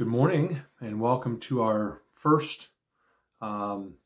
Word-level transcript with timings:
Good 0.00 0.08
morning 0.08 0.62
and 0.80 0.98
welcome 0.98 1.40
to 1.40 1.60
our 1.60 2.00
first 2.14 2.68
um, 3.42 3.96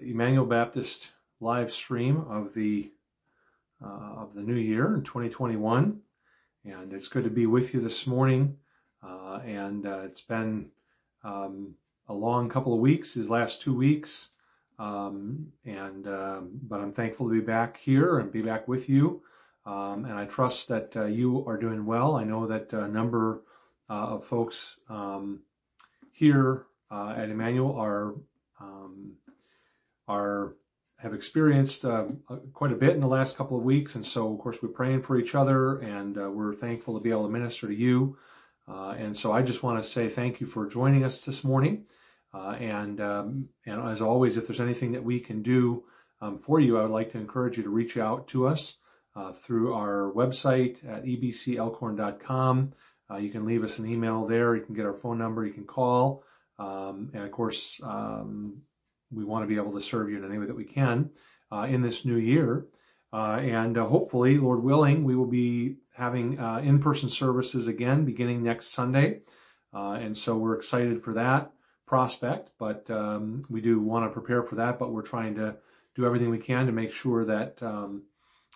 Emmanuel 0.00 0.46
Baptist 0.46 1.14
live 1.40 1.72
stream 1.72 2.24
of 2.30 2.54
the 2.54 2.92
uh, 3.84 3.88
of 4.18 4.34
the 4.34 4.40
new 4.40 4.54
year 4.54 4.94
in 4.94 5.02
2021. 5.02 5.98
And 6.64 6.92
it's 6.92 7.08
good 7.08 7.24
to 7.24 7.28
be 7.28 7.46
with 7.46 7.74
you 7.74 7.80
this 7.80 8.06
morning. 8.06 8.56
Uh, 9.02 9.40
and 9.44 9.84
uh, 9.84 10.02
it's 10.04 10.20
been 10.20 10.70
um, 11.24 11.74
a 12.06 12.14
long 12.14 12.48
couple 12.48 12.72
of 12.72 12.78
weeks, 12.78 13.14
these 13.14 13.28
last 13.28 13.60
two 13.60 13.74
weeks. 13.74 14.28
Um, 14.78 15.48
and 15.64 16.06
um, 16.06 16.50
but 16.62 16.78
I'm 16.78 16.92
thankful 16.92 17.26
to 17.26 17.34
be 17.34 17.44
back 17.44 17.78
here 17.78 18.20
and 18.20 18.30
be 18.30 18.42
back 18.42 18.68
with 18.68 18.88
you. 18.88 19.22
Um, 19.66 20.04
and 20.04 20.14
I 20.14 20.26
trust 20.26 20.68
that 20.68 20.96
uh, 20.96 21.06
you 21.06 21.44
are 21.48 21.56
doing 21.56 21.84
well. 21.84 22.14
I 22.14 22.22
know 22.22 22.46
that 22.46 22.72
a 22.72 22.86
number 22.86 23.38
uh, 23.38 23.47
of 23.88 24.26
folks 24.26 24.78
um, 24.88 25.40
here 26.12 26.66
uh, 26.90 27.14
at 27.16 27.30
Emmanuel 27.30 27.76
are 27.76 28.14
um, 28.60 29.12
are 30.06 30.54
have 30.96 31.14
experienced 31.14 31.84
uh, 31.84 32.06
quite 32.52 32.72
a 32.72 32.76
bit 32.76 32.90
in 32.90 33.00
the 33.00 33.06
last 33.06 33.36
couple 33.36 33.56
of 33.56 33.62
weeks, 33.62 33.94
and 33.94 34.04
so 34.04 34.32
of 34.32 34.40
course 34.40 34.58
we're 34.60 34.68
praying 34.68 35.02
for 35.02 35.16
each 35.16 35.34
other, 35.34 35.78
and 35.78 36.18
uh, 36.18 36.28
we're 36.28 36.54
thankful 36.54 36.94
to 36.94 37.00
be 37.00 37.10
able 37.10 37.24
to 37.24 37.32
minister 37.32 37.68
to 37.68 37.74
you. 37.74 38.16
Uh, 38.66 38.94
and 38.98 39.16
so 39.16 39.32
I 39.32 39.42
just 39.42 39.62
want 39.62 39.82
to 39.82 39.88
say 39.88 40.08
thank 40.08 40.40
you 40.40 40.46
for 40.46 40.66
joining 40.66 41.04
us 41.04 41.20
this 41.20 41.44
morning, 41.44 41.86
uh, 42.34 42.56
and 42.58 43.00
um, 43.00 43.48
and 43.64 43.80
as 43.88 44.02
always, 44.02 44.36
if 44.36 44.46
there's 44.46 44.60
anything 44.60 44.92
that 44.92 45.04
we 45.04 45.20
can 45.20 45.42
do 45.42 45.84
um, 46.20 46.38
for 46.38 46.58
you, 46.58 46.78
I 46.78 46.82
would 46.82 46.90
like 46.90 47.12
to 47.12 47.18
encourage 47.18 47.56
you 47.56 47.62
to 47.62 47.70
reach 47.70 47.96
out 47.96 48.28
to 48.28 48.48
us 48.48 48.76
through 49.42 49.74
our 49.74 50.12
website 50.14 50.76
at 50.88 51.04
ebcelkhorn.com. 51.04 52.72
Uh, 53.10 53.16
you 53.16 53.30
can 53.30 53.46
leave 53.46 53.64
us 53.64 53.78
an 53.78 53.88
email 53.88 54.26
there. 54.26 54.54
You 54.54 54.62
can 54.62 54.74
get 54.74 54.86
our 54.86 54.94
phone 54.94 55.18
number. 55.18 55.46
You 55.46 55.52
can 55.52 55.64
call. 55.64 56.24
Um, 56.58 57.10
and 57.14 57.24
of 57.24 57.30
course, 57.30 57.80
um, 57.82 58.62
we 59.10 59.24
want 59.24 59.44
to 59.44 59.46
be 59.46 59.56
able 59.56 59.72
to 59.72 59.80
serve 59.80 60.10
you 60.10 60.18
in 60.18 60.24
any 60.24 60.38
way 60.38 60.46
that 60.46 60.56
we 60.56 60.64
can 60.64 61.10
uh, 61.50 61.66
in 61.68 61.82
this 61.82 62.04
new 62.04 62.16
year. 62.16 62.66
Uh, 63.12 63.38
and 63.40 63.78
uh, 63.78 63.86
hopefully, 63.86 64.36
Lord 64.36 64.62
willing, 64.62 65.04
we 65.04 65.16
will 65.16 65.26
be 65.26 65.76
having 65.94 66.38
uh, 66.38 66.58
in-person 66.58 67.08
services 67.08 67.66
again 67.66 68.04
beginning 68.04 68.42
next 68.42 68.72
Sunday. 68.72 69.20
Uh, 69.72 69.92
and 69.92 70.16
so 70.16 70.36
we're 70.36 70.56
excited 70.56 71.02
for 71.02 71.14
that 71.14 71.52
prospect, 71.86 72.50
but 72.58 72.90
um, 72.90 73.44
we 73.48 73.60
do 73.60 73.80
want 73.80 74.04
to 74.04 74.10
prepare 74.10 74.42
for 74.42 74.56
that. 74.56 74.78
But 74.78 74.92
we're 74.92 75.02
trying 75.02 75.36
to 75.36 75.56
do 75.94 76.04
everything 76.04 76.30
we 76.30 76.38
can 76.38 76.66
to 76.66 76.72
make 76.72 76.92
sure 76.92 77.24
that 77.24 77.62
um, 77.62 78.02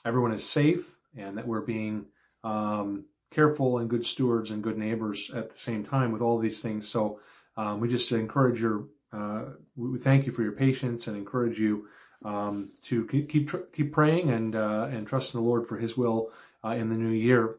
everyone 0.05 0.33
is 0.33 0.49
safe 0.49 0.85
and 1.17 1.39
that 1.39 1.47
we're 1.47 1.63
being 1.63 2.07
um, 2.45 3.07
careful 3.33 3.79
and 3.79 3.91
good 3.91 4.07
stewards 4.07 4.51
and 4.51 4.63
good 4.63 4.79
neighbors 4.79 5.31
at 5.35 5.51
the 5.51 5.59
same 5.59 5.85
time 5.85 6.13
with 6.13 6.23
all 6.23 6.39
these 6.39 6.61
things. 6.61 6.89
So 6.89 7.21
um, 7.57 7.81
we 7.81 7.89
just 7.89 8.11
encourage 8.13 8.61
your, 8.61 8.85
uh, 9.13 9.45
we 9.77 9.99
thank 9.99 10.27
you 10.27 10.33
for 10.33 10.43
your 10.43 10.53
patience 10.53 11.07
and 11.07 11.17
encourage 11.17 11.59
you 11.59 11.89
um, 12.25 12.71
to 12.83 13.07
keep 13.07 13.73
keep 13.73 13.93
praying 13.93 14.31
and 14.31 14.55
uh, 14.55 14.89
and 14.91 15.07
trust 15.07 15.35
in 15.35 15.41
the 15.41 15.47
Lord 15.47 15.67
for 15.67 15.77
His 15.77 15.97
will 15.97 16.31
uh, 16.65 16.71
in 16.71 16.89
the 16.89 16.95
new 16.95 17.11
year. 17.11 17.57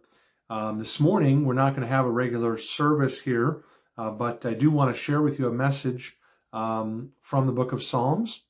Um, 0.49 0.79
this 0.79 0.99
morning 0.99 1.45
we're 1.45 1.53
not 1.53 1.71
going 1.71 1.87
to 1.87 1.93
have 1.93 2.05
a 2.05 2.11
regular 2.11 2.57
service 2.57 3.19
here, 3.19 3.63
uh, 3.97 4.11
but 4.11 4.45
I 4.45 4.53
do 4.53 4.71
want 4.71 4.95
to 4.95 5.01
share 5.01 5.21
with 5.21 5.39
you 5.39 5.47
a 5.47 5.53
message 5.53 6.17
um, 6.53 7.09
from 7.21 7.45
the 7.47 7.51
book 7.51 7.73
of 7.73 7.83
Psalms, 7.83 8.43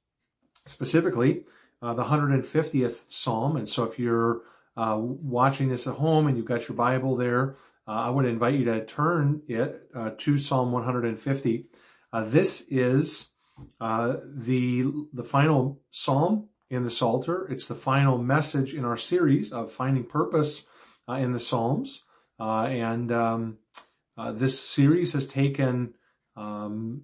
specifically 0.66 1.46
uh, 1.82 1.94
the 1.94 2.04
150th 2.04 3.04
Psalm. 3.08 3.56
And 3.56 3.68
so 3.68 3.84
if 3.84 3.98
you're 3.98 4.42
uh, 4.76 4.98
watching 5.00 5.70
this 5.70 5.88
at 5.88 5.96
home 5.96 6.28
and 6.28 6.38
you've 6.38 6.46
got 6.46 6.68
your 6.68 6.76
Bible 6.76 7.16
there, 7.16 7.58
uh, 7.88 7.92
I 7.92 8.10
would 8.10 8.26
invite 8.26 8.56
you 8.56 8.66
to 8.66 8.86
turn 8.86 9.42
it 9.48 9.90
uh, 9.96 10.12
to 10.18 10.38
Psalm 10.38 10.72
150. 10.72 11.66
Uh, 12.12 12.24
this 12.24 12.66
is 12.70 13.30
uh, 13.82 14.16
the 14.24 14.86
the 15.14 15.24
final 15.24 15.82
psalm 15.92 16.48
in 16.70 16.84
the 16.84 16.90
Psalter. 16.90 17.46
It's 17.52 17.68
the 17.68 17.76
final 17.76 18.18
message 18.18 18.74
in 18.74 18.86
our 18.86 18.98
series 18.98 19.52
of 19.52 19.72
finding 19.72 20.06
purpose 20.06 20.66
uh, 21.10 21.14
in 21.14 21.34
the 21.34 21.40
Psalms, 21.40 22.04
and 22.40 23.12
um, 23.12 23.58
this 24.32 24.60
series 24.60 25.14
has 25.14 25.28
taken 25.28 25.94
um, 26.36 27.04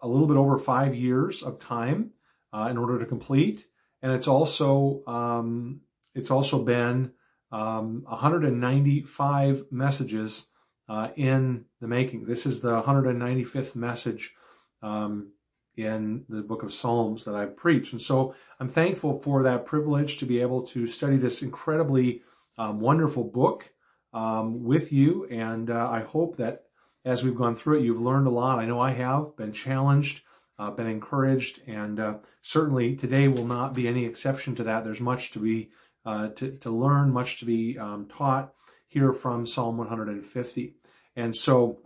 a 0.00 0.08
little 0.08 0.26
bit 0.26 0.36
over 0.36 0.58
five 0.58 0.94
years 0.94 1.42
of 1.42 1.58
time 1.58 2.12
in 2.54 2.78
order 2.78 2.98
to 2.98 3.06
complete, 3.06 3.66
and 4.02 4.12
it's 4.12 4.28
also 4.28 5.02
um, 5.06 5.82
it's 6.16 6.30
also 6.30 6.62
been 6.62 7.12
um, 7.52 8.02
195 8.06 9.66
messages 9.70 10.46
uh, 10.88 11.08
in 11.16 11.66
the 11.80 11.86
making. 11.86 12.24
This 12.24 12.46
is 12.46 12.60
the 12.60 12.82
195th 12.82 13.76
message 13.76 14.34
um, 14.82 15.32
in 15.76 16.24
the 16.28 16.40
book 16.40 16.62
of 16.62 16.72
Psalms 16.72 17.24
that 17.24 17.34
I've 17.34 17.56
preached. 17.56 17.92
And 17.92 18.00
so 18.00 18.34
I'm 18.58 18.68
thankful 18.68 19.18
for 19.18 19.42
that 19.42 19.66
privilege 19.66 20.18
to 20.18 20.26
be 20.26 20.40
able 20.40 20.62
to 20.68 20.86
study 20.86 21.16
this 21.16 21.42
incredibly 21.42 22.22
um, 22.56 22.80
wonderful 22.80 23.24
book 23.24 23.70
um, 24.14 24.64
with 24.64 24.92
you. 24.92 25.26
And 25.26 25.70
uh, 25.70 25.88
I 25.90 26.00
hope 26.00 26.38
that 26.38 26.64
as 27.04 27.22
we've 27.22 27.36
gone 27.36 27.54
through 27.54 27.80
it, 27.80 27.84
you've 27.84 28.00
learned 28.00 28.26
a 28.26 28.30
lot. 28.30 28.58
I 28.58 28.64
know 28.64 28.80
I 28.80 28.92
have 28.92 29.36
been 29.36 29.52
challenged, 29.52 30.22
uh, 30.58 30.70
been 30.70 30.88
encouraged, 30.88 31.60
and 31.68 32.00
uh, 32.00 32.14
certainly 32.40 32.96
today 32.96 33.28
will 33.28 33.44
not 33.44 33.74
be 33.74 33.86
any 33.86 34.06
exception 34.06 34.54
to 34.56 34.64
that. 34.64 34.82
There's 34.82 35.00
much 35.00 35.30
to 35.32 35.38
be 35.38 35.70
uh, 36.06 36.28
to, 36.28 36.52
to 36.58 36.70
learn, 36.70 37.12
much 37.12 37.40
to 37.40 37.44
be 37.44 37.76
um, 37.78 38.06
taught 38.06 38.54
here 38.86 39.12
from 39.12 39.44
Psalm 39.44 39.76
150. 39.76 40.74
And 41.16 41.36
so 41.36 41.80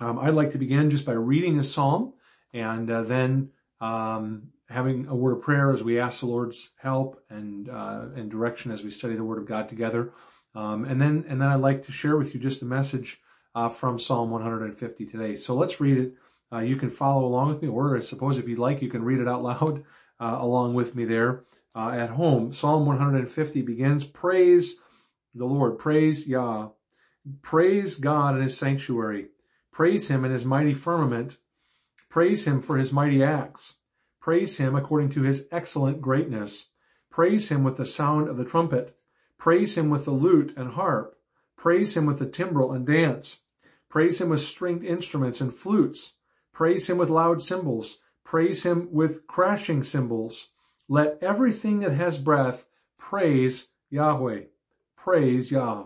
um, 0.00 0.18
I'd 0.18 0.34
like 0.34 0.52
to 0.52 0.58
begin 0.58 0.88
just 0.88 1.04
by 1.04 1.12
reading 1.12 1.58
the 1.58 1.64
psalm 1.64 2.14
and 2.54 2.90
uh, 2.90 3.02
then 3.02 3.50
um, 3.80 4.50
having 4.68 5.08
a 5.08 5.14
word 5.14 5.32
of 5.32 5.42
prayer 5.42 5.72
as 5.72 5.82
we 5.82 5.98
ask 5.98 6.20
the 6.20 6.26
Lord's 6.26 6.70
help 6.80 7.22
and 7.28 7.68
uh, 7.68 8.06
and 8.14 8.30
direction 8.30 8.70
as 8.70 8.84
we 8.84 8.90
study 8.90 9.16
the 9.16 9.24
Word 9.24 9.38
of 9.38 9.46
God 9.46 9.68
together. 9.68 10.12
Um, 10.54 10.84
and 10.84 11.00
then 11.00 11.24
and 11.28 11.40
then 11.40 11.48
I'd 11.48 11.56
like 11.56 11.82
to 11.86 11.92
share 11.92 12.16
with 12.16 12.34
you 12.34 12.40
just 12.40 12.62
a 12.62 12.66
message 12.66 13.20
uh, 13.54 13.68
from 13.68 13.98
Psalm 13.98 14.30
150 14.30 15.06
today. 15.06 15.36
So 15.36 15.54
let's 15.54 15.80
read 15.80 15.98
it. 15.98 16.14
Uh, 16.52 16.58
you 16.58 16.76
can 16.76 16.90
follow 16.90 17.24
along 17.24 17.48
with 17.48 17.62
me, 17.62 17.68
or 17.68 17.96
I 17.96 18.00
suppose 18.00 18.38
if 18.38 18.48
you'd 18.48 18.58
like, 18.58 18.82
you 18.82 18.90
can 18.90 19.02
read 19.02 19.20
it 19.20 19.28
out 19.28 19.42
loud 19.42 19.84
uh, 20.20 20.38
along 20.40 20.74
with 20.74 20.94
me 20.94 21.04
there 21.04 21.44
uh, 21.74 21.90
at 21.90 22.10
home. 22.10 22.52
Psalm 22.52 22.86
150 22.86 23.62
begins, 23.62 24.04
praise 24.04 24.76
the 25.34 25.44
Lord, 25.44 25.78
praise 25.78 26.26
Yah, 26.26 26.70
praise 27.42 27.94
God 27.94 28.36
in 28.36 28.42
his 28.42 28.56
sanctuary, 28.56 29.28
praise 29.72 30.08
him 30.08 30.24
in 30.24 30.32
his 30.32 30.44
mighty 30.44 30.74
firmament, 30.74 31.36
praise 32.08 32.46
him 32.46 32.60
for 32.60 32.76
his 32.76 32.92
mighty 32.92 33.22
acts, 33.22 33.76
praise 34.20 34.58
him 34.58 34.74
according 34.74 35.10
to 35.10 35.22
his 35.22 35.46
excellent 35.52 36.00
greatness, 36.00 36.66
praise 37.10 37.50
him 37.50 37.62
with 37.62 37.76
the 37.76 37.86
sound 37.86 38.28
of 38.28 38.36
the 38.36 38.44
trumpet, 38.44 38.96
praise 39.38 39.78
him 39.78 39.90
with 39.90 40.04
the 40.04 40.10
lute 40.10 40.52
and 40.56 40.72
harp, 40.72 41.16
praise 41.56 41.96
him 41.96 42.06
with 42.06 42.18
the 42.18 42.26
timbrel 42.26 42.72
and 42.72 42.86
dance, 42.86 43.40
praise 43.88 44.20
him 44.20 44.28
with 44.28 44.40
stringed 44.40 44.84
instruments 44.84 45.40
and 45.40 45.54
flutes, 45.54 46.14
praise 46.52 46.90
him 46.90 46.98
with 46.98 47.08
loud 47.08 47.42
cymbals, 47.42 47.98
praise 48.24 48.64
him 48.64 48.88
with 48.90 49.26
crashing 49.26 49.82
cymbals, 49.82 50.48
let 50.90 51.18
everything 51.22 51.78
that 51.80 51.92
has 51.92 52.18
breath 52.18 52.66
praise 52.98 53.68
Yahweh. 53.90 54.40
Praise 54.96 55.52
Yah. 55.52 55.84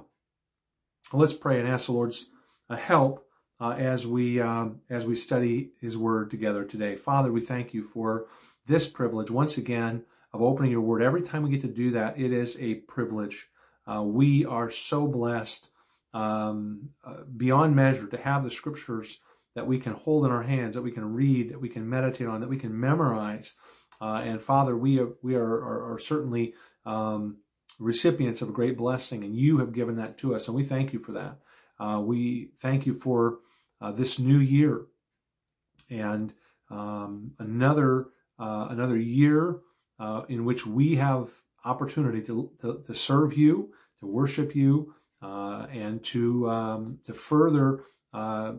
Let's 1.12 1.34
pray 1.34 1.60
and 1.60 1.68
ask 1.68 1.86
the 1.86 1.92
Lord's 1.92 2.24
uh, 2.70 2.76
help 2.76 3.26
uh, 3.60 3.72
as 3.72 4.06
we 4.06 4.40
um, 4.40 4.80
as 4.88 5.04
we 5.04 5.14
study 5.14 5.72
His 5.78 5.94
Word 5.94 6.30
together 6.30 6.64
today. 6.64 6.96
Father, 6.96 7.30
we 7.30 7.42
thank 7.42 7.74
you 7.74 7.84
for 7.84 8.26
this 8.66 8.88
privilege 8.88 9.30
once 9.30 9.58
again 9.58 10.04
of 10.32 10.40
opening 10.40 10.70
Your 10.70 10.80
Word. 10.80 11.02
Every 11.02 11.22
time 11.22 11.42
we 11.42 11.50
get 11.50 11.60
to 11.60 11.68
do 11.68 11.90
that, 11.92 12.18
it 12.18 12.32
is 12.32 12.56
a 12.58 12.76
privilege. 12.76 13.50
Uh, 13.86 14.02
we 14.02 14.46
are 14.46 14.70
so 14.70 15.06
blessed 15.06 15.68
um, 16.14 16.88
beyond 17.36 17.76
measure 17.76 18.06
to 18.06 18.16
have 18.16 18.42
the 18.42 18.50
Scriptures 18.50 19.18
that 19.54 19.66
we 19.66 19.78
can 19.78 19.92
hold 19.92 20.24
in 20.24 20.32
our 20.32 20.42
hands, 20.42 20.74
that 20.74 20.82
we 20.82 20.90
can 20.90 21.12
read, 21.12 21.50
that 21.50 21.60
we 21.60 21.68
can 21.68 21.88
meditate 21.88 22.26
on, 22.26 22.40
that 22.40 22.48
we 22.48 22.56
can 22.56 22.80
memorize. 22.80 23.54
Uh, 24.04 24.20
and 24.20 24.42
Father, 24.42 24.76
we 24.76 25.00
are, 25.00 25.08
we 25.22 25.34
are, 25.34 25.54
are, 25.54 25.94
are 25.94 25.98
certainly 25.98 26.52
um, 26.84 27.38
recipients 27.78 28.42
of 28.42 28.50
a 28.50 28.52
great 28.52 28.76
blessing, 28.76 29.24
and 29.24 29.34
you 29.34 29.56
have 29.56 29.72
given 29.72 29.96
that 29.96 30.18
to 30.18 30.34
us, 30.34 30.46
and 30.46 30.54
we 30.54 30.62
thank 30.62 30.92
you 30.92 30.98
for 30.98 31.12
that. 31.12 31.38
Uh, 31.80 32.00
we 32.00 32.50
thank 32.60 32.84
you 32.84 32.92
for 32.92 33.38
uh, 33.80 33.92
this 33.92 34.18
new 34.18 34.38
year 34.38 34.82
and 35.88 36.34
um, 36.70 37.32
another 37.38 38.08
uh, 38.38 38.66
another 38.68 38.98
year 38.98 39.60
uh, 39.98 40.22
in 40.28 40.44
which 40.44 40.66
we 40.66 40.96
have 40.96 41.30
opportunity 41.64 42.20
to, 42.20 42.50
to, 42.60 42.82
to 42.86 42.92
serve 42.92 43.32
you, 43.32 43.72
to 44.00 44.06
worship 44.06 44.54
you, 44.54 44.92
uh, 45.22 45.66
and 45.72 46.04
to 46.04 46.50
um, 46.50 46.98
to 47.06 47.14
further 47.14 47.84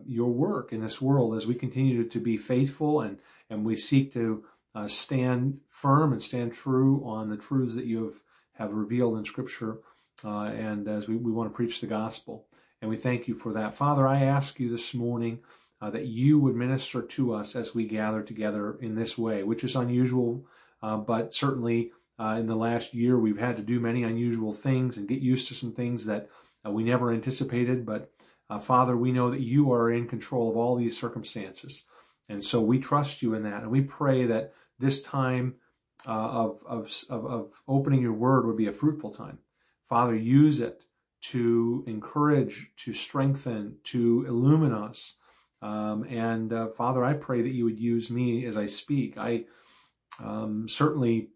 your 0.06 0.28
work 0.28 0.72
in 0.72 0.80
this 0.80 1.00
world 1.00 1.36
as 1.36 1.46
we 1.46 1.54
continue 1.54 2.02
to, 2.02 2.08
to 2.08 2.18
be 2.18 2.36
faithful 2.36 3.00
and 3.00 3.18
and 3.48 3.64
we 3.64 3.76
seek 3.76 4.12
to 4.12 4.44
uh, 4.76 4.86
stand 4.86 5.58
firm 5.70 6.12
and 6.12 6.22
stand 6.22 6.52
true 6.52 7.02
on 7.04 7.30
the 7.30 7.36
truths 7.36 7.74
that 7.74 7.86
you 7.86 8.04
have, 8.04 8.14
have 8.52 8.72
revealed 8.72 9.16
in 9.16 9.24
Scripture. 9.24 9.78
Uh, 10.24 10.44
and 10.44 10.86
as 10.86 11.08
we, 11.08 11.16
we 11.16 11.32
want 11.32 11.50
to 11.50 11.54
preach 11.54 11.80
the 11.80 11.86
gospel. 11.86 12.46
And 12.80 12.90
we 12.90 12.96
thank 12.96 13.26
you 13.26 13.34
for 13.34 13.52
that. 13.54 13.74
Father, 13.74 14.06
I 14.06 14.22
ask 14.22 14.60
you 14.60 14.70
this 14.70 14.94
morning 14.94 15.40
uh, 15.80 15.90
that 15.90 16.06
you 16.06 16.38
would 16.38 16.54
minister 16.54 17.02
to 17.02 17.34
us 17.34 17.56
as 17.56 17.74
we 17.74 17.86
gather 17.86 18.22
together 18.22 18.78
in 18.80 18.94
this 18.94 19.16
way, 19.16 19.42
which 19.42 19.64
is 19.64 19.76
unusual, 19.76 20.46
uh, 20.82 20.96
but 20.96 21.34
certainly 21.34 21.92
uh, 22.18 22.36
in 22.38 22.46
the 22.46 22.56
last 22.56 22.94
year 22.94 23.18
we've 23.18 23.38
had 23.38 23.56
to 23.56 23.62
do 23.62 23.80
many 23.80 24.02
unusual 24.02 24.52
things 24.52 24.96
and 24.96 25.08
get 25.08 25.20
used 25.20 25.48
to 25.48 25.54
some 25.54 25.72
things 25.72 26.06
that 26.06 26.28
uh, 26.66 26.70
we 26.70 26.82
never 26.82 27.12
anticipated. 27.12 27.84
But 27.84 28.10
uh, 28.48 28.58
Father, 28.58 28.96
we 28.96 29.12
know 29.12 29.30
that 29.30 29.40
you 29.40 29.72
are 29.72 29.90
in 29.90 30.06
control 30.06 30.50
of 30.50 30.56
all 30.56 30.76
these 30.76 30.98
circumstances. 30.98 31.84
And 32.28 32.44
so 32.44 32.60
we 32.60 32.78
trust 32.78 33.22
you 33.22 33.34
in 33.34 33.42
that. 33.44 33.62
And 33.62 33.70
we 33.70 33.82
pray 33.82 34.26
that 34.26 34.52
this 34.78 35.02
time 35.02 35.54
uh, 36.06 36.10
of, 36.10 36.62
of, 36.66 36.92
of 37.10 37.50
opening 37.66 38.02
your 38.02 38.12
word 38.12 38.46
would 38.46 38.56
be 38.56 38.66
a 38.66 38.72
fruitful 38.72 39.10
time. 39.10 39.38
Father, 39.88 40.14
use 40.14 40.60
it 40.60 40.84
to 41.22 41.84
encourage, 41.86 42.70
to 42.76 42.92
strengthen, 42.92 43.76
to 43.84 44.24
illumine 44.28 44.72
us. 44.72 45.14
Um, 45.62 46.04
and 46.04 46.52
uh, 46.52 46.68
Father, 46.68 47.04
I 47.04 47.14
pray 47.14 47.42
that 47.42 47.52
you 47.52 47.64
would 47.64 47.78
use 47.78 48.10
me 48.10 48.44
as 48.46 48.56
I 48.56 48.66
speak. 48.66 49.16
I 49.16 49.44
um, 50.22 50.68
certainly 50.68 51.30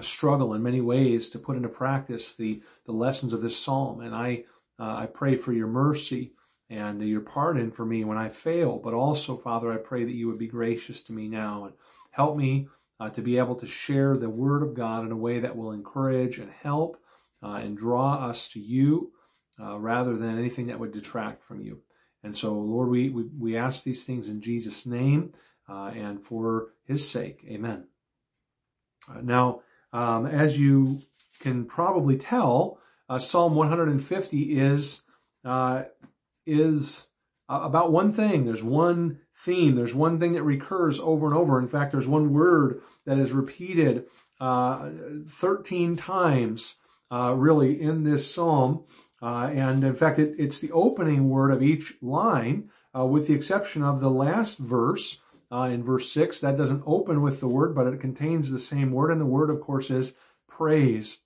struggle 0.00 0.54
in 0.54 0.62
many 0.62 0.80
ways 0.80 1.30
to 1.30 1.38
put 1.38 1.56
into 1.56 1.68
practice 1.68 2.34
the, 2.34 2.62
the 2.86 2.92
lessons 2.92 3.32
of 3.32 3.42
this 3.42 3.56
psalm. 3.56 4.00
And 4.00 4.14
I, 4.14 4.44
uh, 4.78 4.96
I 4.96 5.06
pray 5.06 5.36
for 5.36 5.52
your 5.52 5.68
mercy 5.68 6.32
and 6.68 7.00
your 7.02 7.20
pardon 7.20 7.70
for 7.70 7.86
me 7.86 8.04
when 8.04 8.18
I 8.18 8.28
fail. 8.28 8.78
But 8.78 8.94
also, 8.94 9.36
Father, 9.36 9.72
I 9.72 9.76
pray 9.76 10.04
that 10.04 10.14
you 10.14 10.26
would 10.26 10.38
be 10.38 10.48
gracious 10.48 11.02
to 11.04 11.12
me 11.12 11.28
now 11.28 11.66
and 11.66 11.74
help 12.16 12.36
me 12.36 12.66
uh, 12.98 13.10
to 13.10 13.20
be 13.20 13.36
able 13.36 13.54
to 13.56 13.66
share 13.66 14.16
the 14.16 14.30
word 14.30 14.62
of 14.62 14.74
God 14.74 15.04
in 15.04 15.12
a 15.12 15.16
way 15.16 15.40
that 15.40 15.56
will 15.56 15.72
encourage 15.72 16.38
and 16.38 16.50
help 16.62 16.98
uh, 17.42 17.60
and 17.62 17.76
draw 17.76 18.14
us 18.28 18.48
to 18.50 18.60
you 18.60 19.12
uh, 19.60 19.78
rather 19.78 20.16
than 20.16 20.38
anything 20.38 20.68
that 20.68 20.80
would 20.80 20.92
detract 20.92 21.44
from 21.44 21.60
you. 21.60 21.80
And 22.22 22.36
so, 22.36 22.54
Lord, 22.54 22.88
we, 22.88 23.10
we, 23.10 23.24
we 23.38 23.56
ask 23.56 23.84
these 23.84 24.04
things 24.04 24.30
in 24.30 24.40
Jesus' 24.40 24.86
name 24.86 25.34
uh, 25.68 25.92
and 25.94 26.24
for 26.24 26.68
his 26.86 27.08
sake. 27.08 27.44
Amen. 27.46 27.84
Uh, 29.08 29.20
now, 29.22 29.60
um, 29.92 30.26
as 30.26 30.58
you 30.58 31.00
can 31.40 31.66
probably 31.66 32.16
tell, 32.16 32.78
uh, 33.10 33.18
Psalm 33.18 33.54
150 33.54 34.58
is 34.58 35.02
is 36.48 37.06
about 37.48 37.92
one 37.92 38.12
thing. 38.12 38.44
There's 38.44 38.62
one 38.62 39.20
theme. 39.34 39.76
There's 39.76 39.94
one 39.94 40.18
thing 40.18 40.32
that 40.32 40.42
recurs 40.42 40.98
over 40.98 41.26
and 41.26 41.36
over. 41.36 41.58
In 41.58 41.68
fact, 41.68 41.92
there's 41.92 42.06
one 42.06 42.32
word 42.32 42.82
that 43.04 43.18
is 43.18 43.32
repeated 43.32 44.06
uh, 44.40 44.90
13 45.28 45.96
times, 45.96 46.76
uh, 47.10 47.34
really, 47.36 47.80
in 47.80 48.04
this 48.04 48.32
psalm. 48.32 48.84
Uh, 49.22 49.50
and 49.56 49.82
in 49.82 49.94
fact, 49.94 50.18
it, 50.18 50.34
it's 50.38 50.60
the 50.60 50.72
opening 50.72 51.28
word 51.28 51.50
of 51.50 51.62
each 51.62 51.94
line, 52.02 52.70
uh, 52.96 53.04
with 53.04 53.26
the 53.26 53.34
exception 53.34 53.82
of 53.82 54.00
the 54.00 54.10
last 54.10 54.58
verse 54.58 55.20
uh, 55.50 55.68
in 55.72 55.82
verse 55.82 56.10
6. 56.12 56.40
That 56.40 56.56
doesn't 56.56 56.82
open 56.86 57.22
with 57.22 57.40
the 57.40 57.48
word, 57.48 57.74
but 57.74 57.86
it 57.86 58.00
contains 58.00 58.50
the 58.50 58.58
same 58.58 58.92
word. 58.92 59.10
And 59.10 59.20
the 59.20 59.26
word, 59.26 59.50
of 59.50 59.60
course, 59.60 59.90
is 59.90 60.14
praise. 60.48 61.18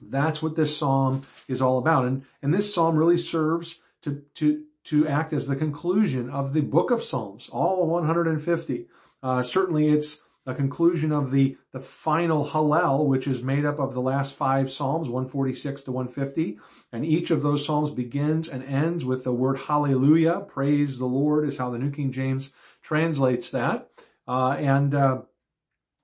That's 0.00 0.42
what 0.42 0.56
this 0.56 0.76
psalm 0.76 1.22
is 1.46 1.62
all 1.62 1.78
about. 1.78 2.06
And, 2.06 2.24
and 2.42 2.52
this 2.52 2.74
psalm 2.74 2.96
really 2.96 3.18
serves 3.18 3.78
to, 4.02 4.22
to, 4.34 4.64
to 4.84 5.06
act 5.06 5.32
as 5.32 5.46
the 5.46 5.56
conclusion 5.56 6.28
of 6.28 6.52
the 6.52 6.60
book 6.60 6.90
of 6.90 7.02
Psalms, 7.02 7.48
all 7.52 7.86
150. 7.86 8.86
Uh, 9.22 9.42
certainly 9.42 9.88
it's 9.88 10.20
a 10.44 10.54
conclusion 10.54 11.12
of 11.12 11.30
the, 11.30 11.56
the 11.72 11.80
final 11.80 12.48
Hallel, 12.48 13.06
which 13.06 13.28
is 13.28 13.42
made 13.42 13.64
up 13.64 13.78
of 13.78 13.94
the 13.94 14.00
last 14.00 14.34
five 14.34 14.72
Psalms, 14.72 15.08
146 15.08 15.82
to 15.82 15.92
150. 15.92 16.58
And 16.90 17.06
each 17.06 17.30
of 17.30 17.42
those 17.42 17.64
Psalms 17.64 17.90
begins 17.90 18.48
and 18.48 18.64
ends 18.64 19.04
with 19.04 19.22
the 19.22 19.32
word 19.32 19.58
hallelujah. 19.58 20.40
Praise 20.48 20.98
the 20.98 21.06
Lord 21.06 21.48
is 21.48 21.58
how 21.58 21.70
the 21.70 21.78
New 21.78 21.92
King 21.92 22.10
James 22.10 22.52
translates 22.82 23.50
that. 23.52 23.88
Uh, 24.26 24.50
and, 24.58 24.94
uh, 24.94 25.22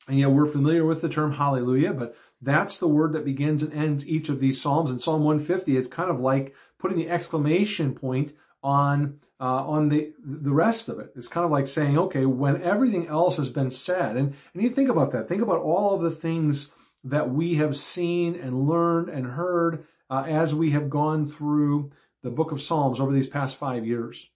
and, 0.07 0.19
yeah, 0.19 0.27
we're 0.27 0.47
familiar 0.47 0.85
with 0.85 1.03
the 1.03 1.09
term 1.09 1.33
hallelujah, 1.33 1.93
but 1.93 2.17
that's 2.41 2.79
the 2.79 2.89
word 2.89 3.13
that 3.15 3.25
begins 3.25 3.65
and 3.65 3.73
ends 3.73 4.09
each 4.09 4.29
of 4.29 4.39
these 4.39 4.61
Psalms. 4.61 4.93
And 4.93 5.03
Psalm 5.03 5.25
150 5.25 5.77
is 5.77 5.89
kind 5.89 6.11
of 6.11 6.21
like 6.21 6.55
putting 6.79 6.99
the 6.99 7.11
exclamation 7.11 7.93
point 7.93 8.33
on 8.63 9.21
uh, 9.41 9.65
on 9.67 9.89
the 9.89 10.13
the 10.25 10.53
rest 10.53 10.89
of 10.89 10.99
it. 10.99 11.13
It's 11.17 11.29
kind 11.29 11.45
of 11.45 11.51
like 11.51 11.67
saying, 11.67 11.99
okay, 11.99 12.27
when 12.27 12.63
everything 12.63 13.07
else 13.07 13.37
has 13.37 13.49
been 13.49 13.71
said, 13.71 14.17
and 14.17 14.35
and 14.55 14.63
you 14.63 14.71
think 14.71 14.89
about 14.89 15.13
that. 15.13 15.29
Think 15.29 15.43
about 15.43 15.61
all 15.61 15.95
of 15.95 16.03
the 16.03 16.11
things 16.11 16.71
that 17.05 17.31
we 17.31 17.55
have 17.57 17.77
seen 17.77 18.35
and 18.35 18.69
learned 18.69 19.09
and 19.09 19.27
heard 19.27 19.87
uh, 20.11 20.25
as 20.27 20.55
we 20.55 20.71
have 20.73 20.91
gone 20.91 21.25
through 21.25 21.91
the 22.23 22.31
book 22.31 22.51
of 22.51 22.61
Psalms 22.61 22.99
over 23.01 23.13
these 23.13 23.29
past 23.29 23.57
five 23.57 23.87
years. 23.87 24.29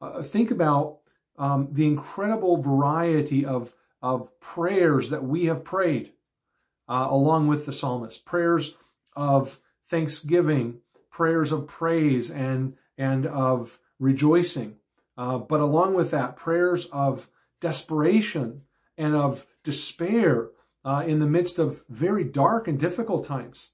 Uh, 0.00 0.22
think 0.22 0.50
about 0.50 0.98
um, 1.38 1.68
the 1.72 1.86
incredible 1.86 2.60
variety 2.60 3.44
of 3.44 3.74
of 4.02 4.38
prayers 4.40 5.10
that 5.10 5.24
we 5.24 5.46
have 5.46 5.64
prayed 5.64 6.12
uh, 6.88 7.06
along 7.10 7.48
with 7.48 7.66
the 7.66 7.72
psalmist. 7.72 8.24
Prayers 8.24 8.76
of 9.14 9.60
thanksgiving, 9.88 10.80
prayers 11.10 11.52
of 11.52 11.66
praise 11.66 12.30
and, 12.30 12.74
and 13.00 13.26
of 13.26 13.78
rejoicing. 13.98 14.76
Uh, 15.16 15.38
but 15.38 15.60
along 15.60 15.94
with 15.94 16.10
that, 16.10 16.36
prayers 16.36 16.86
of 16.92 17.28
desperation 17.60 18.62
and 18.96 19.16
of 19.16 19.46
despair 19.64 20.50
uh, 20.84 21.02
in 21.06 21.18
the 21.18 21.26
midst 21.26 21.58
of 21.58 21.82
very 21.88 22.24
dark 22.24 22.68
and 22.68 22.78
difficult 22.78 23.26
times. 23.26 23.70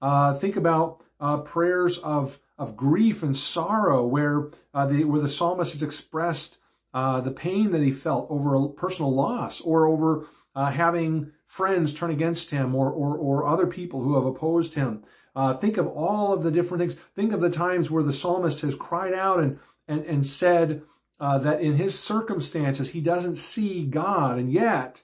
Uh, 0.00 0.32
think 0.32 0.56
about 0.56 1.02
uh, 1.20 1.38
prayers 1.38 1.98
of 1.98 2.38
of 2.56 2.76
grief 2.76 3.22
and 3.22 3.36
sorrow, 3.36 4.04
where 4.04 4.50
uh, 4.74 4.86
the 4.86 5.04
where 5.04 5.20
the 5.20 5.28
psalmist 5.28 5.72
has 5.72 5.82
expressed 5.82 6.58
uh, 6.94 7.20
the 7.20 7.30
pain 7.30 7.72
that 7.72 7.82
he 7.82 7.90
felt 7.92 8.30
over 8.30 8.54
a 8.54 8.68
personal 8.68 9.12
loss 9.12 9.60
or 9.60 9.86
over 9.86 10.26
having 10.54 11.30
friends 11.46 11.94
turn 11.94 12.10
against 12.10 12.50
him 12.50 12.74
or, 12.74 12.90
or 12.90 13.16
or 13.16 13.46
other 13.46 13.66
people 13.66 14.02
who 14.02 14.14
have 14.14 14.26
opposed 14.26 14.74
him. 14.74 15.04
Uh, 15.38 15.54
think 15.54 15.76
of 15.76 15.86
all 15.86 16.32
of 16.32 16.42
the 16.42 16.50
different 16.50 16.80
things. 16.80 16.96
Think 17.14 17.32
of 17.32 17.40
the 17.40 17.48
times 17.48 17.92
where 17.92 18.02
the 18.02 18.12
psalmist 18.12 18.62
has 18.62 18.74
cried 18.74 19.14
out 19.14 19.38
and, 19.38 19.60
and, 19.86 20.04
and 20.04 20.26
said 20.26 20.82
uh, 21.20 21.38
that 21.38 21.60
in 21.60 21.76
his 21.76 21.96
circumstances 21.96 22.90
he 22.90 23.00
doesn't 23.00 23.36
see 23.36 23.86
God, 23.86 24.40
and 24.40 24.52
yet 24.52 25.00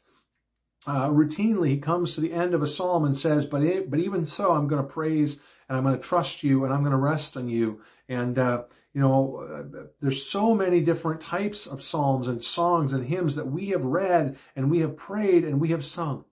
uh, 0.88 1.08
routinely 1.08 1.69
he 1.69 1.78
comes 1.78 2.16
to 2.16 2.20
the 2.20 2.32
end 2.32 2.52
of 2.52 2.64
a 2.64 2.66
psalm 2.66 3.04
and 3.04 3.16
says, 3.16 3.46
"But 3.46 3.62
it, 3.62 3.88
but 3.88 4.00
even 4.00 4.25
so, 4.25 4.50
I'm 4.50 4.66
going 4.66 4.82
to 4.82 4.88
praise 4.88 5.38
and 5.69 5.78
I'm 5.78 5.84
going 5.84 5.96
to 5.96 6.02
trust 6.02 6.42
you 6.42 6.64
and 6.64 6.75
I'm 6.75 6.81
going 6.81 6.90
to 6.90 6.96
rest 6.96 7.36
on 7.36 7.48
you." 7.48 7.82
And 8.08 8.36
uh, 8.36 8.64
you 8.92 9.02
know, 9.02 9.36
uh, 9.36 9.84
there's 10.00 10.26
so 10.26 10.52
many 10.52 10.81
different 10.81 11.20
types 11.20 11.64
of 11.64 11.81
psalms 11.81 12.26
and 12.26 12.43
songs 12.43 12.93
and 12.93 13.06
hymns 13.06 13.36
that 13.36 13.46
we 13.46 13.69
have 13.69 13.84
read 13.84 14.36
and 14.56 14.69
we 14.69 14.81
have 14.81 14.96
prayed 14.96 15.44
and 15.44 15.60
we 15.60 15.69
have 15.69 15.84
sung, 15.84 16.24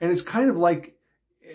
and 0.00 0.12
it's 0.12 0.22
kind 0.22 0.48
of 0.48 0.56
like 0.56 0.97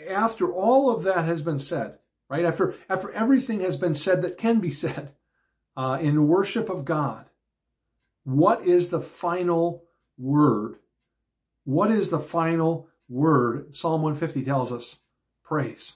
after 0.07 0.51
all 0.51 0.89
of 0.89 1.03
that 1.03 1.25
has 1.25 1.41
been 1.41 1.59
said, 1.59 1.97
right? 2.29 2.45
After, 2.45 2.75
after 2.89 3.11
everything 3.11 3.61
has 3.61 3.77
been 3.77 3.95
said 3.95 4.21
that 4.21 4.37
can 4.37 4.59
be 4.59 4.71
said 4.71 5.13
uh, 5.77 5.97
in 6.01 6.27
worship 6.27 6.69
of 6.69 6.85
God, 6.85 7.25
what 8.23 8.65
is 8.65 8.89
the 8.89 9.01
final 9.01 9.83
word? 10.17 10.77
What 11.65 11.91
is 11.91 12.09
the 12.09 12.19
final 12.19 12.87
word? 13.09 13.75
Psalm 13.75 14.01
150 14.01 14.43
tells 14.43 14.71
us 14.71 14.97
praise. 15.43 15.93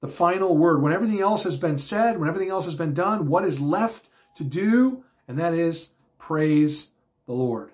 The 0.00 0.08
final 0.08 0.56
word. 0.56 0.82
When 0.82 0.92
everything 0.92 1.20
else 1.20 1.44
has 1.44 1.56
been 1.56 1.78
said, 1.78 2.18
when 2.18 2.28
everything 2.28 2.50
else 2.50 2.66
has 2.66 2.74
been 2.74 2.94
done, 2.94 3.28
what 3.28 3.44
is 3.44 3.60
left 3.60 4.08
to 4.36 4.44
do? 4.44 5.04
And 5.26 5.38
that 5.38 5.54
is 5.54 5.90
praise 6.18 6.88
the 7.26 7.32
Lord. 7.32 7.70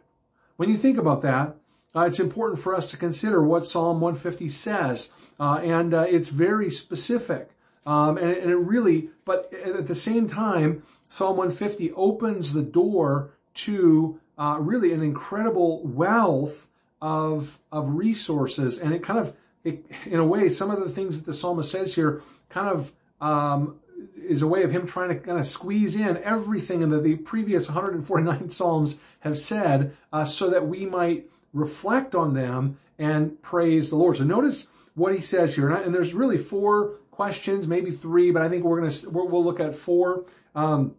When 0.57 0.71
you 0.71 0.77
think 0.77 0.99
about 0.99 1.23
that, 1.23 1.57
uh, 1.95 2.03
it's 2.03 2.21
important 2.21 2.59
for 2.59 2.75
us 2.75 2.91
to 2.91 2.97
consider 2.97 3.43
what 3.43 3.67
Psalm 3.67 4.01
150 4.01 4.49
says, 4.49 5.11
uh, 5.39 5.61
and 5.63 5.93
uh, 5.93 6.07
it's 6.09 6.29
very 6.29 6.71
specific. 6.71 7.51
Um, 7.85 8.17
and, 8.17 8.31
and, 8.31 8.51
it 8.51 8.57
really, 8.57 9.11
but 9.25 9.53
at 9.53 9.87
the 9.87 9.95
same 9.95 10.29
time, 10.29 10.85
Psalm 11.09 11.37
150 11.37 11.93
opens 11.93 12.53
the 12.53 12.63
door 12.63 13.33
to 13.55 14.21
uh, 14.39 14.57
really 14.61 14.93
an 14.93 15.03
incredible 15.03 15.85
wealth 15.85 16.69
of 17.01 17.59
of 17.73 17.97
resources, 17.97 18.79
and 18.79 18.95
it 18.95 19.03
kind 19.03 19.19
of, 19.19 19.37
it, 19.65 19.85
in 20.07 20.21
a 20.21 20.25
way, 20.25 20.49
some 20.49 20.71
of 20.71 20.79
the 20.79 20.89
things 20.89 21.19
that 21.19 21.27
the 21.27 21.35
psalmist 21.35 21.71
says 21.71 21.95
here 21.95 22.23
kind 22.49 22.69
of 22.69 22.93
um, 23.21 23.81
is 24.17 24.43
a 24.43 24.47
way 24.47 24.63
of 24.63 24.71
him 24.71 24.87
trying 24.87 25.09
to 25.09 25.17
kind 25.17 25.39
of 25.39 25.47
squeeze 25.47 25.97
in 25.97 26.17
everything 26.19 26.89
that 26.89 27.03
the 27.03 27.17
previous 27.17 27.69
149 27.69 28.51
psalms 28.51 28.99
have 29.21 29.39
said, 29.39 29.97
uh, 30.13 30.25
so 30.25 30.51
that 30.51 30.67
we 30.67 30.87
might 30.87 31.29
reflect 31.53 32.15
on 32.15 32.35
them 32.35 32.79
and 32.99 33.41
praise 33.43 33.91
the 33.91 33.97
Lord. 33.97 34.17
So 34.17 34.25
notice 34.25 34.69
what 34.95 35.15
he 35.15 35.21
says 35.21 35.55
here. 35.55 35.71
And, 35.71 35.95
there's 35.95 36.15
really 36.15 36.39
four 36.39 36.97
questions, 37.11 37.67
maybe 37.67 37.91
three, 37.91 38.31
but 38.31 38.43
I 38.43 38.49
think 38.49 38.65
we're 38.65 38.81
going 38.81 38.91
to, 38.91 39.11
we'll 39.11 39.45
look 39.45 39.61
at 39.61 39.75
four 39.75 40.25
um, 40.55 40.95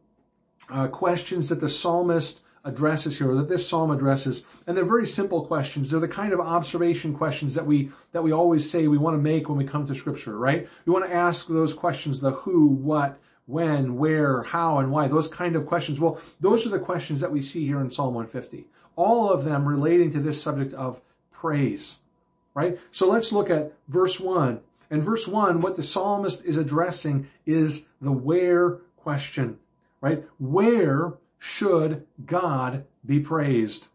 uh, 0.70 0.88
questions 0.88 1.50
that 1.50 1.60
the 1.60 1.70
psalmist 1.70 2.42
addresses 2.66 3.18
here, 3.18 3.32
or 3.32 3.36
that 3.36 3.50
this 3.50 3.68
psalm 3.68 3.92
addresses. 3.92 4.46
And 4.66 4.78
they're 4.78 4.86
very 4.86 5.06
simple 5.06 5.46
questions. 5.46 5.92
They're 5.92 6.00
the 6.00 6.08
kind 6.08 6.32
of 6.32 6.40
observation 6.40 7.14
questions 7.14 7.56
that 7.56 7.66
we, 7.66 7.92
that 8.14 8.24
we 8.24 8.32
always 8.32 8.70
say 8.70 8.88
we 8.88 8.98
want 8.98 9.16
to 9.16 9.22
make 9.22 9.50
when 9.50 9.58
we 9.58 9.66
come 9.66 9.86
to 9.88 9.96
scripture, 9.96 10.38
right? 10.38 10.68
We 10.86 10.94
want 10.94 11.06
to 11.06 11.14
ask 11.14 11.48
those 11.48 11.74
questions, 11.74 12.22
the 12.22 12.32
who, 12.32 12.68
what, 12.68 13.20
when, 13.46 13.98
where, 13.98 14.44
how, 14.44 14.80
and 14.80 14.92
why, 14.92 15.08
those 15.10 15.28
kind 15.28 15.58
of 15.58 15.66
questions. 15.66 16.00
Well, 16.00 16.22
those 16.40 16.66
are 16.66 16.70
the 16.70 16.80
questions 16.80 17.20
that 17.20 17.32
we 17.32 17.42
see 17.42 17.66
here 17.66 17.82
in 17.82 17.92
Psalm 17.92 18.14
150. 18.14 18.68
All 18.96 19.32
of 19.32 19.44
them 19.44 19.68
relating 19.68 20.12
to 20.14 20.20
this 20.20 20.42
subject 20.42 20.74
of 20.74 21.02
praise, 21.32 22.00
right? 22.54 22.80
So 22.92 23.10
let's 23.10 23.32
look 23.32 23.50
at 23.50 23.74
verse 23.88 24.20
1. 24.20 24.60
And 24.90 25.04
verse 25.04 25.28
1, 25.28 25.62
what 25.62 25.76
the 25.76 25.84
psalmist 25.84 26.46
is 26.46 26.58
addressing 26.58 27.28
is 27.46 27.88
the 28.00 28.12
where 28.12 28.80
question, 28.98 29.58
right? 30.02 30.24
Where 30.40 31.14
should 31.40 32.06
God 32.26 32.86
be 33.06 33.20
praised? 33.20 33.88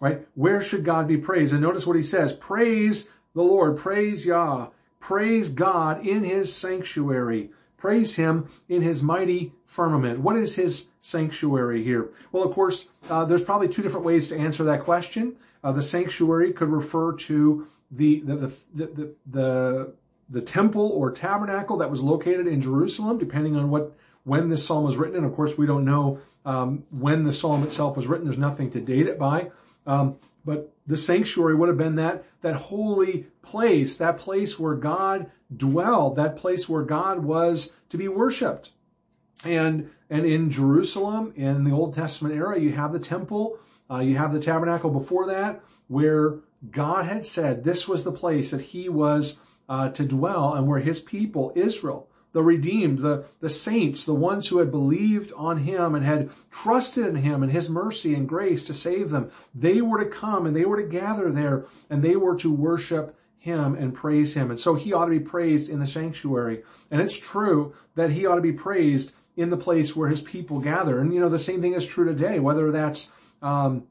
Right? 0.00 0.26
Where 0.34 0.62
should 0.62 0.84
God 0.84 1.08
be 1.08 1.16
praised? 1.16 1.52
And 1.52 1.62
notice 1.62 1.86
what 1.86 1.96
he 1.96 2.02
says. 2.02 2.32
Praise 2.32 3.08
the 3.34 3.42
Lord. 3.42 3.78
Praise 3.78 4.26
Yah. 4.26 4.68
Praise 5.00 5.48
God 5.48 6.06
in 6.06 6.24
his 6.24 6.54
sanctuary. 6.54 7.50
Praise 7.84 8.16
him 8.16 8.48
in 8.66 8.80
his 8.80 9.02
mighty 9.02 9.52
firmament. 9.66 10.20
What 10.20 10.36
is 10.36 10.54
his 10.54 10.86
sanctuary 11.02 11.84
here? 11.84 12.08
Well, 12.32 12.42
of 12.42 12.54
course, 12.54 12.88
uh, 13.10 13.26
there's 13.26 13.44
probably 13.44 13.68
two 13.68 13.82
different 13.82 14.06
ways 14.06 14.28
to 14.28 14.38
answer 14.38 14.64
that 14.64 14.84
question. 14.84 15.36
Uh, 15.62 15.70
the 15.72 15.82
sanctuary 15.82 16.54
could 16.54 16.70
refer 16.70 17.12
to 17.12 17.68
the 17.90 18.20
the, 18.20 18.36
the 18.36 18.86
the, 18.86 19.14
the 19.30 19.92
the 20.30 20.40
temple 20.40 20.92
or 20.94 21.10
tabernacle 21.10 21.76
that 21.76 21.90
was 21.90 22.00
located 22.00 22.46
in 22.46 22.62
Jerusalem, 22.62 23.18
depending 23.18 23.54
on 23.54 23.68
what 23.68 23.92
when 24.24 24.48
this 24.48 24.66
psalm 24.66 24.84
was 24.84 24.96
written. 24.96 25.16
And 25.16 25.26
of 25.26 25.34
course, 25.34 25.58
we 25.58 25.66
don't 25.66 25.84
know 25.84 26.20
um, 26.46 26.84
when 26.90 27.24
the 27.24 27.32
psalm 27.34 27.64
itself 27.64 27.98
was 27.98 28.06
written. 28.06 28.24
There's 28.24 28.38
nothing 28.38 28.70
to 28.70 28.80
date 28.80 29.08
it 29.08 29.18
by. 29.18 29.50
Um, 29.86 30.16
but 30.44 30.72
the 30.86 30.96
sanctuary 30.96 31.54
would 31.54 31.68
have 31.68 31.78
been 31.78 31.96
that, 31.96 32.24
that 32.42 32.54
holy 32.54 33.26
place, 33.42 33.96
that 33.96 34.18
place 34.18 34.58
where 34.58 34.74
God 34.74 35.30
dwelled, 35.54 36.16
that 36.16 36.36
place 36.36 36.68
where 36.68 36.82
God 36.82 37.24
was 37.24 37.72
to 37.88 37.96
be 37.96 38.08
worshiped. 38.08 38.70
And, 39.44 39.90
and 40.10 40.26
in 40.26 40.50
Jerusalem, 40.50 41.32
in 41.36 41.64
the 41.64 41.72
Old 41.72 41.94
Testament 41.94 42.34
era, 42.34 42.58
you 42.58 42.72
have 42.72 42.92
the 42.92 42.98
temple, 42.98 43.58
uh, 43.90 43.98
you 43.98 44.16
have 44.16 44.32
the 44.32 44.40
tabernacle 44.40 44.90
before 44.90 45.26
that, 45.26 45.62
where 45.88 46.36
God 46.70 47.06
had 47.06 47.26
said 47.26 47.64
this 47.64 47.88
was 47.88 48.04
the 48.04 48.12
place 48.12 48.50
that 48.50 48.60
he 48.60 48.88
was 48.88 49.40
uh, 49.68 49.90
to 49.90 50.04
dwell 50.04 50.54
and 50.54 50.66
where 50.66 50.80
his 50.80 51.00
people, 51.00 51.52
Israel, 51.54 52.08
the 52.34 52.42
redeemed, 52.42 52.98
the, 52.98 53.24
the 53.40 53.48
saints, 53.48 54.04
the 54.04 54.12
ones 54.12 54.48
who 54.48 54.58
had 54.58 54.70
believed 54.70 55.32
on 55.36 55.58
him 55.58 55.94
and 55.94 56.04
had 56.04 56.28
trusted 56.50 57.06
in 57.06 57.14
him 57.14 57.44
and 57.44 57.52
his 57.52 57.70
mercy 57.70 58.12
and 58.12 58.28
grace 58.28 58.66
to 58.66 58.74
save 58.74 59.10
them. 59.10 59.30
They 59.54 59.80
were 59.80 60.02
to 60.02 60.10
come 60.10 60.44
and 60.44 60.54
they 60.54 60.64
were 60.64 60.82
to 60.82 60.88
gather 60.88 61.30
there 61.30 61.64
and 61.88 62.02
they 62.02 62.16
were 62.16 62.36
to 62.38 62.52
worship 62.52 63.16
him 63.38 63.76
and 63.76 63.94
praise 63.94 64.34
him. 64.34 64.50
And 64.50 64.58
so 64.58 64.74
he 64.74 64.92
ought 64.92 65.04
to 65.04 65.12
be 65.12 65.20
praised 65.20 65.70
in 65.70 65.78
the 65.78 65.86
sanctuary. 65.86 66.64
And 66.90 67.00
it's 67.00 67.16
true 67.16 67.74
that 67.94 68.10
he 68.10 68.26
ought 68.26 68.36
to 68.36 68.42
be 68.42 68.52
praised 68.52 69.12
in 69.36 69.50
the 69.50 69.56
place 69.56 69.94
where 69.94 70.08
his 70.08 70.20
people 70.20 70.58
gather. 70.58 70.98
And 70.98 71.14
you 71.14 71.20
know, 71.20 71.28
the 71.28 71.38
same 71.38 71.62
thing 71.62 71.74
is 71.74 71.86
true 71.86 72.04
today, 72.04 72.40
whether 72.40 72.72
that's, 72.72 73.12
um, 73.42 73.86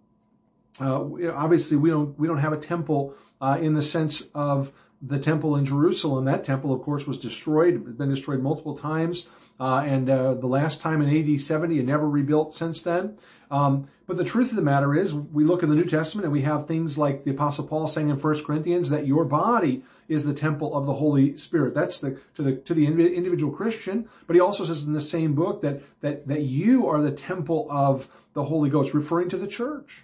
uh, 0.82 1.02
obviously 1.32 1.78
we 1.78 1.90
don't, 1.90 2.20
we 2.20 2.28
don't 2.28 2.40
have 2.40 2.54
a 2.54 2.58
temple, 2.58 3.16
uh, 3.40 3.58
in 3.62 3.74
the 3.74 3.82
sense 3.82 4.28
of, 4.36 4.74
the 5.06 5.20
temple 5.20 5.56
in 5.56 5.66
Jerusalem. 5.66 6.26
That 6.26 6.46
temple, 6.46 6.74
of 6.74 6.82
course, 6.82 7.06
was 7.06 7.20
destroyed. 7.20 7.86
It's 7.88 7.98
been 7.98 8.10
destroyed 8.10 8.42
multiple 8.42 8.76
times. 8.76 9.28
Uh, 9.60 9.84
and 9.86 10.10
uh, 10.10 10.34
the 10.34 10.48
last 10.48 10.82
time 10.82 11.02
in 11.02 11.34
AD 11.34 11.40
70 11.40 11.78
and 11.78 11.88
never 11.88 12.10
rebuilt 12.10 12.54
since 12.54 12.82
then. 12.82 13.18
Um, 13.52 13.88
but 14.08 14.18
the 14.18 14.24
truth 14.24 14.50
of 14.50 14.56
the 14.56 14.64
matter 14.64 14.96
is, 14.96 15.14
we 15.14 15.44
look 15.44 15.62
in 15.62 15.70
the 15.70 15.76
New 15.76 15.86
Testament 15.86 16.26
and 16.26 16.34
we 16.34 16.42
have 16.42 16.68
things 16.68 16.98
like 16.98 17.24
the 17.24 17.32
Apostle 17.32 17.68
Paul 17.68 17.88
saying 17.88 18.10
in 18.10 18.20
1 18.20 18.44
Corinthians 18.44 18.90
that 18.90 19.06
your 19.06 19.26
body 19.26 19.84
is 20.08 20.26
the 20.26 20.34
temple 20.34 20.76
of 20.76 20.86
the 20.86 20.94
Holy 20.94 21.38
Spirit. 21.38 21.74
That's 21.74 22.00
the 22.00 22.20
to 22.36 22.42
the 22.42 22.56
to 22.58 22.74
the 22.74 22.86
individual 22.88 23.54
Christian. 23.54 24.10
But 24.28 24.36
he 24.36 24.40
also 24.40 24.66
says 24.66 24.84
in 24.84 24.94
the 24.94 25.02
same 25.02 25.34
book 25.34 25.62
that 25.62 25.82
that 26.02 26.28
that 26.28 26.42
you 26.42 26.88
are 26.88 27.02
the 27.02 27.12
temple 27.12 27.68
of 27.70 28.10
the 28.34 28.46
Holy 28.46 28.70
Ghost, 28.70 28.94
referring 28.94 29.30
to 29.30 29.38
the 29.38 29.48
church. 29.48 30.04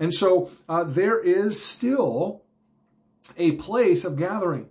And 0.00 0.12
so 0.12 0.50
uh, 0.68 0.84
there 0.84 1.20
is 1.20 1.62
still 1.62 2.42
a 3.36 3.52
place 3.52 4.04
of 4.04 4.16
gathering, 4.16 4.68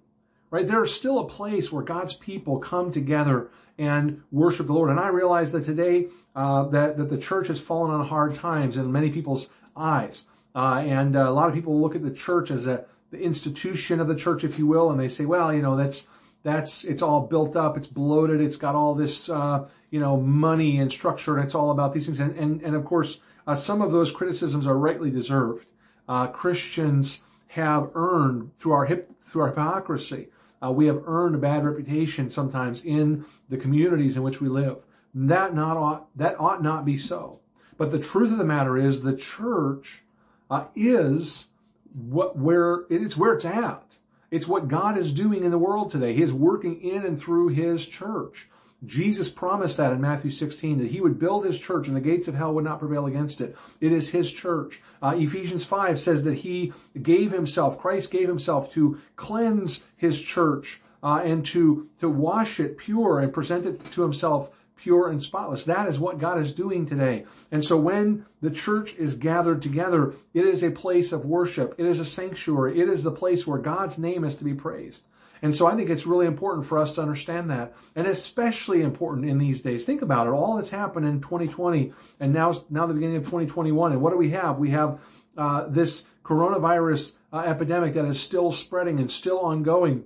right? 0.51 0.67
There 0.67 0.83
is 0.83 0.93
still 0.93 1.19
a 1.19 1.27
place 1.27 1.71
where 1.71 1.83
God's 1.83 2.13
people 2.13 2.59
come 2.59 2.91
together 2.91 3.50
and 3.77 4.21
worship 4.31 4.67
the 4.67 4.74
Lord. 4.74 4.89
And 4.89 5.00
I 5.00 5.09
realize 5.09 5.51
that 5.51 5.65
today, 5.65 6.07
uh, 6.35 6.65
that, 6.69 6.97
that 6.97 7.09
the 7.09 7.17
church 7.17 7.47
has 7.47 7.59
fallen 7.59 7.91
on 7.91 8.05
hard 8.07 8.35
times 8.35 8.77
in 8.77 8.91
many 8.91 9.09
people's 9.09 9.50
eyes. 9.75 10.25
Uh, 10.55 10.83
and 10.85 11.15
uh, 11.15 11.29
a 11.29 11.31
lot 11.31 11.50
of 11.50 11.55
people 11.55 11.81
look 11.81 11.95
at 11.95 12.03
the 12.03 12.12
church 12.12 12.51
as 12.51 12.67
a, 12.67 12.85
the 13.12 13.19
institution 13.19 14.00
of 14.00 14.07
the 14.07 14.15
church, 14.15 14.43
if 14.43 14.57
you 14.57 14.67
will, 14.67 14.91
and 14.91 15.00
they 15.00 15.07
say, 15.07 15.25
well, 15.25 15.53
you 15.53 15.62
know, 15.62 15.75
that's, 15.75 16.07
that's, 16.43 16.83
it's 16.83 17.01
all 17.01 17.27
built 17.27 17.55
up, 17.55 17.77
it's 17.77 17.88
bloated, 17.88 18.39
it's 18.39 18.55
got 18.55 18.75
all 18.75 18.95
this, 18.95 19.29
uh, 19.29 19.67
you 19.89 20.00
know, 20.00 20.17
money 20.17 20.79
and 20.79 20.91
structure, 20.91 21.35
and 21.35 21.45
it's 21.45 21.55
all 21.55 21.71
about 21.71 21.93
these 21.93 22.05
things. 22.05 22.19
And, 22.19 22.38
and, 22.38 22.62
and 22.62 22.75
of 22.75 22.85
course, 22.85 23.19
uh, 23.47 23.55
some 23.55 23.81
of 23.81 23.91
those 23.91 24.12
criticisms 24.12 24.65
are 24.65 24.77
rightly 24.77 25.12
deserved. 25.12 25.67
Uh, 26.07 26.27
Christians 26.27 27.21
have 27.55 27.89
earned 27.95 28.53
through 28.57 28.74
our 28.74 28.85
hip, 28.85 29.09
through 29.21 29.43
our 29.43 29.47
hypocrisy. 29.47 30.27
Uh, 30.62 30.69
we 30.69 30.88
have 30.88 31.01
earned 31.05 31.35
a 31.35 31.38
bad 31.38 31.63
reputation 31.63 32.29
sometimes 32.29 32.83
in 32.83 33.24
the 33.47 33.55
communities 33.55 34.17
in 34.17 34.24
which 34.24 34.41
we 34.41 34.50
live. 34.50 34.79
That 35.13 35.55
not 35.55 35.77
ought, 35.77 36.17
that 36.17 36.38
ought 36.38 36.62
not 36.62 36.83
be 36.83 36.97
so. 36.97 37.39
But 37.77 37.91
the 37.91 38.00
truth 38.00 38.33
of 38.33 38.39
the 38.39 38.43
matter 38.43 38.77
is 38.77 39.01
the 39.01 39.15
church 39.15 40.03
uh, 40.50 40.65
is 40.75 41.47
what 41.93 42.38
where 42.38 42.83
it's 42.89 43.15
where 43.15 43.33
it's 43.33 43.45
at. 43.45 44.00
It's 44.31 44.50
what 44.50 44.67
God 44.67 44.97
is 44.97 45.13
doing 45.13 45.45
in 45.45 45.51
the 45.51 45.57
world 45.57 45.89
today. 45.89 46.13
He 46.13 46.24
is 46.24 46.33
working 46.33 46.81
in 46.81 47.05
and 47.05 47.17
through 47.17 47.50
His 47.50 47.88
church. 47.88 48.50
Jesus 48.85 49.29
promised 49.29 49.77
that 49.77 49.91
in 49.91 50.01
Matthew 50.01 50.31
16 50.31 50.79
that 50.79 50.91
he 50.91 51.01
would 51.01 51.19
build 51.19 51.45
his 51.45 51.59
church 51.59 51.87
and 51.87 51.95
the 51.95 52.01
gates 52.01 52.27
of 52.27 52.35
hell 52.35 52.53
would 52.53 52.63
not 52.63 52.79
prevail 52.79 53.05
against 53.05 53.41
it. 53.41 53.55
It 53.81 53.91
is 53.91 54.09
his 54.09 54.31
church. 54.31 54.81
Uh, 55.01 55.15
Ephesians 55.17 55.65
5 55.65 55.99
says 55.99 56.23
that 56.23 56.35
he 56.35 56.73
gave 57.01 57.31
himself, 57.31 57.79
Christ 57.79 58.11
gave 58.11 58.27
himself 58.27 58.71
to 58.73 58.99
cleanse 59.15 59.85
his 59.95 60.21
church 60.21 60.81
uh, 61.03 61.21
and 61.23 61.45
to, 61.47 61.89
to 61.99 62.09
wash 62.09 62.59
it 62.59 62.77
pure 62.77 63.19
and 63.19 63.33
present 63.33 63.65
it 63.65 63.91
to 63.91 64.01
himself 64.01 64.49
pure 64.75 65.09
and 65.09 65.21
spotless. 65.21 65.65
That 65.65 65.87
is 65.87 65.99
what 65.99 66.17
God 66.17 66.39
is 66.39 66.53
doing 66.53 66.85
today. 66.85 67.25
And 67.51 67.63
so 67.63 67.77
when 67.77 68.25
the 68.41 68.51
church 68.51 68.95
is 68.95 69.15
gathered 69.15 69.61
together, 69.61 70.13
it 70.33 70.45
is 70.45 70.63
a 70.63 70.71
place 70.71 71.11
of 71.11 71.25
worship. 71.25 71.75
It 71.77 71.85
is 71.85 71.99
a 71.99 72.05
sanctuary. 72.05 72.79
It 72.79 72.89
is 72.89 73.03
the 73.03 73.11
place 73.11 73.47
where 73.47 73.59
God's 73.59 73.97
name 73.97 74.23
is 74.23 74.35
to 74.35 74.43
be 74.43 74.53
praised. 74.53 75.07
And 75.45 75.55
so 75.55 75.67
I 75.67 75.75
think 75.75 75.91
it's 75.91 76.07
really 76.07 76.25
important 76.25 76.65
for 76.65 76.79
us 76.79 76.95
to 76.95 77.03
understand 77.03 77.51
that, 77.51 77.75
and 77.95 78.07
especially 78.07 78.81
important 78.81 79.29
in 79.29 79.37
these 79.37 79.61
days. 79.61 79.85
Think 79.85 80.01
about 80.01 80.25
it, 80.25 80.31
all 80.31 80.55
that's 80.55 80.71
happened 80.71 81.05
in 81.05 81.21
2020 81.21 81.93
and 82.19 82.33
now, 82.33 82.63
now 82.71 82.87
the 82.87 82.95
beginning 82.95 83.17
of 83.17 83.25
2021. 83.25 83.91
And 83.91 84.01
what 84.01 84.09
do 84.09 84.17
we 84.17 84.31
have? 84.31 84.57
We 84.57 84.71
have 84.71 84.99
uh, 85.37 85.67
this 85.67 86.07
coronavirus 86.23 87.13
uh, 87.31 87.43
epidemic 87.45 87.93
that 87.93 88.05
is 88.05 88.19
still 88.19 88.51
spreading 88.51 88.99
and 88.99 89.11
still 89.11 89.37
ongoing. 89.37 90.05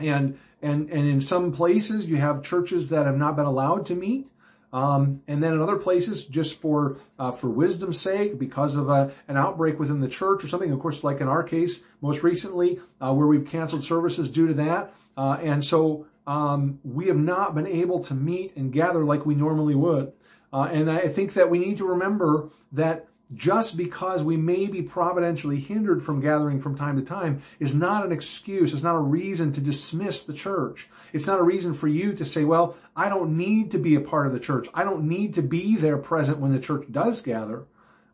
And, 0.00 0.38
and, 0.62 0.88
and 0.88 1.08
in 1.08 1.20
some 1.20 1.52
places 1.52 2.06
you 2.06 2.16
have 2.16 2.42
churches 2.42 2.88
that 2.88 3.04
have 3.04 3.18
not 3.18 3.36
been 3.36 3.44
allowed 3.44 3.84
to 3.86 3.94
meet. 3.94 4.30
Um, 4.74 5.22
and 5.28 5.40
then 5.40 5.52
in 5.52 5.62
other 5.62 5.76
places, 5.76 6.26
just 6.26 6.60
for 6.60 6.98
uh, 7.16 7.30
for 7.30 7.48
wisdom's 7.48 8.00
sake, 8.00 8.40
because 8.40 8.74
of 8.74 8.88
a, 8.90 9.12
an 9.28 9.36
outbreak 9.36 9.78
within 9.78 10.00
the 10.00 10.08
church 10.08 10.42
or 10.42 10.48
something. 10.48 10.72
Of 10.72 10.80
course, 10.80 11.04
like 11.04 11.20
in 11.20 11.28
our 11.28 11.44
case, 11.44 11.84
most 12.00 12.24
recently, 12.24 12.80
uh, 13.00 13.14
where 13.14 13.28
we've 13.28 13.46
canceled 13.46 13.84
services 13.84 14.32
due 14.32 14.48
to 14.48 14.54
that, 14.54 14.92
uh, 15.16 15.38
and 15.40 15.64
so 15.64 16.06
um, 16.26 16.80
we 16.82 17.06
have 17.06 17.16
not 17.16 17.54
been 17.54 17.68
able 17.68 18.02
to 18.04 18.14
meet 18.14 18.56
and 18.56 18.72
gather 18.72 19.04
like 19.04 19.24
we 19.24 19.36
normally 19.36 19.76
would. 19.76 20.12
Uh, 20.52 20.68
and 20.72 20.90
I 20.90 21.06
think 21.06 21.34
that 21.34 21.50
we 21.50 21.60
need 21.60 21.78
to 21.78 21.86
remember 21.86 22.50
that 22.72 23.06
just 23.32 23.76
because 23.76 24.22
we 24.22 24.36
may 24.36 24.66
be 24.66 24.82
providentially 24.82 25.58
hindered 25.58 26.02
from 26.02 26.20
gathering 26.20 26.60
from 26.60 26.76
time 26.76 26.96
to 26.96 27.02
time 27.02 27.42
is 27.58 27.74
not 27.74 28.04
an 28.04 28.12
excuse. 28.12 28.72
It's 28.72 28.82
not 28.82 28.96
a 28.96 29.00
reason 29.00 29.52
to 29.52 29.60
dismiss 29.60 30.24
the 30.24 30.34
church. 30.34 30.88
It's 31.12 31.26
not 31.26 31.40
a 31.40 31.44
reason 31.44 31.74
for 31.74 31.88
you 31.88 32.12
to 32.14 32.24
say, 32.24 32.44
well, 32.44 32.76
I 32.94 33.08
don't 33.08 33.36
need 33.36 33.70
to 33.72 33.78
be 33.78 33.94
a 33.94 34.00
part 34.00 34.26
of 34.26 34.32
the 34.32 34.40
church. 34.40 34.68
I 34.74 34.84
don't 34.84 35.08
need 35.08 35.34
to 35.34 35.42
be 35.42 35.76
there 35.76 35.96
present 35.96 36.38
when 36.38 36.52
the 36.52 36.60
church 36.60 36.86
does 36.90 37.22
gather. 37.22 37.64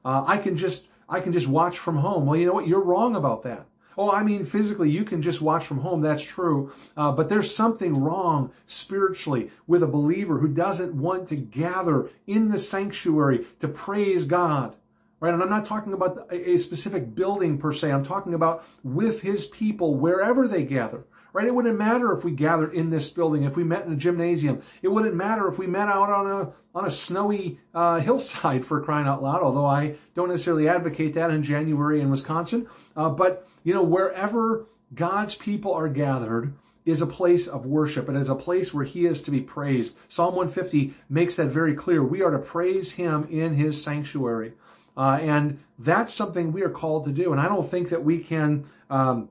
Uh, 0.05 0.25
I 0.27 0.39
can 0.39 0.57
just, 0.57 0.89
I 1.09 1.21
can 1.21 1.33
just 1.33 1.49
watch 1.49 1.79
from 1.79 1.97
home. 1.97 2.27
Well, 2.27 2.39
you 2.39 2.47
know 2.47 2.55
what? 2.55 2.69
You're 2.69 2.81
wrong 2.81 3.17
about 3.17 3.43
that. 3.43 3.67
Oh, 3.99 4.11
I 4.11 4.23
mean, 4.23 4.47
physically, 4.47 4.89
you 4.89 5.05
can 5.05 5.21
just 5.21 5.43
watch 5.43 5.67
from 5.67 5.81
home. 5.81 6.01
That's 6.01 6.23
true. 6.23 6.73
Uh, 6.97 7.13
but 7.13 7.29
there's 7.29 7.55
something 7.55 8.01
wrong 8.01 8.53
spiritually 8.67 9.51
with 9.67 9.83
a 9.83 9.89
believer 9.89 10.39
who 10.39 10.49
doesn't 10.49 10.95
want 10.95 11.29
to 11.29 11.37
gather 11.37 12.09
in 12.27 12.49
the 12.49 12.59
sanctuary 12.59 13.47
to 13.59 13.69
praise 13.69 14.25
God 14.25 14.75
right? 15.21 15.35
And 15.35 15.43
I'm 15.43 15.51
not 15.51 15.67
talking 15.67 15.93
about 15.93 16.27
a 16.31 16.57
specific 16.57 17.15
building 17.15 17.59
per 17.59 17.73
se. 17.73 17.93
I'm 17.93 18.05
talking 18.05 18.35
about 18.35 18.65
with 18.83 19.21
his 19.21 19.47
people 19.47 19.95
wherever 19.95 20.49
they 20.49 20.65
gather, 20.65 21.05
right? 21.33 21.47
It 21.47 21.55
wouldn't 21.55 21.79
matter 21.79 22.13
if 22.13 22.25
we 22.25 22.33
gathered 22.33 22.75
in 22.75 22.91
this 22.91 23.11
building, 23.11 23.45
if 23.45 23.55
we 23.55 23.63
met 23.63 23.85
in 23.85 23.93
a 23.93 23.97
gymnasium. 23.97 24.63
It 24.83 24.89
wouldn't 24.89 25.15
matter 25.15 25.47
if 25.47 25.59
we 25.59 25.67
met 25.67 25.89
out 25.89 26.11
on 26.11 26.27
a 26.31 26.53
on 26.75 26.87
a 26.87 26.91
snowy 26.91 27.61
uh, 27.75 28.01
hillside 28.01 28.65
for 28.65 28.81
crying 28.81 29.07
out 29.07 29.23
loud. 29.23 29.43
Although 29.43 29.67
I 29.67 29.97
don't 30.15 30.31
necessarily 30.31 30.69
advocate 30.69 31.15
that 31.15 31.31
in 31.31 31.43
January 31.43 32.01
in 32.01 32.11
Wisconsin, 32.11 32.69
uh, 32.97 33.11
but 33.11 33.47
you 33.63 33.75
know 33.75 33.83
wherever 33.83 34.67
God's 34.95 35.37
people 35.37 35.75
are 35.75 35.89
gathered, 35.89 36.55
is 36.87 37.03
a 37.03 37.07
place 37.07 37.47
of 37.47 37.67
worship. 37.67 38.09
It 38.09 38.17
is 38.17 38.29
a 38.29 38.35
place 38.35 38.73
where 38.73 38.85
he 38.85 39.07
is 39.07 39.23
to 39.23 39.31
be 39.31 39.41
praised. 39.41 39.99
Psalm 40.09 40.35
150 40.35 40.95
makes 41.09 41.37
that 41.37 41.49
very 41.49 41.75
clear. 41.75 42.03
We 42.03 42.23
are 42.23 42.31
to 42.31 42.39
praise 42.39 42.93
him 42.93 43.29
in 43.31 43.55
his 43.55 43.83
sanctuary. 43.83 44.55
Uh, 45.01 45.17
and 45.17 45.59
that's 45.79 46.13
something 46.13 46.53
we 46.53 46.63
are 46.63 46.69
called 46.69 47.07
to 47.07 47.11
do. 47.11 47.33
And 47.33 47.41
I 47.41 47.49
don't 47.49 47.67
think 47.67 47.89
that 47.89 48.05
we 48.05 48.19
can 48.19 48.67
um, 48.91 49.31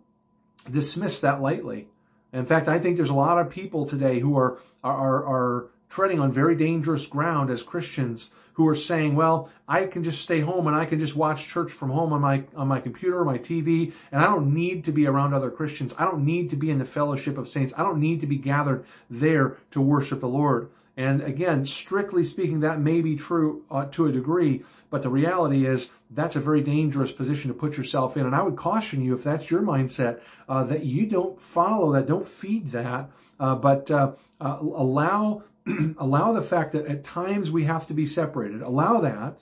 dismiss 0.72 1.22
that 1.22 1.44
lightly. 1.44 1.88
In 2.34 2.48
fact, 2.48 2.68
I 2.68 2.80
think 2.80 2.96
there's 2.98 3.12
a 3.12 3.14
lot 3.14 3.38
of 3.38 3.52
people 3.52 3.86
today 3.86 4.20
who 4.20 4.36
are, 4.36 4.58
are, 4.84 5.24
are 5.24 5.68
treading 5.88 6.20
on 6.20 6.32
very 6.32 6.56
dangerous 6.56 7.06
ground 7.06 7.52
as 7.52 7.62
Christians 7.62 8.32
who 8.54 8.68
are 8.68 8.76
saying, 8.76 9.16
well, 9.16 9.52
I 9.68 9.86
can 9.86 10.04
just 10.04 10.24
stay 10.24 10.40
home 10.40 10.66
and 10.66 10.76
I 10.76 10.88
can 10.88 10.98
just 10.98 11.16
watch 11.16 11.48
church 11.48 11.72
from 11.72 11.92
home 11.92 12.14
on 12.14 12.22
my, 12.22 12.46
on 12.56 12.68
my 12.68 12.80
computer 12.80 13.20
or 13.20 13.26
my 13.26 13.38
TV, 13.38 13.94
and 14.12 14.24
I 14.24 14.26
don't 14.26 14.52
need 14.56 14.86
to 14.86 14.92
be 14.92 15.06
around 15.06 15.36
other 15.36 15.52
Christians. 15.52 15.94
I 16.00 16.06
don't 16.06 16.26
need 16.26 16.50
to 16.50 16.56
be 16.56 16.72
in 16.72 16.80
the 16.80 16.84
fellowship 16.84 17.38
of 17.38 17.48
saints. 17.48 17.76
I 17.78 17.84
don't 17.84 18.00
need 18.00 18.22
to 18.22 18.28
be 18.28 18.38
gathered 18.38 18.86
there 19.08 19.58
to 19.70 19.82
worship 19.82 20.22
the 20.22 20.28
Lord. 20.28 20.72
And 21.00 21.22
again, 21.22 21.64
strictly 21.64 22.26
speaking, 22.26 22.60
that 22.60 22.82
may 22.82 23.00
be 23.00 23.16
true 23.16 23.64
uh, 23.72 23.86
to 23.92 24.08
a 24.08 24.12
degree, 24.12 24.66
but 24.90 25.02
the 25.02 25.08
reality 25.08 25.66
is 25.66 25.92
that's 26.10 26.36
a 26.36 26.42
very 26.42 26.60
dangerous 26.60 27.10
position 27.10 27.48
to 27.48 27.54
put 27.54 27.78
yourself 27.78 28.18
in. 28.18 28.26
And 28.26 28.36
I 28.36 28.42
would 28.42 28.58
caution 28.58 29.02
you, 29.02 29.14
if 29.14 29.24
that's 29.24 29.50
your 29.50 29.62
mindset, 29.62 30.20
uh, 30.50 30.66
that 30.66 30.84
you 30.84 31.06
don't 31.06 31.40
follow 31.40 31.94
that, 31.94 32.06
don't 32.06 32.26
feed 32.26 32.72
that, 32.72 33.10
uh, 33.40 33.56
but 33.56 33.90
uh, 33.90 34.12
uh, 34.42 34.58
allow 34.60 35.44
allow 35.98 36.34
the 36.34 36.42
fact 36.42 36.74
that 36.74 36.86
at 36.88 37.06
times 37.06 37.50
we 37.50 37.64
have 37.64 37.88
to 37.88 37.94
be 37.94 38.06
separated. 38.06 38.62
Allow 38.62 39.00
that 39.00 39.40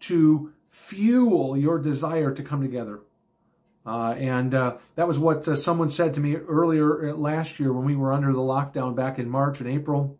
to 0.00 0.52
fuel 0.68 1.56
your 1.56 1.78
desire 1.78 2.34
to 2.34 2.42
come 2.42 2.60
together. 2.60 2.98
Uh, 3.86 4.16
and 4.18 4.52
uh, 4.52 4.74
that 4.96 5.06
was 5.06 5.16
what 5.16 5.46
uh, 5.46 5.54
someone 5.54 5.90
said 5.90 6.14
to 6.14 6.20
me 6.20 6.34
earlier 6.34 7.10
uh, 7.10 7.14
last 7.14 7.60
year 7.60 7.72
when 7.72 7.84
we 7.84 7.94
were 7.94 8.12
under 8.12 8.32
the 8.32 8.38
lockdown 8.38 8.96
back 8.96 9.20
in 9.20 9.30
March 9.30 9.60
and 9.60 9.68
April. 9.68 10.17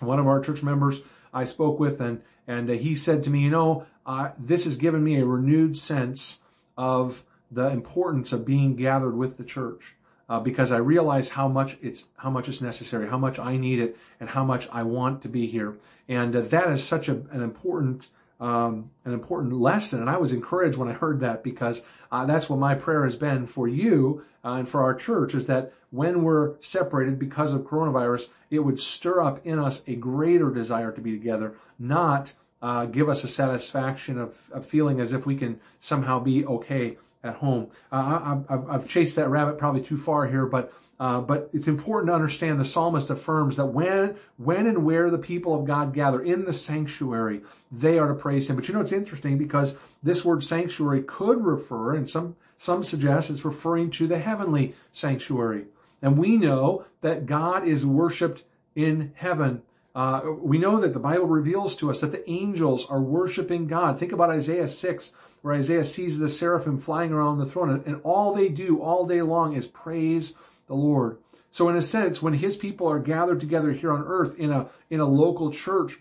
One 0.00 0.18
of 0.18 0.26
our 0.26 0.40
church 0.40 0.62
members 0.62 1.00
I 1.32 1.44
spoke 1.44 1.78
with, 1.78 2.00
and 2.00 2.22
and 2.46 2.70
uh, 2.70 2.74
he 2.74 2.94
said 2.94 3.24
to 3.24 3.30
me, 3.30 3.40
you 3.40 3.50
know, 3.50 3.86
uh, 4.04 4.30
this 4.38 4.64
has 4.64 4.76
given 4.76 5.02
me 5.02 5.18
a 5.20 5.24
renewed 5.24 5.76
sense 5.76 6.38
of 6.76 7.24
the 7.50 7.68
importance 7.68 8.32
of 8.32 8.44
being 8.44 8.76
gathered 8.76 9.16
with 9.16 9.36
the 9.36 9.44
church 9.44 9.96
uh, 10.28 10.40
because 10.40 10.72
I 10.72 10.78
realize 10.78 11.30
how 11.30 11.48
much 11.48 11.78
it's 11.82 12.06
how 12.16 12.30
much 12.30 12.48
it's 12.48 12.60
necessary, 12.60 13.08
how 13.08 13.18
much 13.18 13.38
I 13.38 13.56
need 13.56 13.78
it, 13.78 13.96
and 14.20 14.28
how 14.28 14.44
much 14.44 14.68
I 14.72 14.82
want 14.82 15.22
to 15.22 15.28
be 15.28 15.46
here. 15.46 15.76
And 16.08 16.34
uh, 16.34 16.40
that 16.42 16.70
is 16.70 16.84
such 16.84 17.08
a, 17.08 17.14
an 17.30 17.42
important 17.42 18.08
um, 18.40 18.90
an 19.04 19.12
important 19.12 19.54
lesson. 19.54 20.00
And 20.00 20.10
I 20.10 20.18
was 20.18 20.32
encouraged 20.32 20.76
when 20.76 20.88
I 20.88 20.92
heard 20.92 21.20
that 21.20 21.42
because 21.42 21.82
uh, 22.12 22.26
that's 22.26 22.48
what 22.48 22.58
my 22.58 22.74
prayer 22.74 23.04
has 23.04 23.16
been 23.16 23.46
for 23.46 23.66
you 23.66 24.24
uh, 24.44 24.54
and 24.54 24.68
for 24.68 24.82
our 24.82 24.94
church 24.94 25.34
is 25.34 25.46
that 25.46 25.72
when 25.90 26.22
we're 26.22 26.54
separated 26.60 27.18
because 27.18 27.52
of 27.52 27.62
coronavirus, 27.62 28.28
it 28.50 28.60
would 28.60 28.78
stir 28.78 29.22
up 29.22 29.44
in 29.46 29.58
us 29.58 29.82
a 29.86 29.94
greater 29.94 30.50
desire 30.50 30.92
to 30.92 31.00
be 31.00 31.12
together, 31.12 31.54
not 31.78 32.32
uh, 32.62 32.84
give 32.86 33.08
us 33.08 33.24
a 33.24 33.28
satisfaction 33.28 34.18
of, 34.18 34.50
of 34.52 34.64
feeling 34.66 35.00
as 35.00 35.12
if 35.12 35.26
we 35.26 35.36
can 35.36 35.60
somehow 35.80 36.18
be 36.18 36.44
okay 36.46 36.96
at 37.24 37.34
home. 37.36 37.68
Uh, 37.90 38.40
I, 38.48 38.72
have 38.72 38.88
chased 38.88 39.16
that 39.16 39.28
rabbit 39.28 39.58
probably 39.58 39.82
too 39.82 39.96
far 39.96 40.26
here, 40.26 40.46
but 40.46 40.72
uh, 40.98 41.20
but 41.20 41.50
it's 41.52 41.68
important 41.68 42.08
to 42.08 42.14
understand 42.14 42.58
the 42.58 42.64
psalmist 42.64 43.10
affirms 43.10 43.56
that 43.56 43.66
when 43.66 44.16
when 44.38 44.66
and 44.66 44.84
where 44.84 45.10
the 45.10 45.18
people 45.18 45.54
of 45.54 45.66
God 45.66 45.92
gather 45.92 46.22
in 46.22 46.44
the 46.44 46.52
sanctuary, 46.52 47.42
they 47.70 47.98
are 47.98 48.08
to 48.08 48.14
praise 48.14 48.48
Him. 48.48 48.56
But 48.56 48.68
you 48.68 48.74
know 48.74 48.80
it's 48.80 48.92
interesting 48.92 49.36
because 49.36 49.76
this 50.02 50.24
word 50.24 50.42
sanctuary 50.42 51.02
could 51.02 51.44
refer, 51.44 51.94
and 51.94 52.08
some 52.08 52.36
some 52.56 52.82
suggest 52.82 53.28
it's 53.28 53.44
referring 53.44 53.90
to 53.92 54.06
the 54.06 54.18
heavenly 54.18 54.74
sanctuary. 54.92 55.66
And 56.00 56.16
we 56.16 56.36
know 56.36 56.86
that 57.02 57.26
God 57.26 57.66
is 57.66 57.84
worshipped 57.84 58.44
in 58.74 59.12
heaven. 59.16 59.62
Uh, 59.94 60.22
we 60.38 60.58
know 60.58 60.78
that 60.80 60.92
the 60.92 60.98
Bible 60.98 61.26
reveals 61.26 61.74
to 61.76 61.90
us 61.90 62.00
that 62.00 62.12
the 62.12 62.28
angels 62.30 62.86
are 62.88 63.00
worshiping 63.00 63.66
God. 63.66 63.98
Think 63.98 64.12
about 64.12 64.30
Isaiah 64.30 64.68
6 64.68 65.12
where 65.46 65.54
Isaiah 65.54 65.84
sees 65.84 66.18
the 66.18 66.28
seraphim 66.28 66.76
flying 66.76 67.12
around 67.12 67.38
the 67.38 67.44
throne, 67.44 67.80
and 67.86 68.00
all 68.02 68.34
they 68.34 68.48
do 68.48 68.80
all 68.82 69.06
day 69.06 69.22
long 69.22 69.54
is 69.54 69.66
praise 69.66 70.34
the 70.66 70.74
Lord. 70.74 71.18
So 71.50 71.68
in 71.68 71.76
a 71.76 71.82
sense, 71.82 72.22
when 72.22 72.34
his 72.34 72.56
people 72.56 72.86
are 72.86 72.98
gathered 72.98 73.40
together 73.40 73.72
here 73.72 73.92
on 73.92 74.04
earth 74.06 74.38
in 74.38 74.50
a, 74.50 74.68
in 74.90 75.00
a 75.00 75.06
local 75.06 75.50
church 75.50 75.98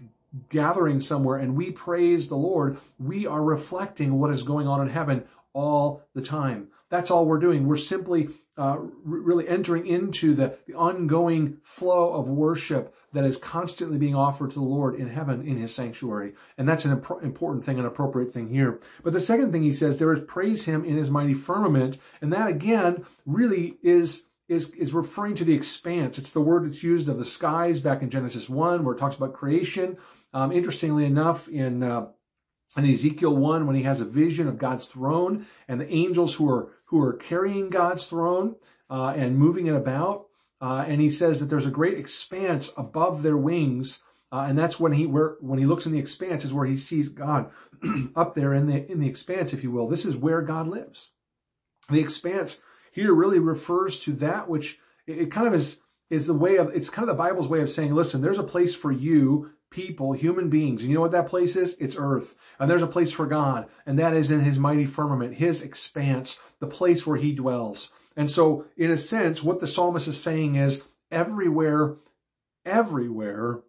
gathering 0.49 0.99
somewhere 0.99 1.38
and 1.38 1.56
we 1.56 1.71
praise 1.71 2.28
the 2.28 2.36
Lord, 2.36 2.78
we 2.99 3.25
are 3.25 3.43
reflecting 3.43 4.19
what 4.19 4.32
is 4.32 4.43
going 4.43 4.67
on 4.67 4.82
in 4.82 4.89
heaven 4.89 5.23
all 5.54 6.04
the 6.13 6.21
time. 6.21 6.67
That's 6.89 7.10
all 7.10 7.25
we're 7.25 7.39
doing. 7.39 7.65
We're 7.65 7.78
simply 7.78 8.30
uh, 8.58 8.78
really 9.04 9.47
entering 9.47 9.88
into 9.88 10.34
the, 10.34 10.58
the 10.67 10.75
ongoing 10.75 11.58
flow 11.63 12.13
of 12.13 12.28
worship 12.28 12.95
that 13.13 13.25
is 13.25 13.38
constantly 13.38 13.97
being 13.97 14.15
offered 14.15 14.51
to 14.51 14.60
the 14.60 14.65
Lord 14.65 14.95
in 14.95 15.10
heaven 15.10 15.47
in 15.47 15.58
his 15.58 15.73
sanctuary. 15.73 16.34
And 16.58 16.67
that's 16.67 16.86
an 16.86 16.91
imp- 16.91 17.23
important 17.23 17.63
thing, 17.65 17.80
an 17.80 17.86
appropriate 17.86 18.32
thing 18.32 18.49
here. 18.49 18.80
But 19.04 19.13
the 19.13 19.21
second 19.21 19.51
thing 19.51 19.63
he 19.63 19.73
says 19.73 19.97
there 19.97 20.13
is 20.13 20.19
praise 20.28 20.65
him 20.65 20.86
in 20.86 20.97
his 20.97 21.10
mighty 21.10 21.34
firmament. 21.34 21.97
And 22.21 22.32
that 22.34 22.47
again 22.47 23.06
really 23.25 23.78
is 23.82 24.28
is, 24.47 24.71
is 24.71 24.93
referring 24.93 25.36
to 25.36 25.43
the 25.43 25.53
expanse. 25.53 26.17
It's 26.17 26.34
the 26.34 26.41
word 26.41 26.65
that's 26.65 26.84
used 26.84 27.10
of 27.10 27.17
the 27.17 27.25
skies 27.25 27.79
back 27.79 28.01
in 28.01 28.10
Genesis 28.10 28.49
1 28.49 28.84
where 28.84 28.95
it 28.95 28.99
talks 28.99 29.15
about 29.15 29.34
creation. 29.34 29.97
Um, 30.34 30.51
interestingly 30.51 31.05
enough, 31.05 31.47
in, 31.47 31.81
uh, 31.81 32.08
in 32.77 32.86
Ezekiel 32.86 33.36
1, 33.36 33.65
when 33.65 33.75
he 33.75 33.84
has 33.84 34.01
a 34.01 34.05
vision 34.05 34.47
of 34.47 34.58
God's 34.58 34.86
throne 34.86 35.45
and 35.67 35.79
the 35.79 35.91
angels 35.91 36.36
who 36.36 36.49
are, 36.49 36.73
who 36.86 37.01
are 37.01 37.13
carrying 37.13 37.69
God's 37.69 38.05
throne, 38.05 38.55
uh, 38.89 39.13
and 39.15 39.38
moving 39.38 39.67
it 39.67 39.75
about, 39.75 40.27
uh, 40.62 40.86
and 40.88 41.01
he 41.01 41.10
says 41.10 41.39
that 41.39 41.47
there's 41.47 41.65
a 41.65 41.71
great 41.71 41.97
expanse 41.97 42.71
above 42.77 43.23
their 43.23 43.38
wings, 43.38 44.01
uh, 44.31 44.45
and 44.47 44.58
that's 44.58 44.79
when 44.79 44.91
he 44.91 45.05
where 45.05 45.36
when 45.39 45.60
he 45.60 45.65
looks 45.65 45.86
in 45.86 45.91
the 45.91 45.99
expanse 45.99 46.43
is 46.43 46.53
where 46.53 46.65
he 46.65 46.77
sees 46.77 47.10
God 47.10 47.51
up 48.15 48.36
there 48.36 48.53
in 48.53 48.67
the 48.67 48.89
in 48.91 48.99
the 48.99 49.08
expanse, 49.08 49.53
if 49.53 49.63
you 49.63 49.71
will. 49.71 49.88
This 49.88 50.05
is 50.05 50.15
where 50.15 50.41
God 50.41 50.67
lives. 50.67 51.12
The 51.89 51.99
expanse 51.99 52.62
here 52.95 53.13
really 53.13 53.39
refers 53.39 53.99
to 53.99 54.13
that 54.13 54.47
which 54.47 54.79
it, 55.05 55.29
kind 55.29 55.47
of 55.47 55.53
is 55.53 55.81
is 56.10 56.27
the 56.27 56.34
way 56.34 56.55
of 56.55 56.73
it's 56.73 56.89
kind 56.89 57.10
of 57.10 57.15
the 57.15 57.21
Bible's 57.21 57.49
way 57.49 57.60
of 57.60 57.69
saying, 57.69 57.93
listen, 57.93 58.21
there's 58.21 58.39
a 58.39 58.43
place 58.43 58.73
for 58.73 58.89
you 58.89 59.51
people, 59.69 60.13
human 60.13 60.49
beings. 60.49 60.81
And 60.81 60.89
you 60.89 60.95
know 60.95 61.01
what 61.01 61.12
that 61.12 61.27
place 61.27 61.58
is? 61.58 61.75
It's 61.77 61.97
earth. 61.99 62.36
And 62.58 62.71
there's 62.71 62.84
a 62.84 62.88
place 62.88 63.12
for 63.12 63.25
God, 63.25 63.67
and 63.86 63.99
that 63.99 64.13
is 64.13 64.31
in 64.31 64.39
his 64.39 64.58
mighty 64.58 64.86
firmament, 64.86 65.36
his 65.36 65.62
expanse, 65.62 66.39
the 66.60 66.67
place 66.67 67.05
where 67.05 67.17
he 67.17 67.34
dwells. 67.34 67.89
And 68.15 68.31
so, 68.31 68.65
in 68.77 68.89
a 68.89 68.97
sense, 68.97 69.43
what 69.43 69.60
the 69.60 69.67
psalmist 69.67 70.08
is 70.08 70.21
saying 70.21 70.55
is 70.55 70.84
everywhere, 71.12 71.95
everywhere, 72.65 73.60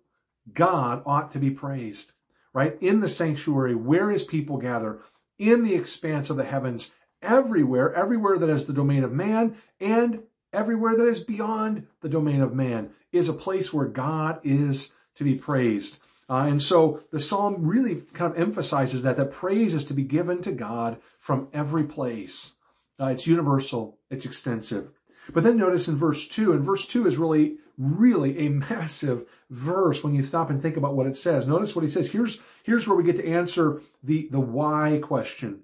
God 0.52 1.02
ought 1.04 1.32
to 1.32 1.40
be 1.40 1.50
praised, 1.50 2.12
right? 2.52 2.78
In 2.80 3.00
the 3.00 3.08
sanctuary, 3.08 3.74
where 3.74 4.10
his 4.10 4.22
people 4.22 4.58
gather, 4.58 5.00
in 5.36 5.64
the 5.64 5.74
expanse 5.74 6.30
of 6.30 6.36
the 6.36 6.44
heavens, 6.44 6.92
everywhere, 7.26 7.92
everywhere 7.92 8.38
that 8.38 8.48
is 8.48 8.66
the 8.66 8.72
domain 8.72 9.04
of 9.04 9.12
man, 9.12 9.56
and 9.80 10.22
everywhere 10.52 10.96
that 10.96 11.08
is 11.08 11.22
beyond 11.22 11.86
the 12.00 12.08
domain 12.08 12.40
of 12.40 12.54
man 12.54 12.90
is 13.12 13.28
a 13.28 13.34
place 13.34 13.72
where 13.72 13.86
God 13.86 14.40
is 14.44 14.92
to 15.16 15.24
be 15.24 15.34
praised. 15.34 15.98
Uh, 16.28 16.46
and 16.48 16.60
so 16.60 17.00
the 17.12 17.20
psalm 17.20 17.66
really 17.66 18.02
kind 18.14 18.32
of 18.32 18.40
emphasizes 18.40 19.02
that, 19.02 19.16
that 19.16 19.32
praise 19.32 19.74
is 19.74 19.84
to 19.86 19.94
be 19.94 20.02
given 20.02 20.42
to 20.42 20.52
God 20.52 20.98
from 21.18 21.48
every 21.52 21.84
place. 21.84 22.52
Uh, 22.98 23.06
it's 23.06 23.26
universal. 23.26 23.98
It's 24.10 24.24
extensive. 24.24 24.90
But 25.32 25.44
then 25.44 25.56
notice 25.56 25.88
in 25.88 25.96
verse 25.96 26.26
2, 26.28 26.52
and 26.52 26.64
verse 26.64 26.86
2 26.86 27.06
is 27.06 27.16
really, 27.16 27.58
really 27.78 28.46
a 28.46 28.48
massive 28.70 29.26
verse 29.50 30.02
when 30.02 30.14
you 30.14 30.22
stop 30.22 30.50
and 30.50 30.60
think 30.60 30.76
about 30.76 30.94
what 30.94 31.06
it 31.06 31.16
says. 31.16 31.46
Notice 31.46 31.76
what 31.76 31.84
he 31.84 31.90
says. 31.90 32.10
Here's, 32.10 32.40
here's 32.64 32.88
where 32.88 32.96
we 32.96 33.04
get 33.04 33.16
to 33.16 33.28
answer 33.28 33.82
the, 34.02 34.28
the 34.30 34.40
why 34.40 35.00
question. 35.02 35.62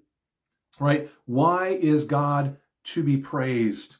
Right? 0.80 1.10
Why 1.26 1.68
is 1.68 2.04
God 2.04 2.56
to 2.84 3.02
be 3.02 3.16
praised? 3.16 3.96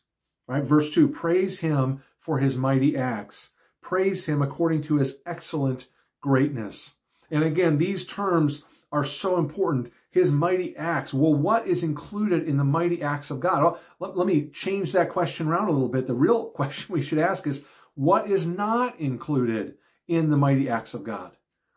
Right? 0.46 0.64
Verse 0.64 0.92
2, 0.92 1.08
praise 1.08 1.60
him 1.60 2.02
for 2.18 2.38
his 2.38 2.56
mighty 2.56 2.96
acts. 2.96 3.50
Praise 3.80 4.26
him 4.26 4.42
according 4.42 4.82
to 4.82 4.96
his 4.96 5.18
excellent 5.26 5.88
greatness. 6.20 6.92
And 7.30 7.44
again, 7.44 7.78
these 7.78 8.06
terms 8.06 8.64
are 8.90 9.04
so 9.04 9.38
important 9.38 9.92
his 10.10 10.30
mighty 10.30 10.76
acts. 10.76 11.12
Well, 11.14 11.34
what 11.34 11.66
is 11.66 11.82
included 11.82 12.46
in 12.46 12.58
the 12.58 12.64
mighty 12.64 13.02
acts 13.02 13.30
of 13.30 13.40
God? 13.40 13.78
Let, 13.98 14.16
let, 14.16 14.26
me 14.26 14.48
change 14.48 14.92
that 14.92 15.08
question 15.08 15.48
around 15.48 15.68
a 15.68 15.72
little 15.72 15.88
bit. 15.88 16.06
The 16.06 16.14
real 16.14 16.44
question 16.54 16.92
we 16.92 17.02
should 17.02 17.18
ask 17.18 17.46
is, 17.46 17.64
what 17.94 18.30
is 18.30 18.46
not 18.46 19.00
included 19.00 19.74
in 20.06 20.30
the 20.30 20.36
mighty 20.36 20.68
acts 20.68 20.94
of 20.94 21.04
God? 21.04 21.32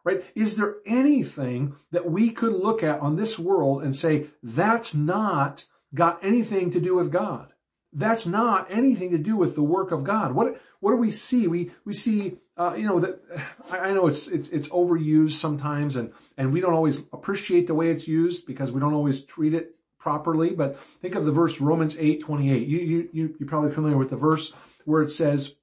Right? 0.05 0.23
Is 0.35 0.55
there 0.55 0.75
anything 0.85 1.75
that 1.91 2.09
we 2.09 2.29
could 2.29 2.53
look 2.53 2.83
at 2.83 3.01
on 3.01 3.17
this 3.17 3.37
world 3.37 3.83
and 3.83 3.93
say, 3.93 4.27
that's 4.41 4.93
not 4.93 5.65
got 5.93 6.23
anything 6.23 6.71
to 6.71 6.79
do 6.79 6.95
with 6.95 7.11
God? 7.11 7.51
That's 7.91 8.27
not 8.27 8.67
anything 8.69 9.11
to 9.11 9.17
do 9.17 9.35
with 9.35 9.55
the 9.55 9.63
work 9.63 9.91
of 9.91 10.03
God. 10.03 10.33
What, 10.33 10.61
what 10.79 10.91
do 10.91 10.97
we 10.97 11.11
see? 11.11 11.47
We, 11.47 11.71
we 11.85 11.93
see 11.93 12.37
uh, 12.57 12.73
you 12.77 12.85
know 12.87 12.99
that 13.01 13.21
I 13.69 13.91
know 13.91 14.07
it's 14.07 14.27
it's 14.27 14.49
it's 14.49 14.69
overused 14.69 15.33
sometimes, 15.33 15.95
and 15.95 16.13
and 16.37 16.53
we 16.53 16.61
don't 16.61 16.73
always 16.73 16.99
appreciate 17.11 17.67
the 17.67 17.75
way 17.75 17.89
it's 17.89 18.07
used 18.07 18.45
because 18.45 18.71
we 18.71 18.79
don't 18.79 18.93
always 18.93 19.25
treat 19.25 19.53
it 19.53 19.75
properly. 19.99 20.51
But 20.51 20.79
think 21.01 21.15
of 21.15 21.25
the 21.25 21.33
verse 21.33 21.59
Romans 21.59 21.97
eight 21.99 22.21
twenty 22.21 22.53
eight. 22.53 22.67
You 22.67 22.79
you 22.79 23.09
you 23.11 23.35
you're 23.39 23.49
probably 23.49 23.71
familiar 23.71 23.97
with 23.97 24.09
the 24.09 24.15
verse 24.15 24.53
where 24.85 25.01
it 25.01 25.09
says, 25.09 25.55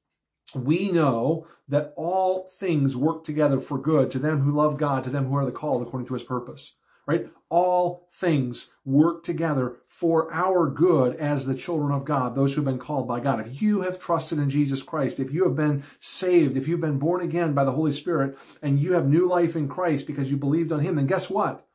we 0.54 0.90
know 0.90 1.46
that 1.68 1.92
all 1.96 2.46
things 2.46 2.96
work 2.96 3.24
together 3.24 3.60
for 3.60 3.78
good 3.78 4.10
to 4.10 4.18
them 4.18 4.42
who 4.42 4.52
love 4.52 4.76
God, 4.76 5.04
to 5.04 5.10
them 5.10 5.26
who 5.26 5.36
are 5.36 5.46
the 5.46 5.52
called 5.52 5.82
according 5.82 6.06
to 6.08 6.14
his 6.14 6.22
purpose. 6.22 6.74
Right? 7.04 7.28
All 7.48 8.08
things 8.12 8.70
work 8.84 9.24
together 9.24 9.78
for 9.88 10.32
our 10.32 10.70
good 10.70 11.16
as 11.16 11.46
the 11.46 11.54
children 11.54 11.92
of 11.92 12.04
God, 12.04 12.34
those 12.34 12.54
who've 12.54 12.64
been 12.64 12.78
called 12.78 13.08
by 13.08 13.18
God. 13.18 13.40
If 13.40 13.60
you 13.60 13.80
have 13.82 13.98
trusted 13.98 14.38
in 14.38 14.50
Jesus 14.50 14.82
Christ, 14.82 15.18
if 15.18 15.32
you 15.32 15.44
have 15.44 15.56
been 15.56 15.82
saved, 16.00 16.56
if 16.56 16.68
you've 16.68 16.80
been 16.80 16.98
born 16.98 17.20
again 17.20 17.54
by 17.54 17.64
the 17.64 17.72
Holy 17.72 17.92
Spirit, 17.92 18.38
and 18.62 18.78
you 18.78 18.92
have 18.92 19.08
new 19.08 19.28
life 19.28 19.56
in 19.56 19.68
Christ 19.68 20.06
because 20.06 20.30
you 20.30 20.36
believed 20.36 20.70
on 20.70 20.80
Him, 20.80 20.96
then 20.96 21.06
guess 21.06 21.28
what? 21.28 21.66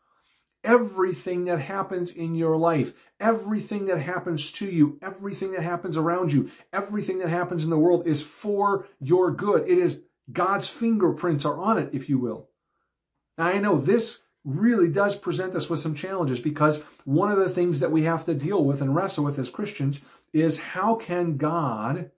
Everything 0.64 1.46
that 1.46 1.60
happens 1.60 2.12
in 2.12 2.34
your 2.34 2.56
life, 2.56 2.94
everything 3.20 3.86
that 3.86 4.00
happens 4.00 4.52
to 4.54 4.66
you, 4.66 5.00
everything 5.02 5.52
that 5.54 5.64
happens 5.64 5.98
around 5.98 6.32
you, 6.32 6.50
everything 6.72 7.20
that 7.20 7.30
happens 7.30 7.64
in 7.64 7.70
the 7.70 7.78
world 7.78 8.08
is 8.08 8.22
for 8.22 8.88
your 9.00 9.32
good. 9.32 9.68
It 9.68 9.78
is 9.78 10.04
God's 10.32 10.68
fingerprints 10.68 11.46
are 11.46 11.58
on 11.58 11.78
it, 11.78 11.90
if 11.94 12.10
you 12.10 12.20
will. 12.20 12.50
Now 13.38 13.46
I 13.46 13.60
know 13.60 13.78
this 13.78 14.24
really 14.44 14.88
does 14.88 15.16
present 15.16 15.56
us 15.56 15.70
with 15.70 15.80
some 15.80 15.94
challenges 15.94 16.40
because 16.40 16.84
one 17.06 17.32
of 17.32 17.38
the 17.38 17.50
things 17.50 17.80
that 17.80 17.92
we 17.92 18.04
have 18.04 18.26
to 18.26 18.34
deal 18.34 18.64
with 18.64 18.82
and 18.82 18.96
wrestle 18.96 19.26
with 19.26 19.38
as 19.40 19.50
Christians 19.50 20.02
is 20.34 20.58
how 20.58 20.96
can 20.96 21.38
God 21.38 22.12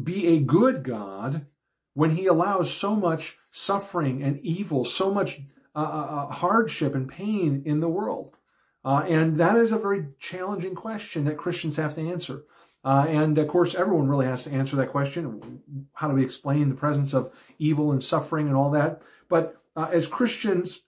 be 0.00 0.28
a 0.28 0.40
good 0.40 0.84
God 0.84 1.46
when 1.94 2.10
he 2.10 2.26
allows 2.26 2.72
so 2.72 2.94
much 2.94 3.38
suffering 3.50 4.22
and 4.22 4.38
evil, 4.40 4.84
so 4.84 5.12
much 5.12 5.40
uh, 5.74 5.78
uh, 5.78 5.82
uh 5.82 6.26
hardship 6.32 6.94
and 6.94 7.08
pain 7.08 7.62
in 7.64 7.80
the 7.80 7.88
world? 7.88 8.37
Uh, 8.84 9.04
and 9.08 9.38
that 9.38 9.56
is 9.56 9.72
a 9.72 9.78
very 9.78 10.06
challenging 10.18 10.74
question 10.74 11.24
that 11.24 11.36
Christians 11.36 11.76
have 11.76 11.94
to 11.96 12.08
answer. 12.08 12.44
Uh, 12.84 13.06
and 13.08 13.36
of 13.38 13.48
course, 13.48 13.74
everyone 13.74 14.08
really 14.08 14.26
has 14.26 14.44
to 14.44 14.52
answer 14.52 14.76
that 14.76 14.90
question. 14.90 15.60
How 15.92 16.08
do 16.08 16.14
we 16.14 16.24
explain 16.24 16.68
the 16.68 16.74
presence 16.74 17.12
of 17.12 17.32
evil 17.58 17.92
and 17.92 18.02
suffering 18.02 18.46
and 18.46 18.56
all 18.56 18.70
that? 18.70 19.02
But 19.28 19.60
uh, 19.76 19.88
as 19.92 20.06
Christians, 20.06 20.82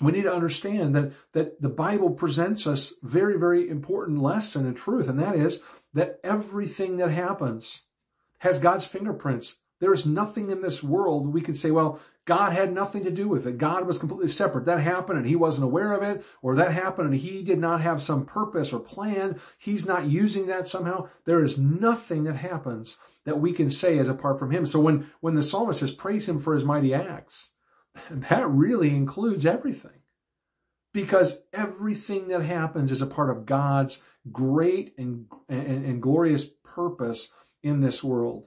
we 0.00 0.12
need 0.12 0.24
to 0.24 0.34
understand 0.34 0.94
that, 0.96 1.12
that 1.32 1.62
the 1.62 1.68
Bible 1.68 2.10
presents 2.10 2.66
us 2.66 2.94
very, 3.02 3.38
very 3.38 3.68
important 3.68 4.22
lesson 4.22 4.66
and 4.66 4.76
truth, 4.76 5.08
and 5.08 5.18
that 5.20 5.36
is 5.36 5.62
that 5.94 6.20
everything 6.22 6.96
that 6.98 7.10
happens 7.10 7.82
has 8.38 8.58
God's 8.58 8.84
fingerprints. 8.84 9.56
There 9.80 9.92
is 9.92 10.06
nothing 10.06 10.50
in 10.50 10.62
this 10.62 10.82
world 10.82 11.32
we 11.32 11.40
can 11.40 11.54
say, 11.54 11.70
well, 11.70 12.00
God 12.30 12.52
had 12.52 12.72
nothing 12.72 13.02
to 13.02 13.10
do 13.10 13.26
with 13.26 13.44
it. 13.48 13.58
God 13.58 13.88
was 13.88 13.98
completely 13.98 14.28
separate. 14.28 14.66
That 14.66 14.78
happened 14.78 15.18
and 15.18 15.26
he 15.26 15.34
wasn't 15.34 15.64
aware 15.64 15.92
of 15.92 16.04
it, 16.04 16.24
or 16.42 16.54
that 16.54 16.72
happened 16.72 17.10
and 17.10 17.18
he 17.18 17.42
did 17.42 17.58
not 17.58 17.80
have 17.80 18.00
some 18.00 18.24
purpose 18.24 18.72
or 18.72 18.78
plan. 18.78 19.40
He's 19.58 19.84
not 19.84 20.06
using 20.06 20.46
that 20.46 20.68
somehow. 20.68 21.08
There 21.24 21.42
is 21.42 21.58
nothing 21.58 22.22
that 22.24 22.36
happens 22.36 22.98
that 23.24 23.40
we 23.40 23.52
can 23.52 23.68
say 23.68 23.98
as 23.98 24.08
apart 24.08 24.38
from 24.38 24.52
him. 24.52 24.64
So 24.64 24.78
when, 24.78 25.10
when 25.18 25.34
the 25.34 25.42
psalmist 25.42 25.80
says 25.80 25.90
praise 25.90 26.28
him 26.28 26.38
for 26.38 26.54
his 26.54 26.62
mighty 26.64 26.94
acts, 26.94 27.50
that 28.12 28.48
really 28.48 28.90
includes 28.90 29.44
everything. 29.44 29.98
Because 30.92 31.42
everything 31.52 32.28
that 32.28 32.42
happens 32.42 32.92
is 32.92 33.02
a 33.02 33.08
part 33.08 33.30
of 33.30 33.44
God's 33.44 34.04
great 34.30 34.94
and, 34.96 35.26
and, 35.48 35.84
and 35.84 36.00
glorious 36.00 36.46
purpose 36.62 37.32
in 37.64 37.80
this 37.80 38.04
world. 38.04 38.46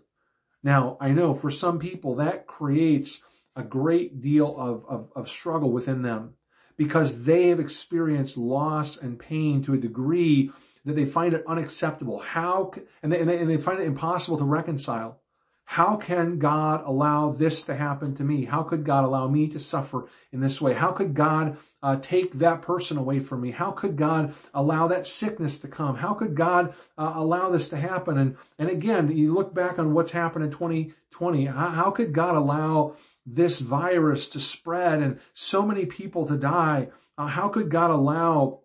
Now, 0.63 0.95
I 1.01 1.09
know 1.09 1.33
for 1.33 1.51
some 1.51 1.79
people 1.79 2.15
that 2.15 2.47
creates 2.47 3.21
a 3.55 3.63
great 3.63 4.21
deal 4.21 4.55
of, 4.57 4.85
of, 4.87 5.09
of, 5.15 5.29
struggle 5.29 5.71
within 5.71 6.01
them 6.01 6.33
because 6.75 7.23
they 7.23 7.49
have 7.49 7.59
experienced 7.59 8.37
loss 8.37 8.97
and 8.97 9.19
pain 9.19 9.61
to 9.63 9.73
a 9.73 9.77
degree 9.77 10.51
that 10.85 10.95
they 10.95 11.05
find 11.05 11.33
it 11.33 11.45
unacceptable. 11.47 12.19
How, 12.19 12.73
and 13.01 13.11
they, 13.11 13.19
and 13.19 13.29
they, 13.29 13.37
and 13.37 13.49
they 13.49 13.57
find 13.57 13.79
it 13.79 13.85
impossible 13.87 14.37
to 14.37 14.43
reconcile. 14.43 15.19
How 15.65 15.95
can 15.95 16.39
God 16.39 16.83
allow 16.85 17.31
this 17.31 17.63
to 17.63 17.75
happen 17.75 18.15
to 18.15 18.23
me? 18.23 18.45
How 18.45 18.63
could 18.63 18.83
God 18.83 19.05
allow 19.05 19.27
me 19.27 19.47
to 19.49 19.59
suffer 19.59 20.07
in 20.31 20.41
this 20.41 20.59
way? 20.59 20.73
How 20.73 20.91
could 20.91 21.13
God 21.13 21.57
uh, 21.81 21.97
take 22.01 22.33
that 22.33 22.61
person 22.61 22.97
away 22.97 23.19
from 23.19 23.41
me? 23.41 23.51
How 23.51 23.71
could 23.71 23.95
God 23.95 24.35
allow 24.53 24.87
that 24.87 25.07
sickness 25.07 25.59
to 25.59 25.67
come? 25.67 25.95
How 25.95 26.13
could 26.13 26.35
God 26.35 26.73
uh, 26.97 27.13
allow 27.15 27.49
this 27.49 27.69
to 27.69 27.77
happen? 27.77 28.17
And 28.17 28.37
and 28.59 28.69
again, 28.69 29.15
you 29.15 29.33
look 29.33 29.53
back 29.53 29.79
on 29.79 29.93
what's 29.93 30.11
happened 30.11 30.45
in 30.45 30.51
2020. 30.51 31.45
How, 31.45 31.69
how 31.69 31.91
could 31.91 32.13
God 32.13 32.35
allow 32.35 32.95
this 33.25 33.59
virus 33.59 34.27
to 34.29 34.39
spread 34.39 35.01
and 35.01 35.19
so 35.33 35.63
many 35.63 35.85
people 35.85 36.25
to 36.27 36.37
die? 36.37 36.89
Uh, 37.17 37.27
how 37.27 37.49
could 37.49 37.69
God 37.69 37.91
allow 37.91 38.61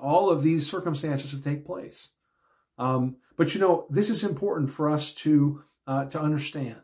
all 0.00 0.30
of 0.30 0.42
these 0.42 0.70
circumstances 0.70 1.30
to 1.30 1.42
take 1.42 1.66
place? 1.66 2.10
Um, 2.78 3.16
but 3.36 3.54
you 3.54 3.60
know, 3.60 3.86
this 3.90 4.10
is 4.10 4.24
important 4.24 4.70
for 4.70 4.90
us 4.90 5.14
to 5.14 5.62
uh, 5.86 6.04
to 6.06 6.20
understand 6.20 6.80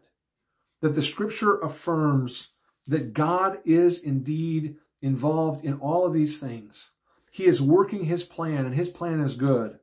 that 0.80 0.94
the 0.94 1.02
scripture 1.02 1.58
affirms 1.58 2.48
that 2.86 3.12
God 3.12 3.58
is 3.64 4.02
indeed 4.02 4.76
involved 5.00 5.64
in 5.64 5.74
all 5.74 6.06
of 6.06 6.12
these 6.12 6.40
things. 6.40 6.92
He 7.30 7.46
is 7.46 7.62
working 7.62 8.04
his 8.04 8.24
plan 8.24 8.66
and 8.66 8.74
his 8.74 8.88
plan 8.88 9.20
is 9.20 9.34
good. 9.34 9.78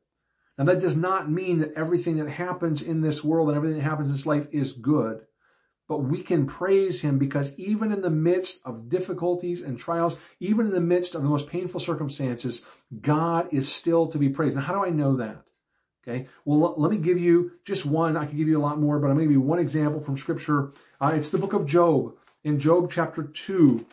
Now 0.58 0.66
that 0.66 0.82
does 0.82 0.98
not 0.98 1.30
mean 1.30 1.60
that 1.60 1.74
everything 1.76 2.18
that 2.18 2.30
happens 2.30 2.82
in 2.82 3.02
this 3.02 3.24
world 3.24 3.50
and 3.50 3.58
everything 3.58 3.78
that 3.78 3.90
happens 3.90 4.10
in 4.10 4.16
this 4.16 4.26
life 4.26 4.48
is 4.52 4.74
good. 4.74 5.22
But 5.88 6.00
we 6.00 6.24
can 6.24 6.48
praise 6.48 7.02
him 7.02 7.20
because 7.20 7.58
even 7.60 7.92
in 7.92 8.02
the 8.02 8.10
midst 8.10 8.60
of 8.66 8.90
difficulties 8.90 9.62
and 9.62 9.78
trials, 9.78 10.18
even 10.40 10.66
in 10.66 10.72
the 10.72 10.80
midst 10.80 11.14
of 11.14 11.22
the 11.22 11.30
most 11.30 11.48
painful 11.48 11.80
circumstances, 11.80 12.66
God 13.02 13.54
is 13.54 13.72
still 13.72 14.08
to 14.08 14.18
be 14.18 14.30
praised. 14.30 14.56
Now, 14.56 14.64
how 14.64 14.74
do 14.74 14.84
I 14.84 14.90
know 14.90 15.18
that? 15.18 15.44
Okay. 16.08 16.28
Well, 16.44 16.76
let 16.78 16.92
me 16.92 16.98
give 16.98 17.20
you 17.20 17.54
just 17.66 17.86
one. 17.86 18.16
I 18.16 18.26
could 18.26 18.38
give 18.38 18.48
you 18.48 18.60
a 18.60 18.62
lot 18.62 18.80
more, 18.80 19.00
but 19.00 19.08
I'm 19.08 19.16
going 19.16 19.28
to 19.28 19.34
give 19.34 19.42
you 19.42 19.42
one 19.42 19.60
example 19.60 20.02
from 20.02 20.18
scripture. 20.18 20.72
Uh, 21.02 21.14
it's 21.16 21.30
the 21.30 21.40
book 21.40 21.54
of 21.54 21.66
Job 21.66 22.16
in 22.44 22.60
Job 22.60 22.92
chapter 22.92 23.24
two. 23.24 23.86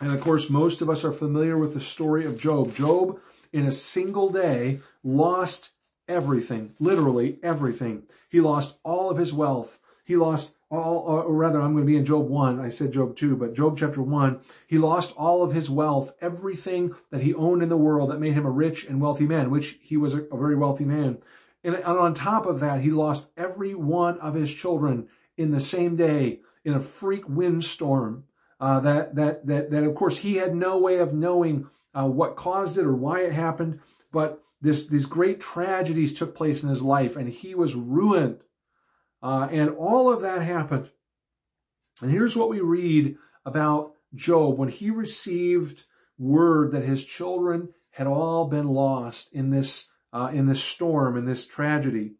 And 0.00 0.12
of 0.12 0.20
course, 0.20 0.50
most 0.50 0.80
of 0.80 0.90
us 0.90 1.04
are 1.04 1.12
familiar 1.12 1.58
with 1.58 1.74
the 1.74 1.80
story 1.80 2.24
of 2.24 2.40
Job. 2.40 2.74
Job, 2.74 3.20
in 3.52 3.66
a 3.66 3.72
single 3.72 4.30
day, 4.30 4.80
lost 5.02 5.70
everything, 6.08 6.74
literally 6.78 7.38
everything. 7.42 8.04
He 8.28 8.40
lost 8.40 8.78
all 8.84 9.10
of 9.10 9.18
his 9.18 9.32
wealth. 9.32 9.80
He 10.04 10.16
lost 10.16 10.56
all, 10.78 10.98
or 10.98 11.32
rather, 11.32 11.60
I'm 11.60 11.72
going 11.72 11.84
to 11.84 11.90
be 11.90 11.96
in 11.96 12.04
Job 12.04 12.28
1. 12.28 12.60
I 12.60 12.68
said 12.68 12.92
Job 12.92 13.16
2, 13.16 13.36
but 13.36 13.54
Job 13.54 13.78
chapter 13.78 14.02
1. 14.02 14.40
He 14.66 14.78
lost 14.78 15.14
all 15.16 15.42
of 15.42 15.52
his 15.52 15.70
wealth, 15.70 16.14
everything 16.20 16.94
that 17.10 17.22
he 17.22 17.34
owned 17.34 17.62
in 17.62 17.68
the 17.68 17.76
world 17.76 18.10
that 18.10 18.20
made 18.20 18.34
him 18.34 18.46
a 18.46 18.50
rich 18.50 18.84
and 18.86 19.00
wealthy 19.00 19.26
man, 19.26 19.50
which 19.50 19.78
he 19.82 19.96
was 19.96 20.14
a, 20.14 20.22
a 20.32 20.36
very 20.36 20.56
wealthy 20.56 20.84
man. 20.84 21.18
And, 21.62 21.74
and 21.74 21.84
on 21.84 22.14
top 22.14 22.46
of 22.46 22.60
that, 22.60 22.80
he 22.80 22.90
lost 22.90 23.30
every 23.36 23.74
one 23.74 24.18
of 24.20 24.34
his 24.34 24.52
children 24.52 25.08
in 25.36 25.50
the 25.50 25.60
same 25.60 25.96
day 25.96 26.40
in 26.64 26.74
a 26.74 26.80
freak 26.80 27.28
windstorm. 27.28 28.24
Uh, 28.60 28.80
that, 28.80 29.14
that, 29.16 29.46
that, 29.46 29.70
that, 29.70 29.84
of 29.84 29.94
course, 29.94 30.18
he 30.18 30.36
had 30.36 30.54
no 30.54 30.78
way 30.78 30.98
of 30.98 31.12
knowing 31.12 31.68
uh, 31.94 32.06
what 32.06 32.36
caused 32.36 32.78
it 32.78 32.84
or 32.84 32.94
why 32.94 33.20
it 33.20 33.32
happened, 33.32 33.80
but 34.12 34.42
this, 34.60 34.86
these 34.86 35.06
great 35.06 35.40
tragedies 35.40 36.14
took 36.14 36.34
place 36.34 36.62
in 36.62 36.70
his 36.70 36.82
life 36.82 37.16
and 37.16 37.28
he 37.28 37.54
was 37.54 37.74
ruined. 37.74 38.38
Uh, 39.24 39.48
and 39.50 39.70
all 39.70 40.12
of 40.12 40.20
that 40.20 40.42
happened. 40.42 40.90
And 42.02 42.10
here's 42.10 42.36
what 42.36 42.50
we 42.50 42.60
read 42.60 43.16
about 43.46 43.94
Job 44.14 44.58
when 44.58 44.68
he 44.68 44.90
received 44.90 45.84
word 46.18 46.72
that 46.72 46.84
his 46.84 47.06
children 47.06 47.70
had 47.90 48.06
all 48.06 48.46
been 48.48 48.68
lost 48.68 49.32
in 49.32 49.48
this 49.48 49.88
uh, 50.12 50.30
in 50.32 50.46
this 50.46 50.62
storm 50.62 51.16
in 51.16 51.24
this 51.24 51.46
tragedy. 51.46 52.12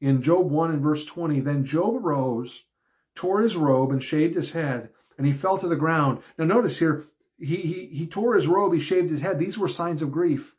In 0.00 0.22
Job 0.22 0.50
1 0.50 0.70
and 0.70 0.82
verse 0.82 1.04
20, 1.04 1.40
then 1.40 1.64
Job 1.64 1.96
arose, 1.96 2.64
tore 3.14 3.42
his 3.42 3.56
robe 3.56 3.90
and 3.90 4.02
shaved 4.02 4.34
his 4.36 4.52
head, 4.52 4.88
and 5.18 5.26
he 5.26 5.32
fell 5.32 5.58
to 5.58 5.68
the 5.68 5.76
ground. 5.76 6.22
Now 6.38 6.44
notice 6.44 6.78
here, 6.78 7.04
he, 7.38 7.56
he, 7.56 7.86
he 7.86 8.06
tore 8.06 8.34
his 8.34 8.48
robe, 8.48 8.72
he 8.72 8.80
shaved 8.80 9.10
his 9.10 9.20
head. 9.20 9.38
These 9.38 9.58
were 9.58 9.68
signs 9.68 10.00
of 10.00 10.12
grief. 10.12 10.56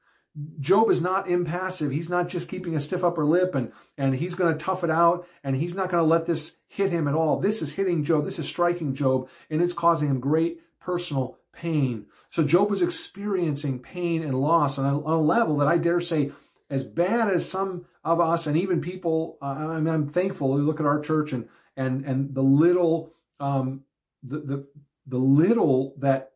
Job 0.59 0.89
is 0.89 1.01
not 1.01 1.29
impassive. 1.29 1.91
He's 1.91 2.09
not 2.09 2.27
just 2.27 2.49
keeping 2.49 2.75
a 2.75 2.79
stiff 2.79 3.03
upper 3.03 3.23
lip 3.23 3.53
and, 3.53 3.71
and 3.97 4.15
he's 4.15 4.33
going 4.33 4.57
to 4.57 4.63
tough 4.63 4.83
it 4.83 4.89
out 4.89 5.27
and 5.43 5.55
he's 5.55 5.75
not 5.75 5.91
going 5.91 6.03
to 6.03 6.09
let 6.09 6.25
this 6.25 6.57
hit 6.67 6.89
him 6.89 7.07
at 7.07 7.13
all. 7.13 7.39
This 7.39 7.61
is 7.61 7.73
hitting 7.73 8.03
Job. 8.03 8.25
This 8.25 8.39
is 8.39 8.47
striking 8.47 8.95
Job 8.95 9.29
and 9.51 9.61
it's 9.61 9.73
causing 9.73 10.09
him 10.09 10.19
great 10.19 10.61
personal 10.79 11.37
pain. 11.53 12.07
So 12.31 12.43
Job 12.43 12.71
was 12.71 12.81
experiencing 12.81 13.79
pain 13.79 14.23
and 14.23 14.33
loss 14.33 14.79
on 14.79 14.85
a, 14.85 15.03
on 15.03 15.13
a 15.13 15.21
level 15.21 15.57
that 15.57 15.67
I 15.67 15.77
dare 15.77 16.01
say 16.01 16.31
as 16.69 16.83
bad 16.83 17.29
as 17.29 17.47
some 17.47 17.85
of 18.03 18.19
us 18.19 18.47
and 18.47 18.57
even 18.57 18.81
people, 18.81 19.37
uh, 19.39 19.45
I 19.45 19.79
mean, 19.79 19.93
I'm 19.93 20.07
thankful. 20.09 20.51
We 20.51 20.61
look 20.61 20.79
at 20.79 20.87
our 20.87 20.99
church 20.99 21.31
and, 21.31 21.47
and, 21.77 22.05
and 22.05 22.33
the 22.33 22.41
little, 22.41 23.13
um, 23.39 23.83
the, 24.23 24.39
the, 24.39 24.67
the 25.05 25.17
little 25.17 25.93
that 25.99 26.32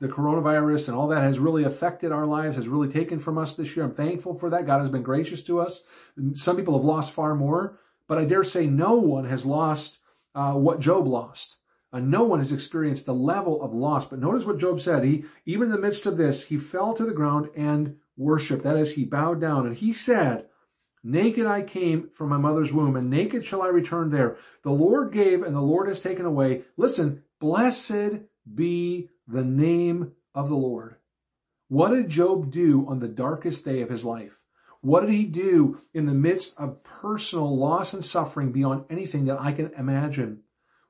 the 0.00 0.08
coronavirus 0.08 0.88
and 0.88 0.96
all 0.96 1.08
that 1.08 1.22
has 1.22 1.38
really 1.38 1.64
affected 1.64 2.10
our 2.10 2.26
lives, 2.26 2.56
has 2.56 2.68
really 2.68 2.88
taken 2.88 3.18
from 3.18 3.36
us 3.38 3.54
this 3.54 3.76
year. 3.76 3.84
I'm 3.84 3.94
thankful 3.94 4.34
for 4.34 4.50
that. 4.50 4.66
God 4.66 4.80
has 4.80 4.88
been 4.88 5.02
gracious 5.02 5.42
to 5.44 5.60
us. 5.60 5.82
Some 6.34 6.56
people 6.56 6.74
have 6.74 6.84
lost 6.84 7.12
far 7.12 7.34
more, 7.34 7.78
but 8.08 8.18
I 8.18 8.24
dare 8.24 8.42
say 8.42 8.66
no 8.66 8.94
one 8.94 9.26
has 9.26 9.44
lost 9.44 9.98
uh, 10.34 10.54
what 10.54 10.80
Job 10.80 11.06
lost. 11.06 11.56
Uh, 11.92 12.00
no 12.00 12.24
one 12.24 12.38
has 12.38 12.52
experienced 12.52 13.04
the 13.04 13.14
level 13.14 13.62
of 13.62 13.74
loss. 13.74 14.06
But 14.06 14.20
notice 14.20 14.44
what 14.44 14.58
Job 14.58 14.80
said. 14.80 15.04
He, 15.04 15.24
even 15.44 15.66
in 15.66 15.72
the 15.72 15.78
midst 15.78 16.06
of 16.06 16.16
this, 16.16 16.44
he 16.44 16.56
fell 16.56 16.94
to 16.94 17.04
the 17.04 17.12
ground 17.12 17.50
and 17.54 17.96
worshiped. 18.16 18.62
That 18.62 18.76
is, 18.76 18.94
he 18.94 19.04
bowed 19.04 19.40
down 19.40 19.66
and 19.66 19.76
he 19.76 19.92
said, 19.92 20.46
Naked 21.02 21.46
I 21.46 21.62
came 21.62 22.10
from 22.12 22.28
my 22.28 22.36
mother's 22.36 22.72
womb, 22.74 22.94
and 22.94 23.08
naked 23.08 23.44
shall 23.44 23.62
I 23.62 23.68
return 23.68 24.10
there. 24.10 24.36
The 24.62 24.70
Lord 24.70 25.12
gave, 25.12 25.42
and 25.42 25.56
the 25.56 25.60
Lord 25.60 25.88
has 25.88 26.00
taken 26.00 26.26
away. 26.26 26.64
Listen, 26.76 27.22
blessed 27.40 28.20
be 28.54 29.08
the 29.30 29.44
name 29.44 30.12
of 30.34 30.48
the 30.48 30.56
Lord. 30.56 30.96
What 31.68 31.90
did 31.90 32.08
Job 32.08 32.50
do 32.50 32.86
on 32.88 32.98
the 32.98 33.08
darkest 33.08 33.64
day 33.64 33.80
of 33.80 33.90
his 33.90 34.04
life? 34.04 34.40
What 34.80 35.02
did 35.02 35.10
he 35.10 35.24
do 35.24 35.82
in 35.94 36.06
the 36.06 36.14
midst 36.14 36.58
of 36.58 36.82
personal 36.82 37.56
loss 37.56 37.92
and 37.92 38.04
suffering 38.04 38.50
beyond 38.50 38.86
anything 38.90 39.26
that 39.26 39.40
I 39.40 39.52
can 39.52 39.72
imagine? 39.74 40.40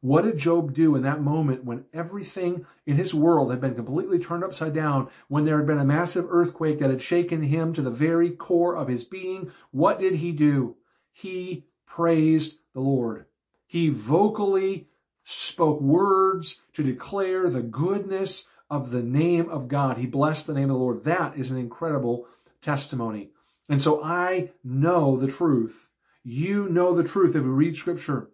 What 0.00 0.22
did 0.22 0.38
Job 0.38 0.72
do 0.72 0.96
in 0.96 1.02
that 1.02 1.20
moment 1.20 1.64
when 1.64 1.84
everything 1.92 2.64
in 2.86 2.96
his 2.96 3.12
world 3.12 3.50
had 3.50 3.60
been 3.60 3.74
completely 3.74 4.18
turned 4.18 4.42
upside 4.42 4.74
down, 4.74 5.08
when 5.28 5.44
there 5.44 5.58
had 5.58 5.66
been 5.66 5.78
a 5.78 5.84
massive 5.84 6.26
earthquake 6.30 6.78
that 6.78 6.88
had 6.88 7.02
shaken 7.02 7.42
him 7.42 7.74
to 7.74 7.82
the 7.82 7.90
very 7.90 8.30
core 8.30 8.74
of 8.74 8.88
his 8.88 9.04
being? 9.04 9.52
What 9.72 10.00
did 10.00 10.14
he 10.14 10.32
do? 10.32 10.76
He 11.12 11.66
praised 11.84 12.60
the 12.72 12.80
Lord. 12.80 13.26
He 13.66 13.90
vocally 13.90 14.88
spoke 15.24 15.80
words 15.80 16.62
to 16.74 16.82
declare 16.82 17.48
the 17.48 17.62
goodness 17.62 18.48
of 18.70 18.90
the 18.90 19.02
name 19.02 19.48
of 19.48 19.68
God. 19.68 19.98
He 19.98 20.06
blessed 20.06 20.46
the 20.46 20.54
name 20.54 20.70
of 20.70 20.76
the 20.76 20.82
Lord. 20.82 21.04
That 21.04 21.36
is 21.36 21.50
an 21.50 21.58
incredible 21.58 22.26
testimony. 22.62 23.30
And 23.68 23.80
so 23.80 24.02
I 24.02 24.50
know 24.64 25.16
the 25.16 25.28
truth. 25.28 25.88
You 26.22 26.68
know 26.68 26.94
the 26.94 27.04
truth 27.04 27.34
if 27.34 27.42
we 27.42 27.48
read 27.48 27.76
scripture 27.76 28.30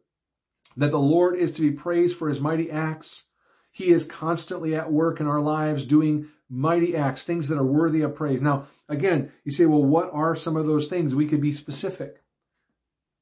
that 0.77 0.91
the 0.91 0.99
Lord 0.99 1.37
is 1.37 1.53
to 1.53 1.63
be 1.63 1.71
praised 1.71 2.17
for 2.17 2.29
his 2.29 2.41
mighty 2.41 2.71
acts. 2.71 3.25
He 3.71 3.91
is 3.91 4.07
constantly 4.07 4.75
at 4.75 4.93
work 4.93 5.21
in 5.21 5.27
our 5.27 5.41
lives 5.41 5.85
doing 5.85 6.29
mighty 6.49 6.97
acts, 6.97 7.25
things 7.25 7.49
that 7.49 7.59
are 7.59 7.65
worthy 7.65 8.03
of 8.03 8.15
praise. 8.15 8.43
Now, 8.43 8.67
again, 8.89 9.33
you 9.45 9.53
say, 9.53 9.67
well, 9.67 9.83
what 9.83 10.11
are 10.13 10.35
some 10.35 10.57
of 10.57 10.67
those 10.67 10.89
things? 10.89 11.15
We 11.15 11.29
could 11.29 11.41
be 11.41 11.53
specific, 11.53 12.23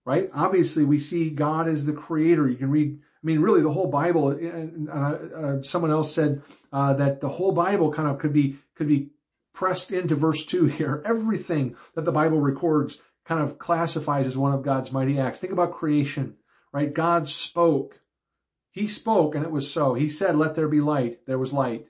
right? 0.05 0.31
Obviously, 0.35 0.85
we 0.85 0.99
see 0.99 1.31
God 1.31 1.69
as 1.69 1.87
the 1.87 1.93
creator. 1.93 2.49
You 2.49 2.57
can 2.57 2.71
read, 2.71 2.99
mean, 3.27 3.41
really 3.41 3.63
the 3.63 3.73
whole 3.73 3.89
Bible, 3.89 4.31
and 4.31 4.89
uh, 4.89 5.63
someone 5.63 5.91
else 5.91 6.13
said 6.13 6.43
uh, 6.73 6.95
that 6.95 7.21
the 7.21 7.29
whole 7.29 7.53
Bible 7.53 7.93
kind 7.93 8.09
of 8.09 8.19
could 8.19 8.33
be, 8.33 8.59
could 8.77 8.89
be 8.89 9.11
pressed 9.53 9.93
into 9.93 10.15
verse 10.15 10.45
two 10.45 10.67
here. 10.67 11.03
Everything 11.07 11.77
that 11.95 12.05
the 12.05 12.13
Bible 12.13 12.41
records 12.41 13.01
kind 13.25 13.43
of 13.43 13.59
classifies 13.59 14.27
as 14.27 14.37
one 14.37 14.53
of 14.53 14.63
God's 14.63 14.93
mighty 14.93 15.19
acts. 15.19 15.39
Think 15.39 15.53
about 15.53 15.73
creation 15.73 16.37
right? 16.75 16.93
God 16.93 17.29
spoke. 17.29 18.01
He 18.73 18.89
spoke 18.89 19.37
and 19.37 19.45
it 19.45 19.53
was 19.53 19.71
so. 19.71 19.95
He 19.95 20.09
said, 20.09 20.37
let 20.37 20.57
there 20.57 20.69
be 20.69 20.81
light. 20.81 21.21
There 21.27 21.39
was 21.39 21.53
light. 21.53 21.87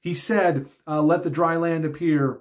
He 0.00 0.14
said, 0.14 0.66
uh, 0.86 1.02
let 1.02 1.24
the 1.24 1.30
dry 1.30 1.56
land 1.56 1.84
appear. 1.84 2.38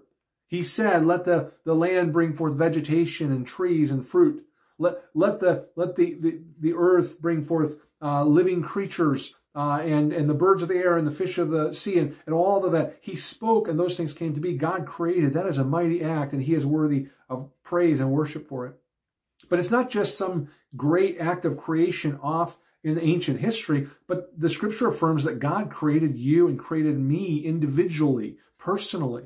He 0.47 0.63
said, 0.63 1.05
let 1.05 1.23
the, 1.23 1.53
the 1.63 1.73
land 1.73 2.13
bring 2.13 2.33
forth 2.33 2.53
vegetation 2.53 3.31
and 3.31 3.47
trees 3.47 3.89
and 3.89 4.05
fruit. 4.05 4.45
Let, 4.77 4.97
let 5.15 5.39
the, 5.39 5.69
let 5.77 5.95
the, 5.95 6.17
the, 6.19 6.41
the 6.59 6.73
earth 6.73 7.19
bring 7.21 7.45
forth, 7.45 7.75
uh, 8.05 8.23
living 8.23 8.61
creatures, 8.61 9.33
uh, 9.55 9.79
and, 9.81 10.13
and 10.13 10.29
the 10.29 10.33
birds 10.33 10.61
of 10.61 10.67
the 10.67 10.75
air 10.75 10.97
and 10.97 11.07
the 11.07 11.11
fish 11.11 11.37
of 11.37 11.49
the 11.49 11.73
sea 11.73 11.97
and, 11.97 12.15
and 12.25 12.35
all 12.35 12.63
of 12.65 12.73
that. 12.73 12.97
He 13.01 13.15
spoke 13.15 13.67
and 13.67 13.79
those 13.79 13.97
things 13.97 14.13
came 14.13 14.35
to 14.35 14.41
be. 14.41 14.53
God 14.57 14.85
created. 14.85 15.33
That 15.33 15.47
is 15.47 15.57
a 15.57 15.63
mighty 15.63 16.03
act 16.03 16.33
and 16.33 16.43
he 16.43 16.53
is 16.53 16.65
worthy 16.65 17.07
of 17.29 17.49
praise 17.63 17.99
and 18.01 18.11
worship 18.11 18.47
for 18.47 18.67
it. 18.67 18.75
But 19.49 19.59
it's 19.59 19.71
not 19.71 19.89
just 19.89 20.17
some 20.17 20.49
great 20.75 21.17
act 21.19 21.45
of 21.45 21.57
creation 21.57 22.19
off 22.21 22.57
in 22.83 22.99
ancient 22.99 23.39
history, 23.39 23.87
but 24.07 24.29
the 24.39 24.49
scripture 24.49 24.89
affirms 24.89 25.23
that 25.23 25.39
God 25.39 25.71
created 25.71 26.17
you 26.17 26.47
and 26.47 26.59
created 26.59 26.99
me 26.99 27.39
individually, 27.39 28.37
personally. 28.59 29.23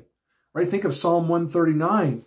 Right? 0.54 0.68
Think 0.68 0.84
of 0.84 0.96
Psalm 0.96 1.28
139 1.28 2.24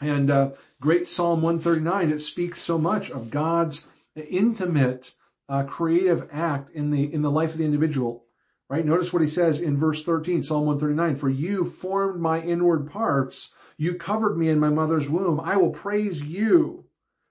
and 0.00 0.30
uh, 0.30 0.50
great 0.80 1.08
Psalm 1.08 1.42
139. 1.42 2.12
It 2.12 2.20
speaks 2.20 2.62
so 2.62 2.78
much 2.78 3.10
of 3.10 3.30
God's 3.30 3.86
intimate, 4.14 5.12
uh, 5.48 5.64
creative 5.64 6.28
act 6.32 6.70
in 6.70 6.90
the 6.90 7.12
in 7.12 7.22
the 7.22 7.30
life 7.30 7.52
of 7.52 7.58
the 7.58 7.64
individual. 7.64 8.24
Right? 8.68 8.84
Notice 8.84 9.12
what 9.12 9.22
he 9.22 9.28
says 9.28 9.60
in 9.60 9.76
verse 9.76 10.02
13, 10.04 10.42
Psalm 10.42 10.66
139. 10.66 11.16
For 11.16 11.28
you 11.28 11.64
formed 11.64 12.20
my 12.20 12.40
inward 12.40 12.90
parts. 12.90 13.50
You 13.76 13.94
covered 13.94 14.38
me 14.38 14.48
in 14.48 14.58
my 14.58 14.70
mother's 14.70 15.10
womb. 15.10 15.38
I 15.38 15.56
will 15.56 15.70
praise 15.70 16.22
you. 16.22 16.86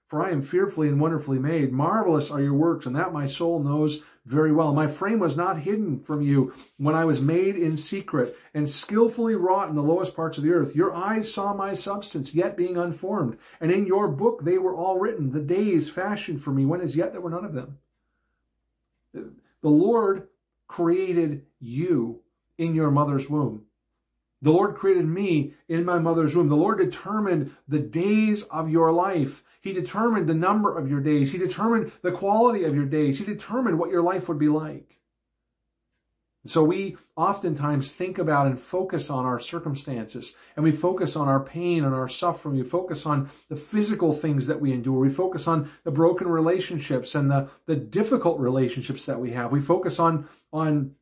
For 0.06 0.24
I 0.24 0.30
am 0.30 0.42
fearfully 0.42 0.88
and 0.88 1.00
wonderfully 1.00 1.38
made. 1.38 1.72
Marvelous 1.72 2.30
are 2.30 2.40
your 2.40 2.54
works, 2.54 2.86
and 2.86 2.94
that 2.94 3.12
my 3.12 3.26
soul 3.26 3.58
knows 3.58 4.02
very 4.26 4.52
well. 4.52 4.72
My 4.72 4.86
frame 4.86 5.18
was 5.18 5.36
not 5.36 5.60
hidden 5.60 6.00
from 6.00 6.22
you 6.22 6.54
when 6.76 6.94
I 6.94 7.04
was 7.04 7.20
made 7.20 7.56
in 7.56 7.76
secret 7.76 8.36
and 8.54 8.68
skillfully 8.68 9.34
wrought 9.34 9.70
in 9.70 9.74
the 9.74 9.82
lowest 9.82 10.14
parts 10.14 10.38
of 10.38 10.44
the 10.44 10.52
earth. 10.52 10.76
Your 10.76 10.94
eyes 10.94 11.32
saw 11.32 11.52
my 11.52 11.74
substance, 11.74 12.34
yet 12.34 12.56
being 12.56 12.76
unformed. 12.76 13.38
And 13.60 13.72
in 13.72 13.86
your 13.86 14.08
book 14.08 14.44
they 14.44 14.58
were 14.58 14.74
all 14.74 14.98
written, 14.98 15.32
the 15.32 15.40
days 15.40 15.90
fashioned 15.90 16.42
for 16.42 16.52
me, 16.52 16.64
when 16.64 16.80
as 16.80 16.96
yet 16.96 17.12
there 17.12 17.20
were 17.20 17.30
none 17.30 17.44
of 17.44 17.54
them. 17.54 17.78
The 19.14 19.70
Lord 19.70 20.28
created 20.66 21.46
you 21.60 22.20
in 22.58 22.74
your 22.74 22.90
mother's 22.90 23.30
womb. 23.30 23.64
The 24.42 24.50
Lord 24.50 24.74
created 24.74 25.06
me 25.06 25.54
in 25.68 25.84
my 25.84 25.98
mother's 25.98 26.36
womb. 26.36 26.48
The 26.48 26.56
Lord 26.56 26.78
determined 26.78 27.56
the 27.66 27.78
days 27.78 28.42
of 28.44 28.68
your 28.68 28.92
life. 28.92 29.42
He 29.62 29.72
determined 29.72 30.28
the 30.28 30.34
number 30.34 30.76
of 30.76 30.90
your 30.90 31.00
days. 31.00 31.32
He 31.32 31.38
determined 31.38 31.92
the 32.02 32.12
quality 32.12 32.64
of 32.64 32.74
your 32.74 32.84
days. 32.84 33.18
He 33.18 33.24
determined 33.24 33.78
what 33.78 33.90
your 33.90 34.02
life 34.02 34.28
would 34.28 34.38
be 34.38 34.48
like. 34.48 35.00
So 36.46 36.62
we 36.62 36.96
oftentimes 37.16 37.92
think 37.92 38.18
about 38.18 38.46
and 38.46 38.60
focus 38.60 39.08
on 39.08 39.24
our 39.24 39.40
circumstances 39.40 40.34
and 40.56 40.64
we 40.64 40.72
focus 40.72 41.16
on 41.16 41.26
our 41.26 41.40
pain 41.40 41.84
and 41.84 41.94
our 41.94 42.08
suffering. 42.08 42.56
We 42.56 42.64
focus 42.64 43.06
on 43.06 43.30
the 43.48 43.56
physical 43.56 44.12
things 44.12 44.46
that 44.48 44.60
we 44.60 44.72
endure. 44.72 44.98
We 44.98 45.08
focus 45.08 45.48
on 45.48 45.70
the 45.84 45.90
broken 45.90 46.28
relationships 46.28 47.14
and 47.14 47.30
the, 47.30 47.48
the 47.66 47.76
difficult 47.76 48.40
relationships 48.40 49.06
that 49.06 49.20
we 49.20 49.30
have. 49.32 49.52
We 49.52 49.60
focus 49.60 49.98
on, 49.98 50.28
on 50.52 50.96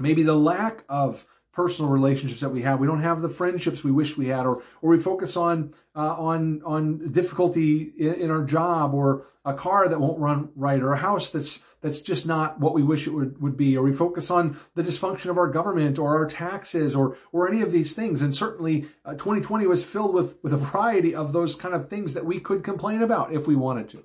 maybe 0.00 0.22
the 0.22 0.34
lack 0.36 0.84
of 0.88 1.26
personal 1.52 1.90
relationships 1.90 2.40
that 2.40 2.50
we 2.50 2.62
have. 2.62 2.78
We 2.78 2.86
don't 2.86 3.02
have 3.02 3.20
the 3.20 3.28
friendships 3.28 3.82
we 3.82 3.90
wish 3.90 4.16
we 4.16 4.28
had, 4.28 4.46
or 4.46 4.62
or 4.80 4.90
we 4.90 4.98
focus 5.00 5.36
on 5.36 5.74
uh, 5.96 6.14
on 6.14 6.62
on 6.64 7.10
difficulty 7.10 7.92
in, 7.98 8.14
in, 8.14 8.30
our 8.30 8.44
job, 8.44 8.94
or 8.94 9.26
a 9.44 9.54
car 9.54 9.88
that 9.88 10.00
won't 10.00 10.20
run 10.20 10.50
right, 10.54 10.80
or 10.80 10.92
a 10.92 10.98
house 10.98 11.32
that's 11.32 11.64
that's 11.80 12.00
just 12.00 12.26
not 12.26 12.58
what 12.58 12.74
we 12.74 12.82
wish 12.82 13.06
it 13.06 13.12
would, 13.12 13.40
would 13.40 13.56
be, 13.56 13.76
or 13.76 13.82
we 13.82 13.92
focus 13.92 14.30
on 14.30 14.58
the 14.74 14.82
dysfunction 14.82 15.30
of 15.30 15.38
our 15.38 15.48
government, 15.48 15.98
or 15.98 16.16
our 16.16 16.26
taxes, 16.26 16.94
or 16.94 17.16
or 17.32 17.48
any 17.48 17.62
of 17.62 17.72
these 17.72 17.94
things. 17.94 18.20
And 18.20 18.34
certainly, 18.34 18.86
uh, 19.04 19.12
2020 19.12 19.66
was 19.66 19.84
filled 19.84 20.14
with 20.14 20.38
with 20.42 20.52
a 20.52 20.56
variety 20.56 21.14
of 21.14 21.32
those 21.32 21.54
kind 21.54 21.74
of 21.74 21.88
things 21.88 22.14
that 22.14 22.26
we 22.26 22.40
could 22.40 22.64
complain 22.64 23.02
about 23.02 23.32
if 23.32 23.46
we 23.46 23.54
wanted 23.54 23.88
to. 23.90 24.04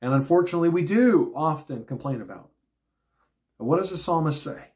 And 0.00 0.12
unfortunately, 0.12 0.68
we 0.68 0.84
do 0.84 1.32
often 1.34 1.84
complain 1.84 2.20
about. 2.20 2.50
What 3.58 3.78
does 3.78 3.90
the 3.90 3.98
psalmist 3.98 4.42
say? 4.42 4.72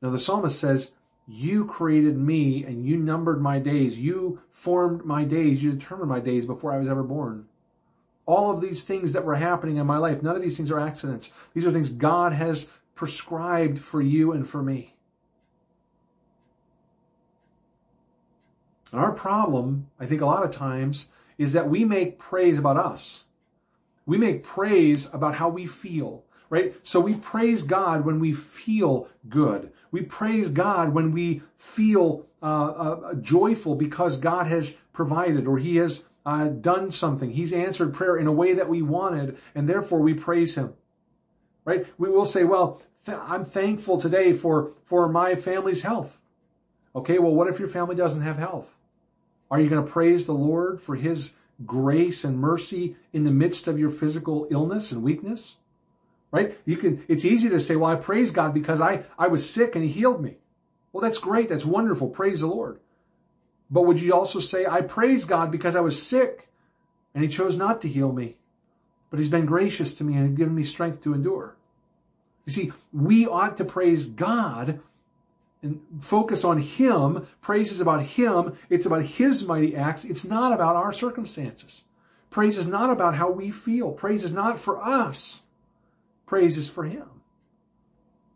Now 0.00 0.10
the 0.10 0.20
psalmist 0.20 0.58
says, 0.58 0.92
you 1.26 1.64
created 1.64 2.16
me 2.16 2.64
and 2.64 2.84
you 2.84 2.96
numbered 2.96 3.40
my 3.40 3.58
days. 3.58 3.98
You 3.98 4.42
formed 4.50 5.04
my 5.04 5.24
days. 5.24 5.62
You 5.62 5.72
determined 5.72 6.10
my 6.10 6.20
days 6.20 6.44
before 6.44 6.72
I 6.72 6.78
was 6.78 6.88
ever 6.88 7.02
born. 7.02 7.46
All 8.26 8.50
of 8.50 8.60
these 8.60 8.84
things 8.84 9.12
that 9.12 9.24
were 9.24 9.34
happening 9.34 9.76
in 9.76 9.86
my 9.86 9.98
life, 9.98 10.22
none 10.22 10.36
of 10.36 10.42
these 10.42 10.56
things 10.56 10.70
are 10.70 10.78
accidents. 10.78 11.32
These 11.54 11.66
are 11.66 11.72
things 11.72 11.90
God 11.90 12.32
has 12.32 12.70
prescribed 12.94 13.80
for 13.80 14.00
you 14.00 14.32
and 14.32 14.48
for 14.48 14.62
me. 14.62 14.94
And 18.92 19.00
our 19.00 19.12
problem, 19.12 19.88
I 19.98 20.06
think 20.06 20.20
a 20.20 20.26
lot 20.26 20.44
of 20.44 20.50
times, 20.50 21.08
is 21.38 21.52
that 21.54 21.68
we 21.68 21.84
make 21.84 22.18
praise 22.18 22.58
about 22.58 22.76
us. 22.76 23.24
We 24.06 24.18
make 24.18 24.44
praise 24.44 25.08
about 25.12 25.36
how 25.36 25.48
we 25.48 25.66
feel 25.66 26.24
right? 26.52 26.74
So 26.82 27.00
we 27.00 27.14
praise 27.14 27.62
God 27.62 28.04
when 28.04 28.20
we 28.20 28.34
feel 28.34 29.08
good. 29.30 29.72
We 29.90 30.02
praise 30.02 30.50
God 30.50 30.92
when 30.92 31.10
we 31.10 31.40
feel 31.56 32.26
uh, 32.42 32.66
uh, 32.66 33.14
joyful 33.14 33.74
because 33.74 34.18
God 34.18 34.46
has 34.48 34.76
provided 34.92 35.46
or 35.46 35.56
He 35.56 35.76
has 35.76 36.04
uh, 36.24 36.48
done 36.48 36.90
something. 36.90 37.30
He's 37.30 37.52
answered 37.52 37.94
prayer 37.94 38.16
in 38.16 38.26
a 38.26 38.32
way 38.32 38.54
that 38.54 38.68
we 38.68 38.82
wanted, 38.82 39.38
and 39.54 39.68
therefore 39.68 40.00
we 40.00 40.14
praise 40.14 40.54
Him. 40.56 40.74
Right? 41.64 41.86
We 41.98 42.08
will 42.10 42.26
say, 42.26 42.44
"Well, 42.44 42.82
th- 43.06 43.18
I'm 43.20 43.44
thankful 43.44 44.00
today 44.00 44.32
for 44.32 44.72
for 44.84 45.08
my 45.08 45.34
family's 45.34 45.82
health." 45.82 46.20
Okay, 46.94 47.18
well, 47.18 47.34
what 47.34 47.48
if 47.48 47.58
your 47.58 47.68
family 47.68 47.96
doesn't 47.96 48.22
have 48.22 48.38
health? 48.38 48.74
Are 49.50 49.60
you 49.60 49.68
going 49.68 49.84
to 49.84 49.90
praise 49.90 50.26
the 50.26 50.34
Lord 50.34 50.80
for 50.80 50.96
His 50.96 51.34
grace 51.64 52.24
and 52.24 52.38
mercy 52.38 52.96
in 53.12 53.24
the 53.24 53.30
midst 53.30 53.68
of 53.68 53.78
your 53.78 53.90
physical 53.90 54.46
illness 54.50 54.92
and 54.92 55.02
weakness? 55.02 55.56
right? 56.32 56.58
You 56.64 56.78
can, 56.78 57.04
it's 57.06 57.24
easy 57.24 57.50
to 57.50 57.60
say, 57.60 57.76
well, 57.76 57.90
I 57.90 57.96
praise 57.96 58.32
God 58.32 58.52
because 58.52 58.80
I, 58.80 59.04
I 59.16 59.28
was 59.28 59.48
sick 59.48 59.76
and 59.76 59.84
he 59.84 59.90
healed 59.90 60.20
me. 60.20 60.38
Well, 60.92 61.02
that's 61.02 61.18
great. 61.18 61.48
That's 61.48 61.64
wonderful. 61.64 62.08
Praise 62.08 62.40
the 62.40 62.48
Lord. 62.48 62.80
But 63.72 63.86
would 63.86 64.00
you 64.00 64.12
also 64.12 64.38
say, 64.38 64.66
I 64.66 64.82
praise 64.82 65.24
God 65.24 65.50
because 65.50 65.74
I 65.74 65.80
was 65.80 66.00
sick 66.00 66.48
and 67.14 67.24
he 67.24 67.30
chose 67.30 67.56
not 67.56 67.80
to 67.82 67.88
heal 67.88 68.12
me, 68.12 68.36
but 69.10 69.18
he's 69.18 69.30
been 69.30 69.46
gracious 69.46 69.94
to 69.94 70.04
me 70.04 70.14
and 70.14 70.36
given 70.36 70.54
me 70.54 70.62
strength 70.62 71.02
to 71.02 71.14
endure? 71.14 71.56
You 72.44 72.52
see, 72.52 72.72
we 72.92 73.26
ought 73.26 73.56
to 73.56 73.64
praise 73.64 74.06
God 74.08 74.80
and 75.62 75.80
focus 76.02 76.44
on 76.44 76.58
Him. 76.58 77.26
Praise 77.40 77.72
is 77.72 77.80
about 77.80 78.04
Him. 78.04 78.58
It's 78.68 78.84
about 78.84 79.04
His 79.04 79.46
mighty 79.46 79.74
acts. 79.74 80.04
It's 80.04 80.24
not 80.24 80.52
about 80.52 80.76
our 80.76 80.92
circumstances. 80.92 81.84
Praise 82.30 82.58
is 82.58 82.68
not 82.68 82.90
about 82.90 83.14
how 83.14 83.30
we 83.30 83.50
feel. 83.50 83.92
Praise 83.92 84.24
is 84.24 84.34
not 84.34 84.58
for 84.58 84.82
us. 84.82 85.42
Praise 86.26 86.58
is 86.58 86.68
for 86.68 86.84
Him. 86.84 87.08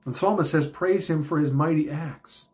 The 0.07 0.15
psalmist 0.15 0.53
says, 0.53 0.69
praise 0.69 1.11
Him 1.11 1.25
for 1.25 1.41
His 1.41 1.51
mighty 1.51 1.91
acts. 1.91 2.45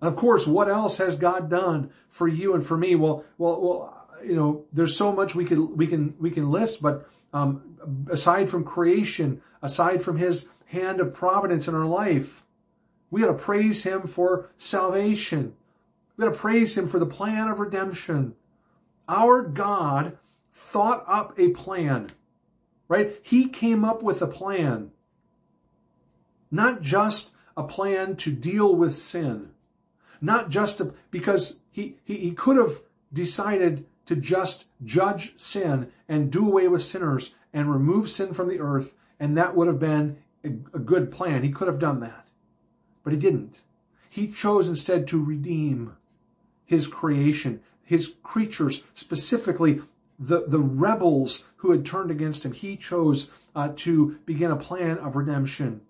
And 0.00 0.08
of 0.08 0.16
course, 0.16 0.46
what 0.46 0.68
else 0.68 0.96
has 0.98 1.18
God 1.18 1.50
done 1.50 1.90
for 2.08 2.26
you 2.26 2.54
and 2.54 2.64
for 2.64 2.76
me? 2.76 2.94
Well, 2.94 3.24
well, 3.38 3.60
well, 3.60 4.06
you 4.24 4.34
know, 4.34 4.64
there's 4.72 4.96
so 4.96 5.12
much 5.12 5.34
we 5.34 5.44
can, 5.44 5.76
we 5.76 5.86
can, 5.86 6.14
we 6.18 6.30
can 6.30 6.50
list, 6.50 6.82
but, 6.82 7.08
um, 7.32 7.78
aside 8.10 8.50
from 8.50 8.64
creation, 8.64 9.40
aside 9.62 10.02
from 10.02 10.18
His 10.18 10.48
hand 10.66 11.00
of 11.00 11.14
providence 11.14 11.68
in 11.68 11.74
our 11.74 11.86
life, 11.86 12.44
we 13.10 13.20
got 13.20 13.28
to 13.28 13.34
praise 13.34 13.82
Him 13.82 14.02
for 14.02 14.50
salvation. 14.56 15.54
We 16.16 16.24
got 16.24 16.32
to 16.32 16.38
praise 16.38 16.76
Him 16.76 16.88
for 16.88 16.98
the 16.98 17.06
plan 17.06 17.48
of 17.48 17.60
redemption. 17.60 18.34
Our 19.08 19.42
God 19.42 20.18
thought 20.52 21.04
up 21.06 21.38
a 21.38 21.50
plan, 21.50 22.10
right? 22.88 23.18
He 23.22 23.48
came 23.48 23.84
up 23.84 24.02
with 24.02 24.22
a 24.22 24.26
plan. 24.26 24.90
Not 26.50 26.82
just 26.82 27.32
a 27.56 27.64
plan 27.64 28.16
to 28.16 28.32
deal 28.32 28.74
with 28.74 28.94
sin. 28.94 29.50
Not 30.20 30.50
just 30.50 30.80
because 31.10 31.60
he, 31.70 31.96
he, 32.04 32.16
he 32.16 32.32
could 32.32 32.56
have 32.56 32.80
decided 33.12 33.86
to 34.06 34.16
just 34.16 34.66
judge 34.84 35.38
sin 35.38 35.90
and 36.08 36.30
do 36.30 36.46
away 36.46 36.68
with 36.68 36.82
sinners 36.82 37.34
and 37.52 37.72
remove 37.72 38.10
sin 38.10 38.34
from 38.34 38.48
the 38.48 38.60
earth, 38.60 38.94
and 39.18 39.36
that 39.36 39.54
would 39.54 39.66
have 39.66 39.80
been 39.80 40.18
a, 40.44 40.48
a 40.74 40.78
good 40.78 41.12
plan. 41.12 41.42
He 41.42 41.50
could 41.50 41.68
have 41.68 41.78
done 41.78 42.00
that. 42.00 42.28
But 43.02 43.12
he 43.12 43.18
didn't. 43.18 43.60
He 44.08 44.28
chose 44.28 44.68
instead 44.68 45.06
to 45.08 45.24
redeem 45.24 45.96
his 46.64 46.86
creation 46.86 47.60
his 47.90 48.14
creatures, 48.22 48.84
specifically 48.94 49.82
the, 50.16 50.44
the 50.46 50.60
rebels 50.60 51.46
who 51.56 51.72
had 51.72 51.84
turned 51.84 52.08
against 52.08 52.44
him. 52.44 52.52
He 52.52 52.76
chose 52.76 53.30
uh, 53.56 53.72
to 53.78 54.16
begin 54.26 54.52
a 54.52 54.56
plan 54.56 54.96
of 54.98 55.16
redemption. 55.16 55.80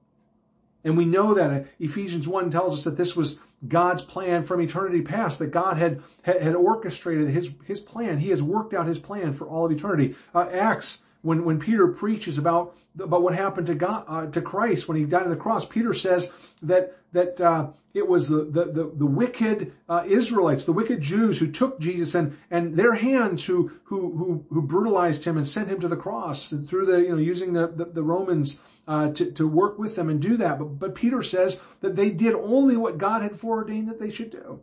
And 0.84 0.96
we 0.96 1.04
know 1.04 1.34
that 1.34 1.50
uh, 1.50 1.64
Ephesians 1.78 2.26
1 2.26 2.50
tells 2.50 2.74
us 2.74 2.84
that 2.84 2.96
this 2.96 3.14
was 3.14 3.40
God's 3.66 4.02
plan 4.02 4.42
from 4.42 4.60
eternity 4.60 5.02
past, 5.02 5.38
that 5.38 5.48
God 5.48 5.76
had, 5.76 6.02
had, 6.22 6.42
had 6.42 6.54
orchestrated 6.54 7.28
his, 7.28 7.50
his 7.66 7.80
plan. 7.80 8.18
He 8.18 8.30
has 8.30 8.42
worked 8.42 8.72
out 8.72 8.86
his 8.86 8.98
plan 8.98 9.34
for 9.34 9.46
all 9.46 9.66
of 9.66 9.72
eternity. 9.72 10.14
Uh, 10.34 10.48
Acts, 10.50 11.00
when, 11.22 11.44
when 11.44 11.58
Peter 11.58 11.88
preaches 11.88 12.38
about, 12.38 12.74
about 12.98 13.22
what 13.22 13.34
happened 13.34 13.66
to 13.66 13.74
God, 13.74 14.04
uh, 14.08 14.26
to 14.26 14.40
Christ 14.40 14.88
when 14.88 14.96
he 14.96 15.04
died 15.04 15.24
on 15.24 15.30
the 15.30 15.36
cross, 15.36 15.66
Peter 15.66 15.92
says 15.92 16.32
that, 16.62 16.96
that, 17.12 17.40
uh, 17.40 17.68
it 17.92 18.06
was 18.06 18.28
the, 18.28 18.44
the, 18.44 18.64
the, 18.66 18.92
the 18.94 19.06
wicked 19.06 19.72
uh, 19.88 20.04
Israelites, 20.06 20.64
the 20.64 20.72
wicked 20.72 21.00
Jews 21.00 21.38
who 21.38 21.50
took 21.50 21.80
Jesus 21.80 22.14
and, 22.14 22.38
and 22.50 22.76
their 22.76 22.94
hands 22.94 23.44
who, 23.46 23.72
who, 23.84 24.16
who, 24.16 24.44
who 24.50 24.62
brutalized 24.62 25.24
him 25.24 25.36
and 25.36 25.46
sent 25.46 25.68
him 25.68 25.80
to 25.80 25.88
the 25.88 25.96
cross 25.96 26.50
through 26.50 26.86
the, 26.86 27.00
you 27.00 27.10
know, 27.10 27.16
using 27.16 27.52
the, 27.52 27.66
the, 27.66 27.86
the 27.86 28.02
Romans 28.02 28.60
uh, 28.86 29.10
to, 29.12 29.30
to 29.32 29.46
work 29.46 29.78
with 29.78 29.96
them 29.96 30.08
and 30.08 30.20
do 30.20 30.36
that. 30.36 30.58
But, 30.58 30.78
but 30.78 30.94
Peter 30.94 31.22
says 31.22 31.60
that 31.80 31.96
they 31.96 32.10
did 32.10 32.34
only 32.34 32.76
what 32.76 32.98
God 32.98 33.22
had 33.22 33.38
foreordained 33.38 33.88
that 33.88 34.00
they 34.00 34.10
should 34.10 34.30
do. 34.30 34.62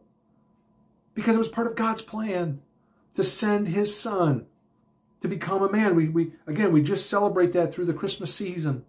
Because 1.13 1.35
it 1.35 1.39
was 1.39 1.47
part 1.49 1.67
of 1.67 1.75
God's 1.75 2.01
plan 2.01 2.61
to 3.15 3.23
send 3.23 3.67
his 3.67 3.99
son 3.99 4.45
to 5.21 5.27
become 5.27 5.63
a 5.63 5.71
man. 5.71 5.95
We, 5.95 6.07
we, 6.07 6.31
again, 6.45 6.71
we 6.71 6.81
just 6.81 7.09
celebrate 7.09 7.53
that 7.53 7.73
through 7.73 7.85
the 7.85 7.93
Christmas 7.93 8.33
season 8.33 8.85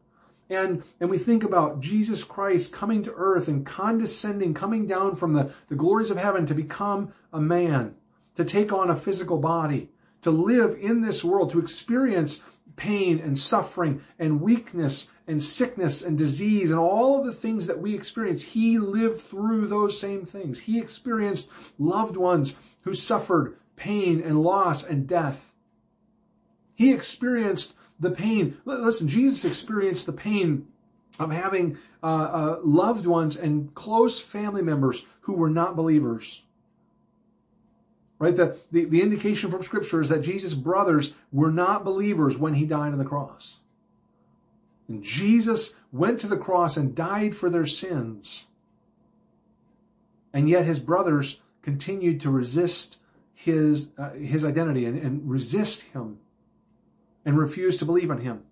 and, 0.50 0.82
and 1.00 1.10
we 1.10 1.18
think 1.18 1.44
about 1.44 1.80
Jesus 1.80 2.24
Christ 2.24 2.72
coming 2.72 3.02
to 3.02 3.12
earth 3.14 3.48
and 3.48 3.66
condescending, 3.66 4.54
coming 4.54 4.86
down 4.86 5.14
from 5.14 5.32
the, 5.32 5.52
the 5.68 5.74
glories 5.74 6.10
of 6.10 6.16
heaven 6.16 6.46
to 6.46 6.54
become 6.54 7.12
a 7.32 7.40
man, 7.40 7.94
to 8.36 8.44
take 8.44 8.72
on 8.72 8.90
a 8.90 8.96
physical 8.96 9.38
body, 9.38 9.90
to 10.22 10.30
live 10.30 10.76
in 10.80 11.02
this 11.02 11.22
world, 11.22 11.50
to 11.50 11.60
experience 11.60 12.42
pain 12.76 13.18
and 13.18 13.38
suffering 13.38 14.02
and 14.18 14.40
weakness 14.40 15.10
and 15.26 15.42
sickness 15.42 16.00
and 16.00 16.16
disease 16.16 16.70
and 16.70 16.78
all 16.78 17.18
of 17.18 17.26
the 17.26 17.32
things 17.32 17.66
that 17.66 17.80
we 17.80 17.94
experience. 17.94 18.42
He 18.42 18.78
lived 18.78 19.20
through 19.20 19.66
those 19.66 20.00
same 20.00 20.24
things. 20.24 20.60
He 20.60 20.78
experienced 20.78 21.50
loved 21.78 22.16
ones 22.16 22.56
who 22.82 22.94
suffered 22.94 23.58
pain 23.76 24.22
and 24.22 24.42
loss 24.42 24.84
and 24.84 25.06
death. 25.06 25.52
He 26.74 26.92
experienced 26.92 27.74
the 28.00 28.10
pain. 28.10 28.56
Listen, 28.64 29.08
Jesus 29.08 29.44
experienced 29.44 30.06
the 30.06 30.12
pain 30.12 30.66
of 31.18 31.32
having 31.32 31.78
uh, 32.02 32.06
uh, 32.06 32.58
loved 32.62 33.06
ones 33.06 33.36
and 33.36 33.74
close 33.74 34.20
family 34.20 34.62
members 34.62 35.04
who 35.22 35.34
were 35.34 35.50
not 35.50 35.76
believers. 35.76 36.42
Right? 38.18 38.36
The, 38.36 38.58
the, 38.72 38.84
the 38.84 39.02
indication 39.02 39.50
from 39.50 39.62
Scripture 39.62 40.00
is 40.00 40.08
that 40.08 40.22
Jesus' 40.22 40.54
brothers 40.54 41.14
were 41.32 41.50
not 41.50 41.84
believers 41.84 42.38
when 42.38 42.54
he 42.54 42.64
died 42.64 42.92
on 42.92 42.98
the 42.98 43.04
cross. 43.04 43.58
And 44.88 45.02
Jesus 45.02 45.76
went 45.92 46.20
to 46.20 46.26
the 46.26 46.36
cross 46.36 46.76
and 46.76 46.94
died 46.94 47.36
for 47.36 47.50
their 47.50 47.66
sins. 47.66 48.46
And 50.32 50.48
yet 50.48 50.64
his 50.64 50.78
brothers 50.78 51.40
continued 51.62 52.20
to 52.22 52.30
resist 52.30 52.98
his, 53.34 53.90
uh, 53.98 54.10
his 54.10 54.44
identity 54.44 54.84
and, 54.84 54.98
and 54.98 55.28
resist 55.28 55.82
him 55.82 56.18
and 57.28 57.38
refused 57.38 57.78
to 57.78 57.84
believe 57.84 58.10
on 58.10 58.22
him. 58.22 58.42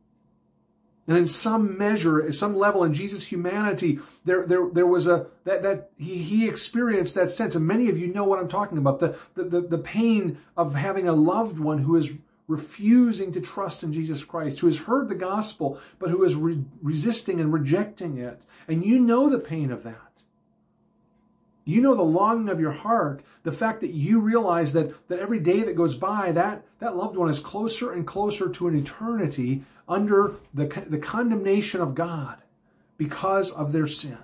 And 1.09 1.17
in 1.17 1.27
some 1.27 1.79
measure, 1.79 2.31
some 2.31 2.55
level 2.55 2.85
in 2.85 2.93
Jesus' 2.93 3.25
humanity, 3.25 4.01
there, 4.27 4.45
there, 4.47 4.69
there 4.71 4.87
was 4.87 5.07
a, 5.07 5.29
that, 5.45 5.63
that 5.63 5.91
he, 5.97 6.19
he 6.19 6.47
experienced 6.47 7.15
that 7.15 7.31
sense. 7.31 7.55
And 7.55 7.67
many 7.67 7.89
of 7.89 7.97
you 7.97 8.09
know 8.09 8.25
what 8.25 8.39
I'm 8.39 8.49
talking 8.49 8.77
about. 8.77 9.01
The, 9.01 9.17
the, 9.35 9.45
the, 9.45 9.61
the 9.63 9.79
pain 9.79 10.37
of 10.59 10.75
having 10.75 11.09
a 11.09 11.15
loved 11.15 11.59
one 11.59 11.79
who 11.79 11.97
is 11.97 12.13
refusing 12.49 13.33
to 13.33 13.41
trust 13.41 13.83
in 13.83 13.95
Jesus 13.95 14.23
Christ, 14.23 14.61
who 14.61 14.67
has 14.67 14.77
heard 14.77 15.09
the 15.09 15.15
gospel, 15.15 15.81
but 15.99 16.11
who 16.11 16.23
is 16.23 16.35
re- 16.35 16.63
resisting 16.83 17.41
and 17.41 17.51
rejecting 17.51 18.19
it. 18.19 18.43
And 18.69 18.85
you 18.85 19.01
know 19.01 19.31
the 19.31 19.39
pain 19.39 19.71
of 19.71 19.85
that. 19.85 20.06
You 21.69 21.81
know 21.81 21.97
the 21.97 22.03
longing 22.03 22.49
of 22.49 22.61
your 22.61 22.71
heart, 22.71 23.23
the 23.43 23.51
fact 23.51 23.81
that 23.81 23.91
you 23.91 24.21
realize 24.21 24.73
that, 24.73 25.09
that 25.09 25.19
every 25.19 25.41
day 25.41 25.65
that 25.65 25.75
goes 25.75 25.97
by, 25.97 26.31
that, 26.31 26.65
that 26.79 26.97
loved 26.97 27.17
one 27.17 27.29
is 27.29 27.41
closer 27.41 27.93
and 27.93 28.07
closer 28.07 28.49
to 28.49 28.69
an 28.69 28.79
eternity 28.79 29.65
under 29.89 30.37
the, 30.55 30.67
the 30.87 30.99
condemnation 30.99 31.81
of 31.81 31.97
God 31.97 32.39
because 32.97 33.51
of 33.51 33.73
their 33.73 33.89
sin. 33.89 34.19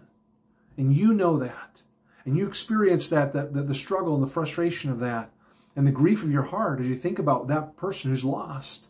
And 0.76 0.94
you 0.94 1.12
know 1.12 1.36
that. 1.40 1.82
And 2.24 2.38
you 2.38 2.46
experience 2.46 3.10
that, 3.10 3.32
that, 3.32 3.52
that 3.54 3.66
the 3.66 3.74
struggle 3.74 4.14
and 4.14 4.22
the 4.22 4.28
frustration 4.28 4.92
of 4.92 5.00
that 5.00 5.30
and 5.74 5.84
the 5.84 5.90
grief 5.90 6.22
of 6.22 6.30
your 6.30 6.44
heart 6.44 6.80
as 6.80 6.86
you 6.86 6.94
think 6.94 7.18
about 7.18 7.48
that 7.48 7.76
person 7.76 8.12
who's 8.12 8.24
lost. 8.24 8.86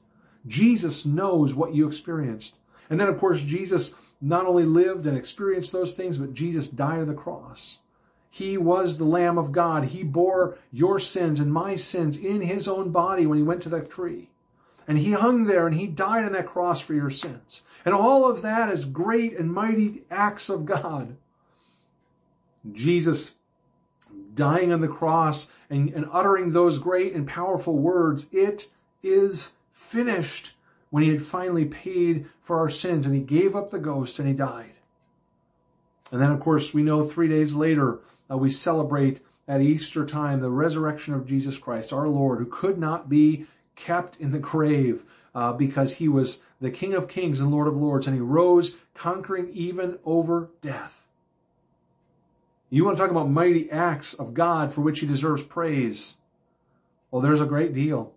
Jesus 0.46 1.06
knows 1.06 1.54
what 1.54 1.74
you 1.74 1.86
experienced. 1.86 2.56
And 2.90 3.00
then, 3.00 3.08
of 3.08 3.18
course, 3.18 3.40
Jesus 3.40 3.94
not 4.20 4.44
only 4.44 4.64
lived 4.64 5.06
and 5.06 5.16
experienced 5.16 5.72
those 5.72 5.94
things, 5.94 6.18
but 6.18 6.34
Jesus 6.34 6.68
died 6.68 7.00
on 7.00 7.06
the 7.06 7.14
cross. 7.14 7.78
He 8.34 8.56
was 8.56 8.96
the 8.96 9.04
Lamb 9.04 9.36
of 9.36 9.52
God. 9.52 9.84
He 9.84 10.02
bore 10.02 10.56
your 10.72 10.98
sins 10.98 11.38
and 11.38 11.52
my 11.52 11.76
sins 11.76 12.16
in 12.16 12.40
his 12.40 12.66
own 12.66 12.90
body 12.90 13.26
when 13.26 13.36
he 13.36 13.44
went 13.44 13.60
to 13.64 13.68
that 13.68 13.90
tree. 13.90 14.30
And 14.88 14.96
he 14.96 15.12
hung 15.12 15.44
there 15.44 15.66
and 15.66 15.76
he 15.76 15.86
died 15.86 16.24
on 16.24 16.32
that 16.32 16.46
cross 16.46 16.80
for 16.80 16.94
your 16.94 17.10
sins. 17.10 17.60
And 17.84 17.94
all 17.94 18.24
of 18.24 18.40
that 18.40 18.70
is 18.70 18.86
great 18.86 19.36
and 19.36 19.52
mighty 19.52 20.04
acts 20.10 20.48
of 20.48 20.64
God. 20.64 21.18
Jesus 22.72 23.34
dying 24.34 24.72
on 24.72 24.80
the 24.80 24.88
cross 24.88 25.48
and, 25.68 25.90
and 25.90 26.06
uttering 26.10 26.50
those 26.52 26.78
great 26.78 27.12
and 27.12 27.26
powerful 27.28 27.76
words, 27.76 28.28
it 28.32 28.70
is 29.02 29.52
finished 29.72 30.54
when 30.88 31.02
he 31.02 31.10
had 31.10 31.20
finally 31.20 31.66
paid 31.66 32.30
for 32.40 32.58
our 32.58 32.70
sins 32.70 33.04
and 33.04 33.14
he 33.14 33.20
gave 33.20 33.54
up 33.54 33.70
the 33.70 33.78
ghost 33.78 34.18
and 34.18 34.26
he 34.26 34.32
died. 34.32 34.72
And 36.10 36.18
then 36.18 36.30
of 36.30 36.40
course 36.40 36.72
we 36.72 36.82
know 36.82 37.02
three 37.02 37.28
days 37.28 37.52
later 37.52 37.98
uh, 38.32 38.36
we 38.36 38.50
celebrate 38.50 39.20
at 39.46 39.60
Easter 39.60 40.06
time 40.06 40.40
the 40.40 40.50
resurrection 40.50 41.14
of 41.14 41.26
Jesus 41.26 41.58
Christ, 41.58 41.92
our 41.92 42.08
Lord, 42.08 42.38
who 42.38 42.46
could 42.46 42.78
not 42.78 43.08
be 43.08 43.46
kept 43.76 44.16
in 44.20 44.32
the 44.32 44.38
grave 44.38 45.04
uh, 45.34 45.52
because 45.52 45.96
he 45.96 46.08
was 46.08 46.42
the 46.60 46.70
King 46.70 46.94
of 46.94 47.08
Kings 47.08 47.40
and 47.40 47.50
Lord 47.50 47.66
of 47.66 47.76
Lords, 47.76 48.06
and 48.06 48.14
he 48.14 48.20
rose 48.20 48.76
conquering 48.94 49.50
even 49.52 49.98
over 50.04 50.50
death. 50.60 51.06
You 52.70 52.84
want 52.84 52.96
to 52.96 53.02
talk 53.02 53.10
about 53.10 53.28
mighty 53.28 53.70
acts 53.70 54.14
of 54.14 54.32
God 54.32 54.72
for 54.72 54.80
which 54.80 55.00
he 55.00 55.06
deserves 55.06 55.42
praise? 55.42 56.14
Well, 57.10 57.20
there's 57.20 57.40
a 57.40 57.46
great 57.46 57.74
deal. 57.74 58.14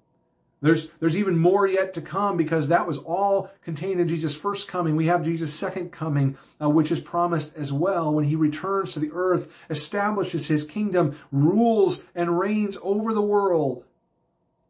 There's, 0.62 0.90
there's 1.00 1.18
even 1.18 1.38
more 1.38 1.68
yet 1.68 1.94
to 1.94 2.02
come 2.02 2.38
because 2.38 2.70
that 2.70 2.88
was 2.88 2.98
all 2.98 3.52
contained 3.64 4.00
in 4.00 4.08
Jesus' 4.08 4.36
first 4.36 4.68
coming. 4.68 4.96
We 4.96 5.08
have 5.08 5.24
Jesus' 5.24 5.54
second 5.54 5.92
coming, 5.92 6.38
uh, 6.62 6.70
which 6.70 6.92
is 6.92 7.00
promised 7.00 7.56
as 7.56 7.72
well 7.72 8.14
when 8.14 8.26
he 8.26 8.36
returns 8.36 8.94
to 8.94 9.00
the 9.00 9.12
earth, 9.12 9.52
establishes 9.70 10.48
his 10.48 10.66
kingdom, 10.66 11.20
rules 11.32 12.06
and 12.16 12.40
reigns 12.40 12.78
over 12.82 13.14
the 13.14 13.22
world, 13.22 13.84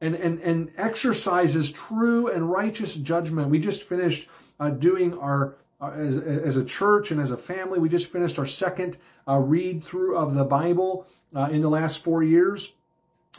and, 0.02 0.16
and, 0.16 0.42
and 0.42 0.72
exercises 0.76 1.72
true 1.72 2.28
and 2.28 2.50
righteous 2.50 2.96
judgment. 2.96 3.50
We 3.50 3.60
just 3.60 3.84
finished 3.84 4.28
uh, 4.60 4.72
doing 4.72 5.18
our 5.18 5.56
uh, 5.82 5.92
as, 5.92 6.18
as, 6.18 6.58
a 6.58 6.66
church 6.66 7.12
and 7.12 7.20
as 7.20 7.32
a 7.32 7.38
family. 7.38 7.80
We 7.80 7.90
just 7.90 8.08
finished 8.08 8.40
our 8.40 8.46
second 8.46 8.98
uh, 9.28 9.38
read 9.38 9.84
through 9.84 10.18
of 10.18 10.34
the 10.34 10.46
Bible 10.46 11.06
uh, 11.36 11.50
in 11.52 11.62
the 11.62 11.70
last 11.70 12.00
four 12.00 12.24
years, 12.24 12.72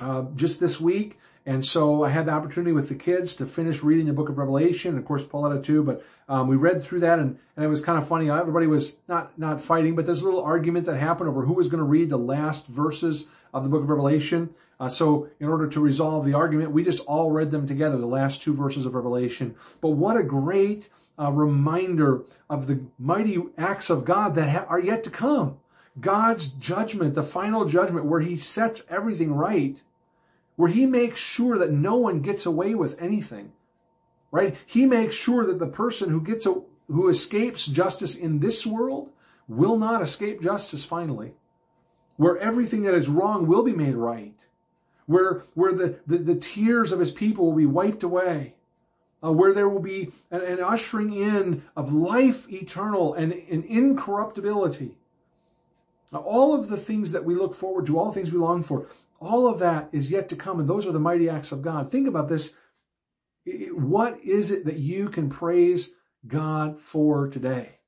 uh, 0.00 0.24
just 0.36 0.60
this 0.60 0.78
week. 0.78 1.18
And 1.46 1.64
so 1.64 2.02
I 2.02 2.10
had 2.10 2.26
the 2.26 2.32
opportunity 2.32 2.72
with 2.72 2.88
the 2.88 2.96
kids 2.96 3.36
to 3.36 3.46
finish 3.46 3.82
reading 3.82 4.06
the 4.06 4.12
book 4.12 4.28
of 4.28 4.36
Revelation. 4.36 4.90
And 4.90 4.98
of 4.98 5.04
course, 5.04 5.24
Pauletta 5.24 5.62
too, 5.62 5.84
but 5.84 6.04
um, 6.28 6.48
we 6.48 6.56
read 6.56 6.82
through 6.82 7.00
that 7.00 7.20
and, 7.20 7.38
and 7.54 7.64
it 7.64 7.68
was 7.68 7.80
kind 7.80 7.96
of 7.96 8.08
funny. 8.08 8.28
Everybody 8.28 8.66
was 8.66 8.96
not, 9.06 9.38
not 9.38 9.62
fighting, 9.62 9.94
but 9.94 10.06
there's 10.06 10.22
a 10.22 10.24
little 10.24 10.42
argument 10.42 10.86
that 10.86 10.96
happened 10.96 11.30
over 11.30 11.42
who 11.42 11.52
was 11.52 11.68
going 11.68 11.78
to 11.78 11.84
read 11.84 12.10
the 12.10 12.18
last 12.18 12.66
verses 12.66 13.28
of 13.54 13.62
the 13.62 13.68
book 13.70 13.82
of 13.82 13.88
Revelation. 13.88 14.50
Uh, 14.80 14.88
so 14.88 15.28
in 15.38 15.48
order 15.48 15.68
to 15.68 15.80
resolve 15.80 16.24
the 16.24 16.34
argument, 16.34 16.72
we 16.72 16.84
just 16.84 17.04
all 17.06 17.30
read 17.30 17.52
them 17.52 17.66
together, 17.66 17.96
the 17.96 18.06
last 18.06 18.42
two 18.42 18.52
verses 18.52 18.84
of 18.84 18.94
Revelation. 18.94 19.54
But 19.80 19.90
what 19.90 20.16
a 20.16 20.24
great 20.24 20.88
uh, 21.18 21.30
reminder 21.30 22.22
of 22.50 22.66
the 22.66 22.80
mighty 22.98 23.40
acts 23.56 23.88
of 23.88 24.04
God 24.04 24.34
that 24.34 24.48
ha- 24.48 24.66
are 24.68 24.80
yet 24.80 25.04
to 25.04 25.10
come. 25.10 25.58
God's 25.98 26.50
judgment, 26.50 27.14
the 27.14 27.22
final 27.22 27.64
judgment 27.64 28.04
where 28.04 28.20
he 28.20 28.36
sets 28.36 28.84
everything 28.90 29.32
right, 29.32 29.80
where 30.56 30.70
he 30.70 30.86
makes 30.86 31.20
sure 31.20 31.58
that 31.58 31.70
no 31.70 31.96
one 31.96 32.20
gets 32.20 32.46
away 32.46 32.74
with 32.74 33.00
anything, 33.00 33.52
right? 34.30 34.56
He 34.66 34.86
makes 34.86 35.14
sure 35.14 35.46
that 35.46 35.58
the 35.58 35.66
person 35.66 36.10
who 36.10 36.22
gets 36.22 36.46
a, 36.46 36.62
who 36.88 37.08
escapes 37.08 37.66
justice 37.66 38.16
in 38.16 38.40
this 38.40 38.66
world 38.66 39.10
will 39.48 39.78
not 39.78 40.02
escape 40.02 40.42
justice 40.42 40.84
finally, 40.84 41.34
where 42.16 42.38
everything 42.38 42.82
that 42.82 42.94
is 42.94 43.08
wrong 43.08 43.46
will 43.46 43.62
be 43.62 43.74
made 43.74 43.94
right 43.94 44.36
where, 45.06 45.44
where 45.54 45.72
the, 45.72 45.98
the, 46.06 46.18
the 46.18 46.34
tears 46.34 46.92
of 46.92 47.00
his 47.00 47.12
people 47.12 47.46
will 47.46 47.56
be 47.56 47.66
wiped 47.66 48.02
away, 48.02 48.54
uh, 49.24 49.32
where 49.32 49.54
there 49.54 49.68
will 49.68 49.80
be 49.80 50.12
an, 50.30 50.42
an, 50.42 50.60
ushering 50.60 51.12
in 51.12 51.62
of 51.76 51.92
life 51.92 52.50
eternal 52.52 53.14
and, 53.14 53.32
and 53.32 53.64
incorruptibility. 53.64 54.96
Now, 56.12 56.20
all 56.20 56.54
of 56.54 56.68
the 56.68 56.76
things 56.76 57.12
that 57.12 57.24
we 57.24 57.34
look 57.34 57.54
forward 57.54 57.86
to, 57.86 57.98
all 57.98 58.06
the 58.06 58.12
things 58.12 58.32
we 58.32 58.38
long 58.38 58.62
for, 58.62 58.86
all 59.20 59.46
of 59.48 59.58
that 59.60 59.88
is 59.92 60.10
yet 60.10 60.28
to 60.30 60.36
come, 60.36 60.60
and 60.60 60.68
those 60.68 60.86
are 60.86 60.92
the 60.92 61.00
mighty 61.00 61.28
acts 61.28 61.52
of 61.52 61.62
God. 61.62 61.90
Think 61.90 62.08
about 62.08 62.28
this. 62.28 62.56
What 63.72 64.20
is 64.24 64.50
it 64.50 64.64
that 64.64 64.78
you 64.78 65.08
can 65.08 65.30
praise 65.30 65.92
God 66.26 66.76
for 66.76 67.28
today? 67.28 67.78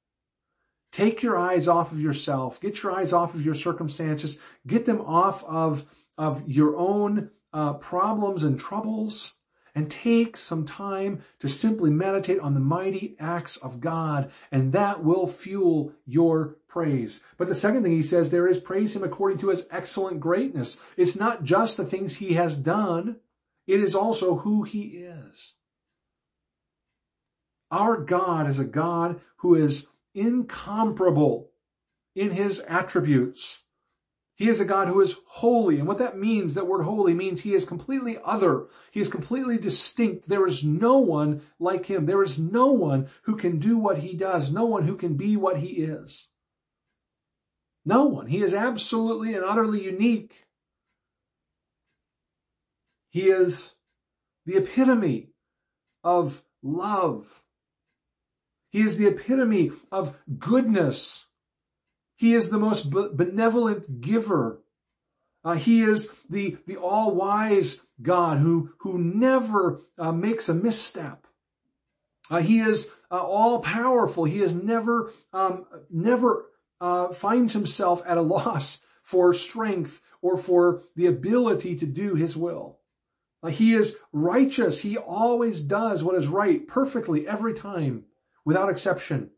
Take 0.93 1.23
your 1.23 1.37
eyes 1.37 1.69
off 1.69 1.93
of 1.93 2.01
yourself. 2.01 2.61
Get 2.61 2.83
your 2.83 2.93
eyes 2.93 3.13
off 3.13 3.35
of 3.35 3.45
your 3.45 3.55
circumstances. 3.55 4.39
Get 4.67 4.87
them 4.87 5.01
off 5.01 5.45
of 5.45 5.87
of 6.17 6.49
your 6.49 6.77
own 6.77 7.31
uh, 7.53 7.75
problems 7.75 8.45
and 8.45 8.59
troubles 8.59 9.35
and 9.79 9.89
take 9.89 10.37
some 10.37 10.67
time 10.67 11.23
to 11.39 11.49
simply 11.49 11.89
meditate 11.89 12.41
on 12.41 12.53
the 12.53 12.59
mighty 12.59 13.15
acts 13.21 13.57
of 13.59 13.81
God, 13.81 14.29
and 14.51 14.73
that 14.73 15.05
will 15.05 15.29
fuel 15.29 15.93
your 16.05 16.57
praise. 16.67 17.23
But 17.37 17.47
the 17.47 17.55
second 17.55 17.85
thing 17.85 17.93
he 17.93 18.03
says 18.03 18.33
there 18.33 18.49
is 18.49 18.59
praise 18.59 18.97
him 18.97 19.05
according 19.05 19.39
to 19.39 19.51
his 19.51 19.69
excellent 19.71 20.19
greatness. 20.19 20.81
It's 20.97 21.15
not 21.15 21.45
just 21.45 21.77
the 21.77 21.85
things 21.85 22.17
he 22.17 22.35
has 22.35 22.59
done, 22.59 23.19
it 23.69 23.79
is 23.79 23.95
also 23.95 24.39
who 24.39 24.65
he 24.65 24.81
is. 24.81 25.53
Our 27.71 27.99
God 27.99 28.49
is 28.49 28.59
a 28.59 28.65
God 28.65 29.21
who 29.37 29.55
is 29.55 29.87
incomparable 30.13 31.51
in 32.17 32.33
his 32.33 32.59
attributes. 32.63 33.63
He 34.39 34.49
is 34.49 34.61
a 34.61 34.65
God 34.65 34.87
who 34.87 35.01
is 35.01 35.19
holy. 35.27 35.81
And 35.81 35.89
what 35.89 35.99
that 35.99 36.17
means, 36.17 36.55
that 36.55 36.69
word 36.69 36.85
holy 36.85 37.13
means 37.13 37.41
he 37.41 37.55
is 37.55 37.67
completely 37.67 38.19
other. 38.25 38.69
He 38.93 39.01
is 39.01 39.09
completely 39.09 39.59
distinct. 39.59 40.29
There 40.29 40.47
is 40.47 40.63
no 40.63 40.99
one 40.99 41.43
like 41.59 41.87
him. 41.87 42.07
There 42.07 42.23
is 42.23 42.39
no 42.39 42.69
one 42.69 43.09
who 43.23 43.37
can 43.37 43.59
do 43.59 43.77
what 43.77 43.99
he 43.99 44.15
does. 44.15 44.53
No 44.53 44.65
one 44.65 44.85
who 44.85 44.97
can 44.97 45.15
be 45.15 45.37
what 45.37 45.59
he 45.59 45.83
is. 45.83 46.29
No 47.85 48.05
one. 48.05 48.29
He 48.29 48.41
is 48.41 48.55
absolutely 48.55 49.35
and 49.35 49.45
utterly 49.45 49.83
unique. 49.85 50.47
He 53.11 53.31
is 53.31 53.75
the 54.47 54.57
epitome 54.57 55.31
of 56.05 56.45
love. 56.63 57.43
He 58.71 58.83
is 58.83 58.99
the 58.99 59.09
epitome 59.09 59.73
of 59.91 60.17
goodness. 60.39 61.25
He 62.19 62.35
is 62.35 62.51
the 62.51 62.59
most 62.59 62.91
benevolent 62.91 64.01
giver. 64.01 64.61
Uh, 65.45 65.55
he 65.55 65.83
is 65.83 66.11
the, 66.29 66.57
the 66.67 66.77
all-wise 66.77 67.83
God 68.03 68.39
who, 68.39 68.73
who 68.81 68.99
never 68.99 69.83
uh, 69.97 70.11
makes 70.11 70.49
a 70.49 70.55
misstep. 70.55 71.29
Uh, 72.29 72.41
he 72.41 72.59
is 72.59 72.91
uh, 73.11 73.23
all-powerful. 73.23 74.25
He 74.25 74.43
is 74.43 74.53
never, 74.53 75.13
um, 75.33 75.65
never 75.89 76.47
uh, 76.81 77.13
finds 77.15 77.53
himself 77.53 78.03
at 78.05 78.19
a 78.19 78.23
loss 78.23 78.81
for 79.05 79.33
strength 79.33 80.03
or 80.21 80.37
for 80.37 80.83
the 80.97 81.07
ability 81.07 81.77
to 81.77 81.87
do 81.87 82.17
his 82.17 82.37
will. 82.37 82.81
Uh, 83.45 83.49
he 83.49 83.75
is 83.75 83.97
righteous. 84.13 84.81
He 84.81 84.99
always 84.99 85.63
does 85.63 86.03
what 86.03 86.17
is 86.17 86.27
right 86.27 86.67
perfectly 86.67 87.29
every 87.29 87.55
time 87.55 88.07
without 88.45 88.71
exception. 88.71 89.31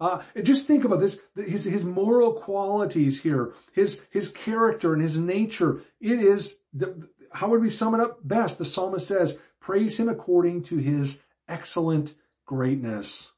Uh, 0.00 0.22
just 0.42 0.66
think 0.66 0.84
about 0.84 1.00
this, 1.00 1.22
his, 1.36 1.64
his 1.64 1.84
moral 1.84 2.34
qualities 2.34 3.22
here, 3.22 3.54
his, 3.72 4.04
his 4.10 4.30
character 4.30 4.92
and 4.92 5.00
his 5.00 5.18
nature. 5.18 5.82
It 6.00 6.18
is, 6.18 6.58
the, 6.72 7.08
how 7.32 7.48
would 7.50 7.62
we 7.62 7.70
sum 7.70 7.94
it 7.94 8.00
up 8.00 8.18
best? 8.26 8.58
The 8.58 8.64
psalmist 8.64 9.06
says, 9.06 9.38
praise 9.60 9.98
him 9.98 10.08
according 10.08 10.64
to 10.64 10.76
his 10.76 11.20
excellent 11.48 12.14
greatness. 12.44 13.32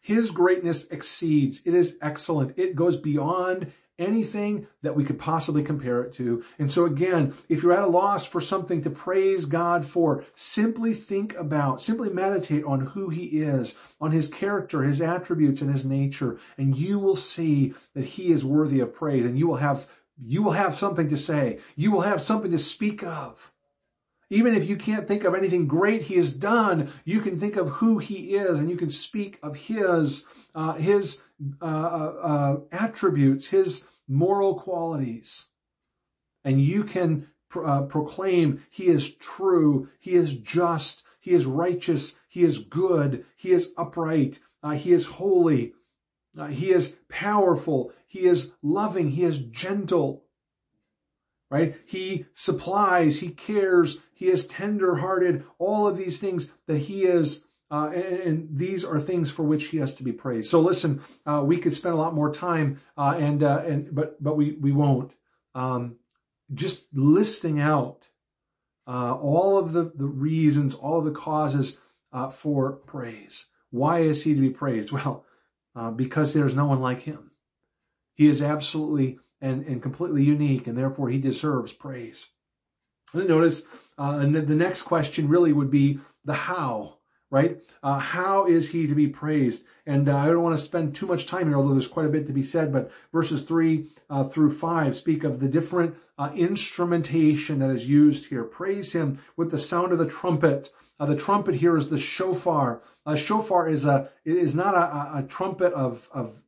His 0.00 0.32
greatness 0.32 0.88
exceeds. 0.88 1.62
It 1.64 1.74
is 1.74 1.96
excellent. 2.02 2.58
It 2.58 2.74
goes 2.74 2.96
beyond 2.96 3.72
anything 4.02 4.66
that 4.82 4.96
we 4.96 5.04
could 5.04 5.18
possibly 5.18 5.62
compare 5.62 6.02
it 6.02 6.14
to. 6.14 6.44
And 6.58 6.70
so 6.70 6.84
again, 6.84 7.34
if 7.48 7.62
you're 7.62 7.72
at 7.72 7.84
a 7.84 7.86
loss 7.86 8.24
for 8.24 8.40
something 8.40 8.82
to 8.82 8.90
praise 8.90 9.46
God 9.46 9.86
for, 9.86 10.24
simply 10.34 10.92
think 10.92 11.36
about, 11.36 11.80
simply 11.80 12.10
meditate 12.10 12.64
on 12.64 12.80
who 12.80 13.08
he 13.08 13.24
is, 13.24 13.76
on 14.00 14.12
his 14.12 14.28
character, 14.28 14.82
his 14.82 15.00
attributes, 15.00 15.60
and 15.60 15.72
his 15.72 15.84
nature, 15.84 16.38
and 16.58 16.76
you 16.76 16.98
will 16.98 17.16
see 17.16 17.74
that 17.94 18.04
he 18.04 18.32
is 18.32 18.44
worthy 18.44 18.80
of 18.80 18.94
praise 18.94 19.24
and 19.24 19.38
you 19.38 19.46
will 19.46 19.56
have, 19.56 19.88
you 20.22 20.42
will 20.42 20.52
have 20.52 20.74
something 20.74 21.08
to 21.08 21.16
say. 21.16 21.60
You 21.76 21.92
will 21.92 22.02
have 22.02 22.20
something 22.20 22.50
to 22.50 22.58
speak 22.58 23.02
of. 23.02 23.52
Even 24.32 24.54
if 24.54 24.66
you 24.66 24.76
can't 24.76 25.06
think 25.06 25.24
of 25.24 25.34
anything 25.34 25.66
great 25.66 26.02
he 26.02 26.14
has 26.14 26.32
done, 26.32 26.90
you 27.04 27.20
can 27.20 27.36
think 27.36 27.56
of 27.56 27.68
who 27.68 27.98
he 27.98 28.34
is 28.34 28.60
and 28.60 28.70
you 28.70 28.78
can 28.78 28.88
speak 28.88 29.38
of 29.42 29.54
his, 29.54 30.26
uh, 30.54 30.72
his 30.72 31.22
uh, 31.60 31.64
uh, 31.66 32.14
uh 32.22 32.56
attributes, 32.72 33.48
his 33.48 33.86
moral 34.08 34.58
qualities. 34.58 35.46
And 36.44 36.60
you 36.60 36.84
can 36.84 37.28
uh, 37.54 37.82
proclaim 37.82 38.64
he 38.70 38.86
is 38.86 39.14
true, 39.14 39.88
he 40.00 40.14
is 40.14 40.36
just, 40.36 41.04
he 41.20 41.32
is 41.32 41.46
righteous, 41.46 42.16
he 42.28 42.42
is 42.42 42.58
good, 42.58 43.24
he 43.36 43.52
is 43.52 43.72
upright, 43.76 44.40
uh, 44.62 44.70
he 44.70 44.92
is 44.92 45.06
holy, 45.06 45.74
uh, 46.38 46.46
he 46.46 46.70
is 46.70 46.96
powerful, 47.08 47.92
he 48.06 48.20
is 48.20 48.52
loving, 48.62 49.10
he 49.10 49.24
is 49.24 49.40
gentle. 49.40 50.24
Right? 51.50 51.76
He 51.84 52.24
supplies, 52.32 53.20
he 53.20 53.28
cares, 53.28 53.98
he 54.14 54.28
is 54.28 54.46
tender 54.46 54.96
hearted, 54.96 55.44
all 55.58 55.86
of 55.86 55.98
these 55.98 56.18
things 56.18 56.50
that 56.66 56.78
he 56.78 57.04
is 57.04 57.44
uh, 57.72 57.90
and, 57.94 58.20
and, 58.20 58.48
these 58.52 58.84
are 58.84 59.00
things 59.00 59.30
for 59.30 59.44
which 59.44 59.68
he 59.68 59.78
has 59.78 59.94
to 59.94 60.04
be 60.04 60.12
praised. 60.12 60.50
So 60.50 60.60
listen, 60.60 61.00
uh, 61.24 61.42
we 61.42 61.56
could 61.56 61.72
spend 61.72 61.94
a 61.94 61.98
lot 61.98 62.14
more 62.14 62.30
time, 62.30 62.82
uh, 62.98 63.14
and 63.18 63.42
uh, 63.42 63.62
and 63.66 63.94
but 63.94 64.22
but 64.22 64.36
we 64.36 64.52
we 64.52 64.72
won't. 64.72 65.14
Um, 65.54 65.96
just 66.52 66.94
listing 66.94 67.60
out 67.60 68.04
uh, 68.86 69.14
all 69.14 69.56
of 69.58 69.72
the 69.72 69.90
the 69.94 70.04
reasons, 70.04 70.74
all 70.74 70.98
of 70.98 71.06
the 71.06 71.12
causes 71.12 71.78
uh, 72.12 72.28
for 72.28 72.72
praise. 72.72 73.46
Why 73.70 74.00
is 74.00 74.22
he 74.22 74.34
to 74.34 74.40
be 74.40 74.50
praised? 74.50 74.92
Well, 75.74 75.96
because 75.96 76.34
there's 76.34 76.54
no 76.54 76.66
one 76.66 76.82
like 76.82 77.00
him. 77.00 77.30
He 78.12 78.28
is 78.28 78.42
absolutely 78.42 79.18
and 79.40 79.64
and 79.64 79.82
completely 79.82 80.22
unique, 80.22 80.66
and 80.66 80.76
therefore 80.76 81.08
he 81.08 81.16
deserves 81.16 81.72
praise. 81.72 82.26
And 83.14 83.26
notice, 83.26 83.62
the 83.96 84.54
next 84.54 84.82
question 84.82 85.26
really 85.26 85.54
would 85.54 85.70
be 85.70 86.00
the 86.26 86.34
how 86.34 86.98
right? 87.32 87.64
Uh, 87.82 87.98
how 87.98 88.46
is 88.46 88.70
he 88.70 88.86
to 88.86 88.94
be 88.94 89.08
praised? 89.08 89.64
And 89.86 90.08
uh, 90.08 90.16
I 90.16 90.26
don't 90.26 90.42
want 90.42 90.56
to 90.56 90.64
spend 90.64 90.94
too 90.94 91.06
much 91.06 91.26
time 91.26 91.48
here, 91.48 91.56
although 91.56 91.72
there's 91.72 91.88
quite 91.88 92.06
a 92.06 92.10
bit 92.10 92.26
to 92.26 92.32
be 92.32 92.42
said, 92.42 92.72
but 92.72 92.92
verses 93.10 93.42
3 93.42 93.88
uh, 94.10 94.24
through 94.24 94.52
5 94.52 94.96
speak 94.96 95.24
of 95.24 95.40
the 95.40 95.48
different 95.48 95.96
uh, 96.18 96.30
instrumentation 96.36 97.58
that 97.58 97.70
is 97.70 97.88
used 97.88 98.26
here. 98.26 98.44
Praise 98.44 98.92
him 98.92 99.18
with 99.36 99.50
the 99.50 99.58
sound 99.58 99.92
of 99.92 99.98
the 99.98 100.06
trumpet. 100.06 100.70
Uh, 101.00 101.06
the 101.06 101.16
trumpet 101.16 101.56
here 101.56 101.76
is 101.76 101.88
the 101.88 101.98
shofar. 101.98 102.82
A 103.06 103.16
shofar 103.16 103.68
is 103.68 103.86
a 103.86 104.10
it 104.24 104.36
is 104.36 104.54
not 104.54 104.74
a, 104.74 105.18
a 105.18 105.26
trumpet 105.26 105.72
of, 105.72 106.08
of 106.12 106.42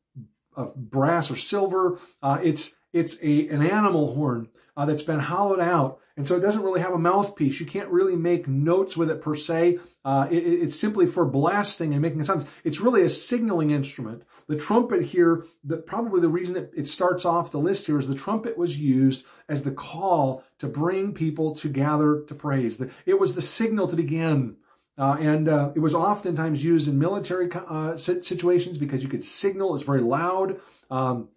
of 0.57 0.74
brass 0.74 1.30
or 1.30 1.36
silver. 1.36 1.98
Uh, 2.22 2.38
it's 2.42 2.74
it's 2.92 3.16
a, 3.22 3.48
an 3.48 3.62
animal 3.62 4.14
horn 4.14 4.48
uh, 4.76 4.86
that's 4.86 5.02
been 5.02 5.20
hollowed 5.20 5.61
out. 5.61 6.00
And 6.16 6.28
so 6.28 6.36
it 6.36 6.40
doesn't 6.40 6.62
really 6.62 6.80
have 6.80 6.92
a 6.92 6.98
mouthpiece. 6.98 7.59
You 7.59 7.66
can't 7.66 7.88
really 7.88 8.14
make 8.14 8.46
notes 8.46 8.96
with 8.96 9.11
it 9.11 9.20
per 9.20 9.34
se. 9.34 9.80
Uh, 10.05 10.28
it, 10.30 10.36
it's 10.36 10.78
simply 10.78 11.07
for 11.07 11.24
blasting 11.24 11.92
and 11.92 12.00
making 12.00 12.22
sounds. 12.22 12.46
It's 12.62 12.80
really 12.80 13.02
a 13.02 13.11
signaling 13.11 13.72
instrument. 13.72 14.22
The 14.46 14.57
trumpet 14.57 15.02
here, 15.02 15.46
the, 15.64 15.78
probably 15.78 16.20
the 16.20 16.28
reason 16.28 16.57
it, 16.57 16.70
it 16.76 16.86
starts 16.86 17.24
off 17.24 17.50
the 17.50 17.59
list 17.59 17.86
here 17.86 17.98
is 17.98 18.07
the 18.07 18.14
trumpet 18.14 18.57
was 18.57 18.78
used 18.78 19.24
as 19.48 19.64
the 19.64 19.72
call 19.72 20.44
to 20.59 20.68
bring 20.68 21.14
people 21.14 21.57
to 21.57 21.68
gather 21.68 22.22
to 22.28 22.34
praise. 22.34 22.80
It 23.07 23.18
was 23.18 23.34
the 23.34 23.42
signal 23.42 23.88
to 23.88 23.96
begin. 23.96 24.57
Uh, 24.97 25.16
and 25.18 25.49
uh, 25.49 25.72
it 25.74 25.80
was 25.80 25.95
oftentimes 25.95 26.62
used 26.62 26.86
in 26.86 26.99
military 26.99 27.51
uh, 27.53 27.97
situations 27.97 28.78
because 28.78 29.03
you 29.03 29.09
could 29.09 29.24
signal. 29.24 29.74
It's 29.74 29.84
very 29.84 30.01
loud. 30.01 30.61
Um, 30.90 31.28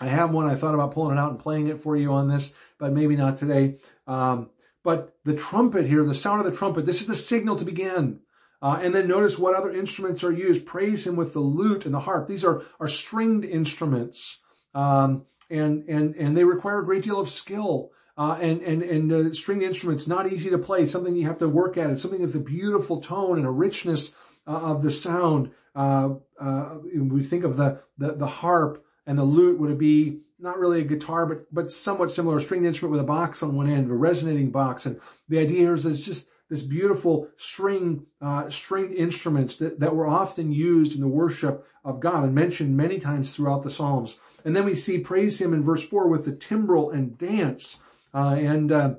I 0.00 0.06
have 0.06 0.30
one. 0.30 0.46
I 0.46 0.54
thought 0.54 0.74
about 0.74 0.92
pulling 0.92 1.16
it 1.16 1.20
out 1.20 1.30
and 1.30 1.38
playing 1.40 1.68
it 1.68 1.82
for 1.82 1.96
you 1.96 2.12
on 2.12 2.28
this, 2.28 2.52
but 2.78 2.92
maybe 2.92 3.16
not 3.16 3.38
today. 3.38 3.78
Um, 4.06 4.50
but 4.82 5.16
the 5.24 5.34
trumpet 5.34 5.86
here, 5.86 6.04
the 6.04 6.14
sound 6.14 6.44
of 6.44 6.50
the 6.50 6.56
trumpet, 6.56 6.86
this 6.86 7.00
is 7.00 7.06
the 7.06 7.14
signal 7.16 7.56
to 7.56 7.64
begin. 7.64 8.20
Uh, 8.62 8.78
and 8.80 8.94
then 8.94 9.08
notice 9.08 9.38
what 9.38 9.54
other 9.54 9.70
instruments 9.70 10.24
are 10.24 10.32
used. 10.32 10.64
Praise 10.64 11.06
him 11.06 11.16
with 11.16 11.32
the 11.32 11.40
lute 11.40 11.84
and 11.84 11.94
the 11.94 12.00
harp. 12.00 12.26
These 12.26 12.44
are, 12.44 12.62
are 12.80 12.88
stringed 12.88 13.44
instruments. 13.44 14.38
Um, 14.74 15.26
and, 15.50 15.88
and, 15.88 16.14
and 16.16 16.36
they 16.36 16.44
require 16.44 16.80
a 16.80 16.84
great 16.84 17.02
deal 17.02 17.20
of 17.20 17.28
skill. 17.28 17.90
Uh, 18.18 18.38
and, 18.40 18.62
and, 18.62 18.82
and 18.82 19.36
stringed 19.36 19.62
instruments, 19.62 20.08
not 20.08 20.32
easy 20.32 20.48
to 20.48 20.56
play, 20.56 20.86
something 20.86 21.14
you 21.14 21.26
have 21.26 21.36
to 21.36 21.48
work 21.48 21.76
at. 21.76 21.90
It's 21.90 22.00
something 22.00 22.22
with 22.22 22.34
a 22.34 22.40
beautiful 22.40 23.02
tone 23.02 23.36
and 23.36 23.46
a 23.46 23.50
richness 23.50 24.14
uh, 24.46 24.52
of 24.52 24.82
the 24.82 24.90
sound. 24.90 25.50
Uh, 25.74 26.14
uh, 26.40 26.78
we 26.94 27.22
think 27.22 27.44
of 27.44 27.58
the, 27.58 27.80
the, 27.98 28.12
the 28.14 28.26
harp 28.26 28.82
and 29.06 29.18
the 29.18 29.24
lute. 29.24 29.58
Would 29.58 29.70
it 29.70 29.78
be 29.78 30.20
not 30.38 30.58
really 30.58 30.80
a 30.80 30.84
guitar, 30.84 31.26
but, 31.26 31.52
but 31.52 31.70
somewhat 31.70 32.10
similar, 32.10 32.38
a 32.38 32.40
stringed 32.40 32.66
instrument 32.66 32.92
with 32.92 33.00
a 33.00 33.04
box 33.04 33.42
on 33.42 33.54
one 33.54 33.68
end, 33.70 33.90
a 33.90 33.94
resonating 33.94 34.50
box. 34.50 34.86
And 34.86 35.00
the 35.28 35.38
idea 35.38 35.60
here 35.60 35.74
is 35.74 35.84
it's 35.86 36.04
just 36.04 36.28
this 36.48 36.62
beautiful 36.62 37.28
string, 37.36 38.06
uh, 38.22 38.48
stringed 38.50 38.94
instruments 38.94 39.56
that, 39.56 39.80
that 39.80 39.94
were 39.94 40.06
often 40.06 40.52
used 40.52 40.94
in 40.94 41.00
the 41.00 41.08
worship 41.08 41.66
of 41.84 42.00
God 42.00 42.24
and 42.24 42.34
mentioned 42.34 42.76
many 42.76 42.98
times 42.98 43.32
throughout 43.32 43.62
the 43.62 43.70
Psalms. 43.70 44.20
And 44.44 44.54
then 44.54 44.64
we 44.64 44.74
see 44.74 44.98
praise 44.98 45.40
him 45.40 45.52
in 45.52 45.64
verse 45.64 45.82
four 45.82 46.08
with 46.08 46.24
the 46.24 46.32
timbrel 46.32 46.90
and 46.90 47.18
dance. 47.18 47.76
Uh, 48.16 48.34
and, 48.34 48.72
uh, 48.72 48.94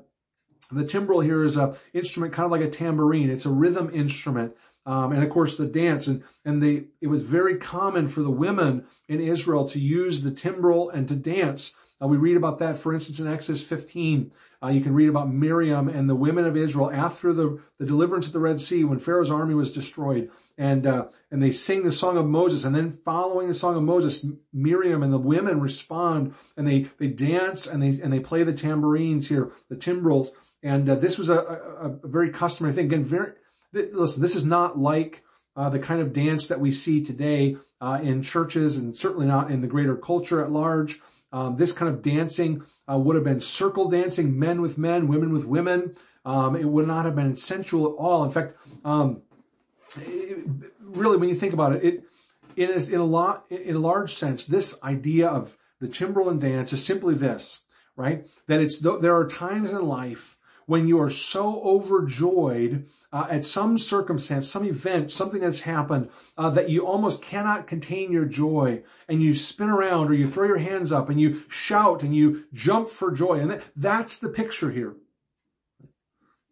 the 0.70 0.84
timbrel 0.84 1.20
here 1.20 1.44
is 1.44 1.56
a 1.56 1.76
instrument 1.94 2.32
kind 2.32 2.44
of 2.44 2.50
like 2.50 2.60
a 2.60 2.70
tambourine. 2.70 3.30
It's 3.30 3.46
a 3.46 3.50
rhythm 3.50 3.90
instrument. 3.92 4.54
Um, 4.86 5.12
and 5.12 5.22
of 5.22 5.30
course 5.30 5.56
the 5.56 5.66
dance 5.66 6.06
and, 6.06 6.22
and 6.44 6.62
the, 6.62 6.84
it 7.00 7.08
was 7.08 7.22
very 7.22 7.56
common 7.56 8.08
for 8.08 8.22
the 8.22 8.30
women 8.30 8.86
in 9.08 9.20
Israel 9.20 9.68
to 9.68 9.78
use 9.78 10.22
the 10.22 10.30
timbrel 10.30 10.88
and 10.90 11.08
to 11.08 11.16
dance. 11.16 11.74
Uh, 12.02 12.06
we 12.06 12.16
read 12.16 12.36
about 12.36 12.58
that, 12.60 12.78
for 12.78 12.94
instance, 12.94 13.18
in 13.18 13.26
Exodus 13.26 13.62
15. 13.62 14.30
Uh, 14.62 14.68
you 14.68 14.80
can 14.80 14.94
read 14.94 15.08
about 15.08 15.32
Miriam 15.32 15.88
and 15.88 16.08
the 16.08 16.14
women 16.14 16.44
of 16.44 16.56
Israel 16.56 16.90
after 16.92 17.32
the, 17.32 17.60
the 17.78 17.86
deliverance 17.86 18.26
of 18.26 18.32
the 18.32 18.38
Red 18.38 18.60
Sea 18.60 18.84
when 18.84 18.98
Pharaoh's 18.98 19.30
army 19.30 19.54
was 19.54 19.72
destroyed. 19.72 20.30
And, 20.56 20.86
uh, 20.86 21.06
and 21.30 21.40
they 21.40 21.52
sing 21.52 21.84
the 21.84 21.92
song 21.92 22.16
of 22.16 22.26
Moses. 22.26 22.64
And 22.64 22.74
then 22.74 22.98
following 23.04 23.48
the 23.48 23.54
song 23.54 23.76
of 23.76 23.82
Moses, 23.82 24.26
Miriam 24.52 25.02
and 25.02 25.12
the 25.12 25.18
women 25.18 25.60
respond 25.60 26.34
and 26.56 26.66
they, 26.66 26.88
they 26.98 27.06
dance 27.06 27.66
and 27.66 27.82
they, 27.82 28.00
and 28.02 28.12
they 28.12 28.20
play 28.20 28.42
the 28.42 28.52
tambourines 28.52 29.28
here, 29.28 29.52
the 29.68 29.76
timbrels. 29.76 30.30
And 30.62 30.88
uh, 30.88 30.96
this 30.96 31.18
was 31.18 31.28
a, 31.28 31.38
a, 31.38 31.90
a, 31.90 32.08
very 32.08 32.30
customary 32.30 32.74
thing. 32.74 32.86
Again, 32.86 33.04
very, 33.04 33.32
th- 33.72 33.92
listen, 33.92 34.20
this 34.20 34.34
is 34.34 34.44
not 34.44 34.76
like 34.76 35.22
uh, 35.54 35.68
the 35.68 35.78
kind 35.78 36.00
of 36.00 36.12
dance 36.12 36.48
that 36.48 36.58
we 36.58 36.72
see 36.72 37.04
today 37.04 37.56
uh, 37.80 38.00
in 38.02 38.22
churches 38.22 38.76
and 38.76 38.96
certainly 38.96 39.26
not 39.26 39.52
in 39.52 39.60
the 39.60 39.68
greater 39.68 39.96
culture 39.96 40.42
at 40.42 40.50
large. 40.50 41.00
Um, 41.32 41.56
this 41.56 41.72
kind 41.72 41.92
of 41.92 42.02
dancing 42.02 42.64
uh, 42.90 42.98
would 42.98 43.16
have 43.16 43.24
been 43.24 43.40
circle 43.40 43.88
dancing, 43.88 44.38
men 44.38 44.62
with 44.62 44.78
men, 44.78 45.08
women 45.08 45.32
with 45.32 45.44
women. 45.44 45.96
Um, 46.24 46.56
it 46.56 46.64
would 46.64 46.86
not 46.86 47.04
have 47.04 47.16
been 47.16 47.36
sensual 47.36 47.86
at 47.86 47.96
all. 47.96 48.24
In 48.24 48.30
fact, 48.30 48.54
um, 48.84 49.22
it, 49.96 50.38
really, 50.80 51.16
when 51.16 51.28
you 51.28 51.34
think 51.34 51.52
about 51.52 51.74
it, 51.74 51.84
it, 51.84 52.04
it 52.56 52.70
is 52.70 52.88
in 52.88 53.00
a 53.00 53.04
lot, 53.04 53.44
in 53.50 53.76
a 53.76 53.80
large 53.80 54.14
sense, 54.14 54.46
this 54.46 54.78
idea 54.82 55.28
of 55.28 55.56
the 55.80 55.88
timbrel 55.88 56.28
and 56.28 56.40
dance 56.40 56.72
is 56.72 56.84
simply 56.84 57.14
this, 57.14 57.62
right? 57.96 58.26
That 58.46 58.60
it's 58.60 58.80
there 58.80 59.16
are 59.16 59.28
times 59.28 59.72
in 59.72 59.86
life 59.86 60.36
when 60.66 60.88
you 60.88 61.00
are 61.00 61.10
so 61.10 61.62
overjoyed 61.62 62.88
uh, 63.12 63.26
at 63.30 63.44
some 63.44 63.78
circumstance, 63.78 64.50
some 64.50 64.64
event, 64.64 65.10
something 65.10 65.40
that's 65.40 65.60
happened 65.60 66.10
uh, 66.36 66.50
that 66.50 66.68
you 66.68 66.86
almost 66.86 67.22
cannot 67.22 67.66
contain 67.66 68.12
your 68.12 68.26
joy, 68.26 68.82
and 69.08 69.22
you 69.22 69.34
spin 69.34 69.70
around 69.70 70.08
or 70.08 70.14
you 70.14 70.28
throw 70.28 70.46
your 70.46 70.58
hands 70.58 70.92
up 70.92 71.08
and 71.08 71.20
you 71.20 71.42
shout 71.48 72.02
and 72.02 72.14
you 72.14 72.44
jump 72.52 72.88
for 72.88 73.10
joy, 73.10 73.38
and 73.38 73.50
that, 73.50 73.62
that's 73.74 74.18
the 74.18 74.28
picture 74.28 74.70
here. 74.70 74.94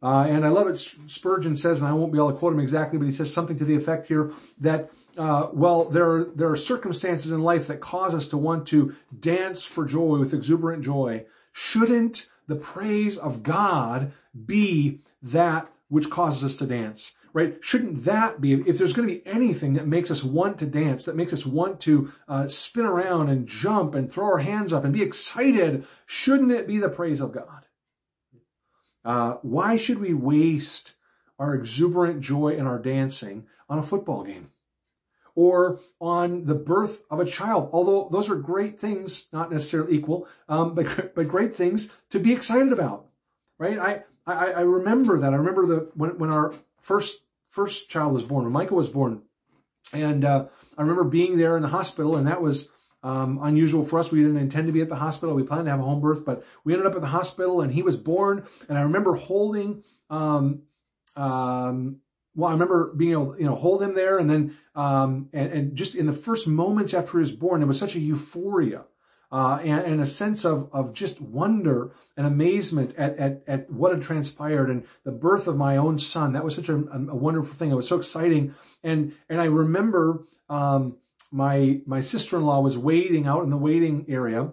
Uh, 0.02 0.26
and 0.28 0.44
I 0.44 0.48
love 0.48 0.68
it. 0.68 0.76
Spurgeon 0.76 1.57
says, 1.57 1.80
and 1.80 1.88
I 1.88 1.92
won't 1.92 2.12
be 2.12 2.18
able 2.18 2.32
to 2.32 2.38
quote 2.38 2.52
him 2.52 2.61
exactly, 2.61 2.98
but 2.98 3.07
he 3.07 3.12
says 3.12 3.32
something 3.32 3.59
to 3.59 3.64
the 3.64 3.74
effect 3.74 4.09
here 4.09 4.32
that 4.61 4.90
uh, 5.16 5.48
well, 5.52 5.86
there 5.86 6.11
are, 6.11 6.24
there 6.24 6.50
are 6.50 6.57
circumstances 6.57 7.32
in 7.32 7.42
life 7.42 7.66
that 7.66 7.80
cause 7.80 8.14
us 8.14 8.28
to 8.28 8.36
want 8.36 8.66
to 8.68 8.94
dance 9.18 9.64
for 9.64 9.86
joy 9.86 10.18
with 10.18 10.34
exuberant 10.34 10.84
joy. 10.84 11.24
Shouldn't 11.52 12.28
the 12.46 12.57
praise 12.57 13.16
of 13.16 13.42
God 13.42 14.12
be 14.44 15.00
that 15.22 15.68
which 15.89 16.11
causes 16.11 16.45
us 16.45 16.57
to 16.57 16.66
dance, 16.66 17.12
right? 17.32 17.59
Shouldn't 17.61 18.05
that 18.05 18.41
be, 18.41 18.55
if 18.66 18.78
there's 18.78 18.93
going 18.93 19.09
to 19.09 19.14
be 19.14 19.26
anything 19.26 19.74
that 19.74 19.87
makes 19.87 20.11
us 20.11 20.24
want 20.24 20.59
to 20.59 20.66
dance, 20.66 21.05
that 21.05 21.16
makes 21.16 21.32
us 21.32 21.47
want 21.47 21.80
to 21.82 22.12
uh, 22.28 22.49
spin 22.49 22.87
around 22.87 23.28
and 23.28 23.47
jump 23.47 23.95
and 23.95 24.11
throw 24.11 24.24
our 24.26 24.39
hands 24.39 24.72
up 24.72 24.84
and 24.84 24.93
be 24.93 25.03
excited, 25.03 25.87
shouldn't 26.07 26.53
it 26.53 26.66
be 26.66 26.78
the 26.78 26.89
praise 26.89 27.20
of 27.20 27.32
God? 27.32 27.66
Uh, 29.05 29.34
why 29.43 29.76
should 29.76 29.99
we 29.99 30.12
waste 30.12 30.95
our 31.39 31.55
exuberant 31.55 32.20
joy 32.20 32.57
and 32.57 32.66
our 32.66 32.78
dancing 32.78 33.47
on 33.68 33.78
a 33.78 33.82
football 33.82 34.24
game? 34.24 34.51
or 35.37 35.78
on 36.01 36.47
the 36.47 36.55
birth 36.55 37.03
of 37.11 37.20
a 37.20 37.24
child. 37.24 37.68
Although 37.72 38.09
those 38.11 38.28
are 38.28 38.34
great 38.34 38.80
things, 38.80 39.26
not 39.32 39.53
necessarily 39.53 39.95
equal, 39.95 40.26
um, 40.49 40.74
but 40.74 41.14
but 41.14 41.28
great 41.28 41.55
things 41.55 41.91
to 42.11 42.18
be 42.18 42.32
excited 42.32 42.72
about, 42.72 43.07
right? 43.59 43.78
I 43.78 44.05
I, 44.27 44.53
I 44.53 44.61
remember 44.62 45.18
that. 45.18 45.33
I 45.33 45.37
remember 45.37 45.66
the 45.66 45.91
when 45.95 46.18
when 46.18 46.31
our 46.31 46.55
first 46.81 47.22
first 47.49 47.89
child 47.89 48.12
was 48.12 48.22
born, 48.22 48.45
when 48.45 48.53
Micah 48.53 48.74
was 48.74 48.89
born, 48.89 49.22
and 49.93 50.24
uh, 50.24 50.47
I 50.77 50.83
remember 50.83 51.05
being 51.05 51.39
there 51.39 51.57
in 51.57 51.62
the 51.62 51.68
hospital, 51.68 52.16
and 52.16 52.27
that 52.27 52.43
was 52.43 52.70
um, 53.03 53.39
unusual 53.43 53.85
for 53.85 53.99
us. 53.99 54.11
We 54.11 54.20
didn't 54.22 54.39
intend 54.39 54.66
to 54.66 54.72
be 54.72 54.81
at 54.81 54.89
the 54.89 54.97
hospital. 54.97 55.35
We 55.35 55.45
planned 55.45 55.66
to 55.66 55.70
have 55.70 55.81
a 55.81 55.85
home 55.85 56.01
birth, 56.01 56.24
but 56.24 56.45
we 56.64 56.72
ended 56.72 56.87
up 56.87 56.95
at 56.97 57.01
the 57.01 57.07
hospital, 57.09 57.61
and 57.61 57.72
he 57.72 57.83
was 57.83 57.97
born. 57.97 58.45
And 58.68 58.77
I 58.77 58.83
remember 58.83 59.14
holding. 59.14 59.85
Um, 60.11 60.62
um, 61.14 62.01
well, 62.35 62.51
I 62.51 62.53
remember 62.53 62.93
being 62.95 63.12
able, 63.12 63.33
to, 63.33 63.41
you 63.41 63.47
know, 63.47 63.55
hold 63.55 63.83
him 63.83 63.95
there, 63.95 64.18
and 64.18 64.29
then, 64.29 64.59
um, 64.74 65.31
and, 65.33 65.51
and 65.51 65.77
just 65.77 65.95
in 65.95 66.05
the 66.05 66.12
first 66.12 66.47
moments 66.47 66.93
after 66.93 67.12
he 67.12 67.22
was 67.22 67.33
born, 67.33 67.61
there 67.61 67.66
was 67.66 67.79
such 67.79 67.95
a 67.95 68.01
euphoria 68.01 68.85
uh, 69.33 69.59
and, 69.62 69.81
and, 69.81 70.01
a 70.01 70.07
sense 70.07 70.45
of, 70.45 70.68
of 70.72 70.93
just 70.93 71.20
wonder 71.20 71.93
and 72.16 72.27
amazement 72.27 72.95
at, 72.97 73.16
at, 73.18 73.43
at 73.47 73.70
what 73.70 73.93
had 73.93 74.03
transpired 74.03 74.70
and 74.70 74.85
the 75.05 75.12
birth 75.12 75.47
of 75.47 75.57
my 75.57 75.77
own 75.77 75.99
son. 75.99 76.33
That 76.33 76.45
was 76.45 76.55
such 76.55 76.68
a, 76.68 76.77
a 76.77 77.14
wonderful 77.14 77.53
thing. 77.53 77.70
It 77.70 77.74
was 77.74 77.89
so 77.89 77.97
exciting. 77.97 78.55
And, 78.83 79.14
and 79.29 79.41
I 79.41 79.47
remember, 79.47 80.24
um, 80.49 80.97
my, 81.33 81.81
my 81.87 82.01
sister-in-law 82.01 82.61
was 82.61 82.79
waiting 82.79 83.27
out 83.27 83.43
in 83.43 83.51
the 83.51 83.57
waiting 83.57 84.07
area 84.09 84.53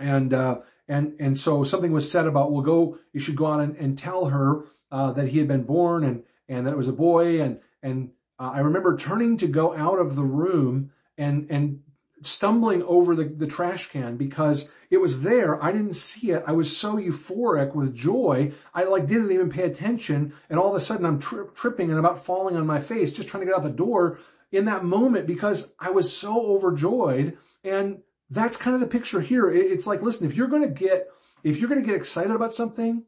and, 0.00 0.34
uh, 0.34 0.60
and, 0.88 1.14
and 1.20 1.38
so 1.38 1.64
something 1.64 1.92
was 1.92 2.10
said 2.10 2.26
about, 2.26 2.52
well, 2.52 2.62
go, 2.62 2.98
you 3.12 3.20
should 3.20 3.36
go 3.36 3.46
out 3.46 3.60
and, 3.60 3.76
and 3.76 3.96
tell 3.96 4.26
her, 4.26 4.64
uh, 4.90 5.12
that 5.12 5.28
he 5.28 5.38
had 5.38 5.48
been 5.48 5.64
born 5.64 6.04
and, 6.04 6.24
and 6.48 6.66
that 6.66 6.72
it 6.72 6.76
was 6.76 6.88
a 6.88 6.92
boy. 6.92 7.40
And, 7.40 7.60
and, 7.82 8.10
uh, 8.38 8.50
I 8.54 8.60
remember 8.60 8.96
turning 8.96 9.36
to 9.38 9.46
go 9.46 9.74
out 9.74 9.98
of 9.98 10.16
the 10.16 10.24
room 10.24 10.90
and, 11.16 11.46
and 11.50 11.80
stumbling 12.26 12.82
over 12.84 13.14
the, 13.14 13.24
the 13.24 13.46
trash 13.46 13.88
can 13.88 14.16
because 14.16 14.70
it 14.90 14.98
was 14.98 15.22
there. 15.22 15.62
I 15.62 15.72
didn't 15.72 15.94
see 15.94 16.30
it. 16.30 16.44
I 16.46 16.52
was 16.52 16.76
so 16.76 16.96
euphoric 16.96 17.74
with 17.74 17.94
joy. 17.94 18.52
I 18.72 18.84
like 18.84 19.06
didn't 19.06 19.32
even 19.32 19.50
pay 19.50 19.62
attention. 19.62 20.34
And 20.48 20.58
all 20.58 20.70
of 20.70 20.74
a 20.74 20.80
sudden 20.80 21.06
I'm 21.06 21.18
tri- 21.18 21.46
tripping 21.54 21.90
and 21.90 21.98
about 21.98 22.24
falling 22.24 22.56
on 22.56 22.66
my 22.66 22.80
face, 22.80 23.12
just 23.12 23.28
trying 23.28 23.42
to 23.42 23.46
get 23.46 23.56
out 23.56 23.64
the 23.64 23.70
door 23.70 24.18
in 24.52 24.66
that 24.66 24.84
moment 24.84 25.26
because 25.26 25.72
I 25.78 25.90
was 25.90 26.16
so 26.16 26.46
overjoyed. 26.46 27.38
And 27.64 28.02
that's 28.30 28.56
kind 28.56 28.74
of 28.74 28.80
the 28.80 28.86
picture 28.86 29.20
here. 29.20 29.50
It's 29.50 29.86
like, 29.86 30.02
listen, 30.02 30.26
if 30.26 30.36
you're 30.36 30.48
going 30.48 30.62
to 30.62 30.68
get, 30.68 31.08
if 31.42 31.58
you're 31.58 31.68
going 31.68 31.80
to 31.80 31.86
get 31.86 31.96
excited 31.96 32.32
about 32.32 32.54
something, 32.54 33.04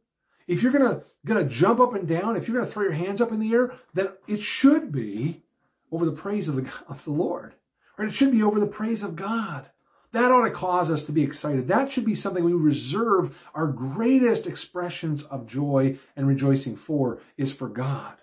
if 0.46 0.62
you're 0.62 0.72
going 0.72 0.88
to, 0.88 1.02
going 1.24 1.42
to 1.42 1.52
jump 1.52 1.80
up 1.80 1.94
and 1.94 2.06
down, 2.06 2.36
if 2.36 2.46
you're 2.46 2.56
going 2.56 2.66
to 2.66 2.72
throw 2.72 2.84
your 2.84 2.92
hands 2.92 3.20
up 3.20 3.32
in 3.32 3.40
the 3.40 3.52
air, 3.52 3.72
then 3.94 4.08
it 4.28 4.42
should 4.42 4.92
be 4.92 5.42
over 5.90 6.04
the 6.04 6.12
praise 6.12 6.48
of 6.48 6.56
the, 6.56 6.70
of 6.88 7.04
the 7.04 7.12
Lord. 7.12 7.54
Right? 7.96 8.08
It 8.08 8.14
should 8.14 8.32
be 8.32 8.42
over 8.42 8.60
the 8.60 8.66
praise 8.66 9.02
of 9.02 9.16
God. 9.16 9.66
That 10.12 10.30
ought 10.30 10.44
to 10.44 10.50
cause 10.50 10.90
us 10.90 11.04
to 11.04 11.12
be 11.12 11.22
excited. 11.22 11.68
That 11.68 11.92
should 11.92 12.04
be 12.04 12.14
something 12.14 12.44
we 12.44 12.52
reserve 12.52 13.36
our 13.54 13.66
greatest 13.66 14.46
expressions 14.46 15.22
of 15.24 15.46
joy 15.46 15.98
and 16.16 16.26
rejoicing 16.26 16.76
for 16.76 17.20
is 17.36 17.52
for 17.52 17.68
God. 17.68 18.14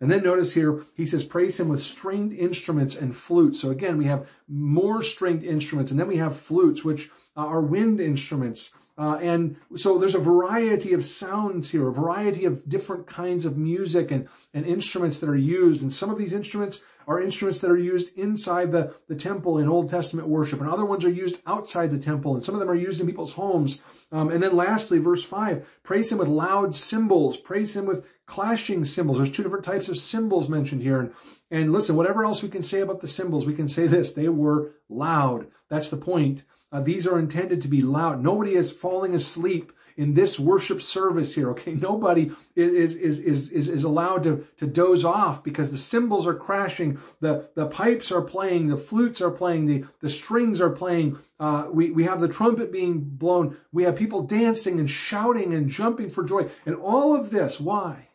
And 0.00 0.10
then 0.10 0.22
notice 0.22 0.54
here, 0.54 0.84
he 0.94 1.06
says, 1.06 1.22
praise 1.22 1.58
him 1.58 1.68
with 1.68 1.82
stringed 1.82 2.32
instruments 2.32 2.96
and 2.96 3.16
flutes. 3.16 3.60
So 3.60 3.70
again, 3.70 3.96
we 3.96 4.06
have 4.06 4.28
more 4.48 5.02
stringed 5.02 5.44
instruments 5.44 5.90
and 5.90 5.98
then 5.98 6.08
we 6.08 6.18
have 6.18 6.36
flutes, 6.36 6.84
which 6.84 7.10
uh, 7.36 7.46
are 7.46 7.62
wind 7.62 8.00
instruments. 8.00 8.72
Uh, 8.98 9.18
and 9.20 9.56
so 9.76 9.98
there's 9.98 10.14
a 10.14 10.18
variety 10.18 10.92
of 10.92 11.04
sounds 11.04 11.70
here, 11.70 11.88
a 11.88 11.92
variety 11.92 12.44
of 12.44 12.68
different 12.68 13.06
kinds 13.06 13.44
of 13.44 13.56
music 13.56 14.10
and, 14.10 14.28
and 14.52 14.66
instruments 14.66 15.20
that 15.20 15.28
are 15.28 15.36
used. 15.36 15.82
And 15.82 15.92
some 15.92 16.10
of 16.10 16.18
these 16.18 16.32
instruments 16.32 16.82
are 17.06 17.20
instruments 17.20 17.60
that 17.60 17.70
are 17.70 17.78
used 17.78 18.16
inside 18.18 18.72
the, 18.72 18.94
the 19.08 19.14
temple 19.14 19.58
in 19.58 19.68
Old 19.68 19.88
Testament 19.88 20.28
worship, 20.28 20.60
and 20.60 20.68
other 20.68 20.84
ones 20.84 21.04
are 21.04 21.10
used 21.10 21.40
outside 21.46 21.90
the 21.90 21.98
temple, 21.98 22.34
and 22.34 22.44
some 22.44 22.54
of 22.54 22.60
them 22.60 22.70
are 22.70 22.74
used 22.74 23.00
in 23.00 23.06
people's 23.06 23.32
homes. 23.32 23.80
Um, 24.12 24.30
and 24.30 24.42
then 24.42 24.56
lastly, 24.56 24.98
verse 24.98 25.22
5, 25.24 25.66
praise 25.82 26.10
him 26.10 26.18
with 26.18 26.28
loud 26.28 26.74
cymbals, 26.74 27.36
praise 27.36 27.76
him 27.76 27.86
with 27.86 28.06
clashing 28.26 28.84
cymbals. 28.84 29.18
There's 29.18 29.30
two 29.30 29.42
different 29.42 29.64
types 29.64 29.88
of 29.88 29.98
cymbals 29.98 30.48
mentioned 30.48 30.82
here. 30.82 31.00
And, 31.00 31.12
and 31.50 31.72
listen, 31.72 31.96
whatever 31.96 32.24
else 32.24 32.42
we 32.42 32.48
can 32.48 32.62
say 32.62 32.80
about 32.80 33.00
the 33.00 33.08
cymbals, 33.08 33.46
we 33.46 33.54
can 33.54 33.68
say 33.68 33.86
this. 33.86 34.12
They 34.12 34.28
were 34.28 34.72
loud. 34.88 35.46
That's 35.68 35.90
the 35.90 35.96
point. 35.96 36.42
Uh, 36.72 36.80
these 36.80 37.06
are 37.06 37.18
intended 37.18 37.62
to 37.62 37.68
be 37.68 37.80
loud. 37.80 38.22
Nobody 38.22 38.54
is 38.54 38.72
falling 38.72 39.14
asleep 39.14 39.72
in 39.96 40.14
this 40.14 40.38
worship 40.38 40.82
service 40.82 41.34
here. 41.34 41.50
Okay. 41.50 41.74
Nobody 41.74 42.32
is, 42.54 42.94
is, 42.96 43.18
is, 43.18 43.50
is, 43.50 43.68
is 43.68 43.84
allowed 43.84 44.22
to, 44.24 44.46
to 44.58 44.66
doze 44.66 45.04
off 45.04 45.42
because 45.42 45.70
the 45.70 45.78
cymbals 45.78 46.26
are 46.26 46.34
crashing. 46.34 46.98
The, 47.20 47.48
the 47.54 47.66
pipes 47.66 48.12
are 48.12 48.22
playing. 48.22 48.68
The 48.68 48.76
flutes 48.76 49.20
are 49.20 49.30
playing. 49.30 49.66
The, 49.66 49.84
the 50.00 50.10
strings 50.10 50.60
are 50.60 50.70
playing. 50.70 51.18
Uh, 51.40 51.68
we, 51.70 51.90
we 51.90 52.04
have 52.04 52.20
the 52.20 52.28
trumpet 52.28 52.72
being 52.72 53.00
blown. 53.00 53.56
We 53.72 53.84
have 53.84 53.96
people 53.96 54.22
dancing 54.22 54.78
and 54.78 54.90
shouting 54.90 55.54
and 55.54 55.68
jumping 55.68 56.10
for 56.10 56.24
joy. 56.24 56.48
And 56.64 56.76
all 56.76 57.14
of 57.14 57.30
this, 57.30 57.60
why? 57.60 58.08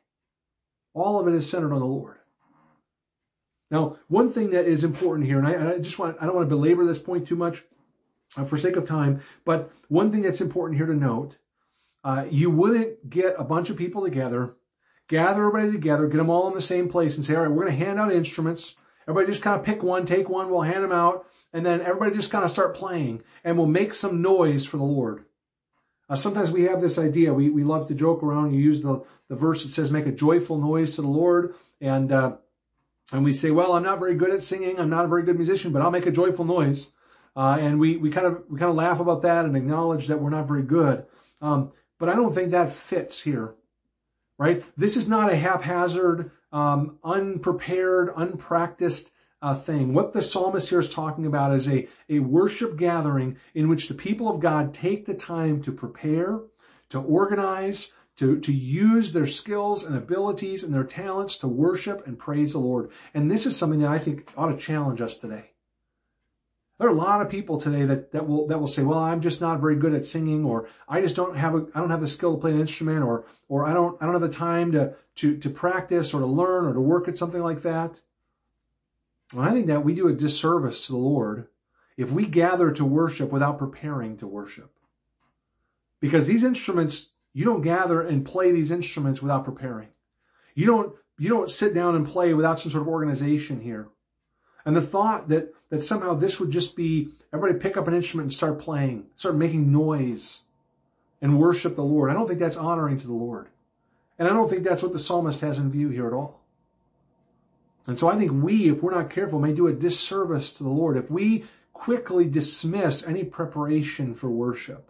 All 0.93 1.19
of 1.19 1.27
it 1.27 1.33
is 1.33 1.49
centered 1.49 1.73
on 1.73 1.79
the 1.79 1.85
Lord. 1.85 2.17
Now, 3.69 3.97
one 4.09 4.27
thing 4.27 4.49
that 4.49 4.65
is 4.65 4.83
important 4.83 5.27
here, 5.27 5.39
and 5.39 5.47
I, 5.47 5.75
I 5.75 5.77
just 5.79 5.97
want, 5.97 6.17
I 6.19 6.25
don't 6.25 6.35
want 6.35 6.47
to 6.47 6.55
belabor 6.55 6.85
this 6.85 6.99
point 6.99 7.25
too 7.25 7.37
much 7.37 7.63
uh, 8.35 8.43
for 8.43 8.57
sake 8.57 8.75
of 8.75 8.85
time, 8.85 9.21
but 9.45 9.71
one 9.87 10.11
thing 10.11 10.23
that's 10.23 10.41
important 10.41 10.77
here 10.77 10.87
to 10.87 10.93
note, 10.93 11.37
uh, 12.03 12.25
you 12.29 12.49
wouldn't 12.49 13.09
get 13.09 13.35
a 13.37 13.43
bunch 13.43 13.69
of 13.69 13.77
people 13.77 14.03
together, 14.03 14.55
gather 15.07 15.47
everybody 15.47 15.71
together, 15.71 16.07
get 16.07 16.17
them 16.17 16.29
all 16.29 16.47
in 16.47 16.53
the 16.53 16.61
same 16.61 16.89
place 16.89 17.15
and 17.15 17.25
say, 17.25 17.35
all 17.35 17.43
right, 17.43 17.51
we're 17.51 17.65
going 17.65 17.77
to 17.77 17.85
hand 17.85 17.99
out 17.99 18.11
instruments. 18.11 18.75
Everybody 19.07 19.31
just 19.31 19.43
kind 19.43 19.59
of 19.59 19.65
pick 19.65 19.83
one, 19.83 20.05
take 20.05 20.29
one, 20.29 20.49
we'll 20.49 20.61
hand 20.61 20.83
them 20.83 20.91
out, 20.91 21.27
and 21.53 21.65
then 21.65 21.81
everybody 21.81 22.15
just 22.15 22.31
kind 22.31 22.45
of 22.45 22.51
start 22.51 22.75
playing, 22.75 23.23
and 23.43 23.57
we'll 23.57 23.67
make 23.67 23.93
some 23.93 24.21
noise 24.21 24.65
for 24.65 24.77
the 24.77 24.83
Lord. 24.83 25.25
Uh, 26.09 26.15
sometimes 26.15 26.51
we 26.51 26.63
have 26.63 26.81
this 26.81 26.97
idea. 26.97 27.33
We, 27.33 27.49
we 27.49 27.63
love 27.63 27.87
to 27.87 27.95
joke 27.95 28.21
around. 28.21 28.53
You 28.53 28.59
use 28.59 28.81
the, 28.81 29.01
the 29.29 29.35
verse 29.35 29.63
that 29.63 29.71
says, 29.71 29.91
make 29.91 30.07
a 30.07 30.11
joyful 30.11 30.57
noise 30.57 30.95
to 30.95 31.01
the 31.01 31.07
Lord. 31.07 31.55
And, 31.79 32.11
uh, 32.11 32.35
and 33.13 33.23
we 33.23 33.31
say, 33.31 33.49
well, 33.49 33.73
I'm 33.73 33.83
not 33.83 33.99
very 33.99 34.15
good 34.15 34.31
at 34.31 34.43
singing. 34.43 34.77
I'm 34.77 34.89
not 34.89 35.05
a 35.05 35.07
very 35.07 35.23
good 35.23 35.37
musician, 35.37 35.71
but 35.71 35.81
I'll 35.81 35.89
make 35.89 36.05
a 36.05 36.11
joyful 36.11 36.43
noise. 36.43 36.89
Uh, 37.33 37.57
and 37.61 37.79
we, 37.79 37.95
we 37.95 38.11
kind 38.11 38.27
of, 38.27 38.43
we 38.49 38.59
kind 38.59 38.69
of 38.69 38.75
laugh 38.75 38.99
about 38.99 39.21
that 39.21 39.45
and 39.45 39.55
acknowledge 39.55 40.07
that 40.07 40.19
we're 40.19 40.29
not 40.29 40.49
very 40.49 40.63
good. 40.63 41.05
Um, 41.41 41.71
but 42.01 42.09
I 42.09 42.15
don't 42.15 42.33
think 42.33 42.49
that 42.49 42.73
fits 42.73 43.21
here, 43.21 43.53
right? 44.39 44.65
This 44.75 44.97
is 44.97 45.07
not 45.07 45.31
a 45.31 45.35
haphazard, 45.35 46.31
um, 46.51 46.97
unprepared, 47.03 48.09
unpracticed 48.15 49.11
uh, 49.39 49.53
thing. 49.53 49.93
What 49.93 50.11
the 50.11 50.23
psalmist 50.23 50.69
here 50.69 50.79
is 50.79 50.91
talking 50.91 51.27
about 51.27 51.53
is 51.53 51.69
a, 51.69 51.87
a 52.09 52.17
worship 52.17 52.75
gathering 52.75 53.37
in 53.53 53.69
which 53.69 53.87
the 53.87 53.93
people 53.93 54.27
of 54.27 54.39
God 54.39 54.73
take 54.73 55.05
the 55.05 55.13
time 55.13 55.61
to 55.61 55.71
prepare, 55.71 56.39
to 56.89 56.99
organize, 56.99 57.91
to, 58.17 58.39
to 58.39 58.51
use 58.51 59.13
their 59.13 59.27
skills 59.27 59.85
and 59.85 59.95
abilities 59.95 60.63
and 60.63 60.73
their 60.73 60.83
talents 60.83 61.37
to 61.37 61.47
worship 61.47 62.07
and 62.07 62.17
praise 62.17 62.53
the 62.53 62.59
Lord. 62.59 62.89
And 63.13 63.29
this 63.29 63.45
is 63.45 63.55
something 63.55 63.81
that 63.81 63.91
I 63.91 63.99
think 63.99 64.31
ought 64.35 64.51
to 64.51 64.57
challenge 64.57 65.01
us 65.01 65.17
today. 65.17 65.50
There 66.81 66.89
are 66.89 66.93
a 66.93 66.97
lot 66.97 67.21
of 67.21 67.29
people 67.29 67.61
today 67.61 67.85
that, 67.85 68.11
that 68.11 68.27
will 68.27 68.47
that 68.47 68.59
will 68.59 68.67
say, 68.67 68.81
"Well, 68.81 68.97
I'm 68.97 69.21
just 69.21 69.39
not 69.39 69.61
very 69.61 69.75
good 69.75 69.93
at 69.93 70.03
singing," 70.03 70.43
or 70.43 70.67
"I 70.89 70.99
just 70.99 71.15
don't 71.15 71.37
have 71.37 71.53
a 71.53 71.67
I 71.75 71.79
don't 71.79 71.91
have 71.91 72.01
the 72.01 72.07
skill 72.07 72.33
to 72.33 72.41
play 72.41 72.49
an 72.49 72.59
instrument," 72.59 73.03
or 73.03 73.23
or 73.47 73.65
"I 73.65 73.71
don't 73.71 74.01
I 74.01 74.05
don't 74.05 74.19
have 74.19 74.23
the 74.23 74.35
time 74.35 74.71
to 74.71 74.95
to 75.17 75.37
to 75.37 75.49
practice 75.51 76.11
or 76.11 76.21
to 76.21 76.25
learn 76.25 76.65
or 76.65 76.73
to 76.73 76.81
work 76.81 77.07
at 77.07 77.19
something 77.19 77.43
like 77.43 77.61
that." 77.61 78.01
And 79.33 79.43
I 79.43 79.51
think 79.51 79.67
that 79.67 79.85
we 79.85 79.93
do 79.93 80.07
a 80.07 80.13
disservice 80.13 80.87
to 80.87 80.93
the 80.93 80.97
Lord 80.97 81.49
if 81.97 82.11
we 82.11 82.25
gather 82.25 82.71
to 82.71 82.83
worship 82.83 83.31
without 83.31 83.59
preparing 83.59 84.17
to 84.17 84.25
worship. 84.25 84.71
Because 85.99 86.25
these 86.25 86.43
instruments, 86.43 87.11
you 87.31 87.45
don't 87.45 87.61
gather 87.61 88.01
and 88.01 88.25
play 88.25 88.51
these 88.51 88.71
instruments 88.71 89.21
without 89.21 89.45
preparing. 89.45 89.89
You 90.55 90.65
don't, 90.65 90.95
you 91.19 91.29
don't 91.29 91.51
sit 91.51 91.75
down 91.75 91.95
and 91.95 92.07
play 92.07 92.33
without 92.33 92.59
some 92.59 92.71
sort 92.71 92.81
of 92.81 92.87
organization 92.87 93.61
here. 93.61 93.89
And 94.65 94.75
the 94.75 94.81
thought 94.81 95.29
that, 95.29 95.53
that 95.69 95.83
somehow 95.83 96.13
this 96.13 96.39
would 96.39 96.51
just 96.51 96.75
be 96.75 97.09
everybody 97.33 97.59
pick 97.59 97.77
up 97.77 97.87
an 97.87 97.93
instrument 97.93 98.25
and 98.25 98.33
start 98.33 98.59
playing, 98.59 99.07
start 99.15 99.35
making 99.35 99.71
noise 99.71 100.41
and 101.21 101.39
worship 101.39 101.75
the 101.75 101.83
Lord. 101.83 102.09
I 102.09 102.13
don't 102.13 102.27
think 102.27 102.39
that's 102.39 102.57
honoring 102.57 102.97
to 102.99 103.07
the 103.07 103.13
Lord. 103.13 103.47
And 104.19 104.27
I 104.27 104.33
don't 104.33 104.49
think 104.49 104.63
that's 104.63 104.83
what 104.83 104.93
the 104.93 104.99
psalmist 104.99 105.41
has 105.41 105.57
in 105.57 105.71
view 105.71 105.89
here 105.89 106.07
at 106.07 106.13
all. 106.13 106.41
And 107.87 107.97
so 107.97 108.07
I 108.07 108.15
think 108.17 108.31
we, 108.31 108.69
if 108.69 108.83
we're 108.83 108.93
not 108.93 109.09
careful, 109.09 109.39
may 109.39 109.53
do 109.53 109.67
a 109.67 109.73
disservice 109.73 110.53
to 110.53 110.63
the 110.63 110.69
Lord 110.69 110.97
if 110.97 111.09
we 111.09 111.45
quickly 111.73 112.25
dismiss 112.25 113.05
any 113.07 113.23
preparation 113.23 114.13
for 114.13 114.29
worship. 114.29 114.89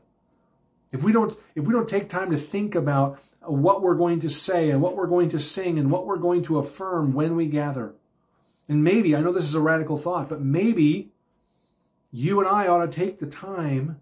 If 0.91 1.01
we 1.01 1.13
don't, 1.13 1.33
if 1.55 1.63
we 1.63 1.71
don't 1.71 1.87
take 1.87 2.09
time 2.09 2.31
to 2.31 2.37
think 2.37 2.75
about 2.75 3.21
what 3.39 3.81
we're 3.81 3.95
going 3.95 4.19
to 4.21 4.29
say 4.29 4.69
and 4.69 4.81
what 4.81 4.95
we're 4.95 5.07
going 5.07 5.29
to 5.29 5.39
sing 5.39 5.79
and 5.79 5.89
what 5.89 6.05
we're 6.05 6.17
going 6.17 6.43
to 6.43 6.59
affirm 6.59 7.13
when 7.13 7.35
we 7.35 7.45
gather. 7.45 7.93
And 8.71 8.85
maybe, 8.85 9.17
I 9.17 9.19
know 9.19 9.33
this 9.33 9.43
is 9.43 9.53
a 9.53 9.59
radical 9.59 9.97
thought, 9.97 10.29
but 10.29 10.39
maybe 10.39 11.11
you 12.09 12.39
and 12.39 12.47
I 12.47 12.67
ought 12.67 12.85
to 12.85 12.99
take 12.99 13.19
the 13.19 13.25
time 13.25 13.99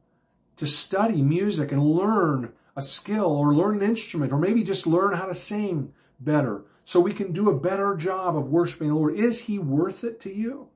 to 0.58 0.68
study 0.68 1.24
music 1.24 1.72
and 1.72 1.82
learn 1.82 2.54
a 2.76 2.84
skill 2.84 3.26
or 3.26 3.52
learn 3.52 3.78
an 3.78 3.90
instrument 3.90 4.32
or 4.32 4.38
maybe 4.38 4.62
just 4.62 4.86
learn 4.86 5.16
how 5.16 5.26
to 5.26 5.34
sing 5.34 5.92
better 6.20 6.66
so 6.86 7.00
we 7.00 7.16
can 7.16 7.32
do 7.32 7.50
a 7.50 7.60
better 7.60 7.96
job 7.96 8.38
of 8.38 8.52
worshiping 8.52 8.90
the 8.90 8.94
Lord. 8.94 9.16
Is 9.16 9.40
He 9.46 9.58
worth 9.58 10.04
it 10.04 10.20
to 10.20 10.32
you? 10.32 10.68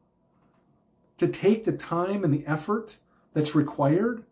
To 1.20 1.28
take 1.28 1.64
the 1.64 1.72
time 1.72 2.24
and 2.24 2.34
the 2.34 2.48
effort 2.48 2.98
that's 3.36 3.54
required 3.54 4.24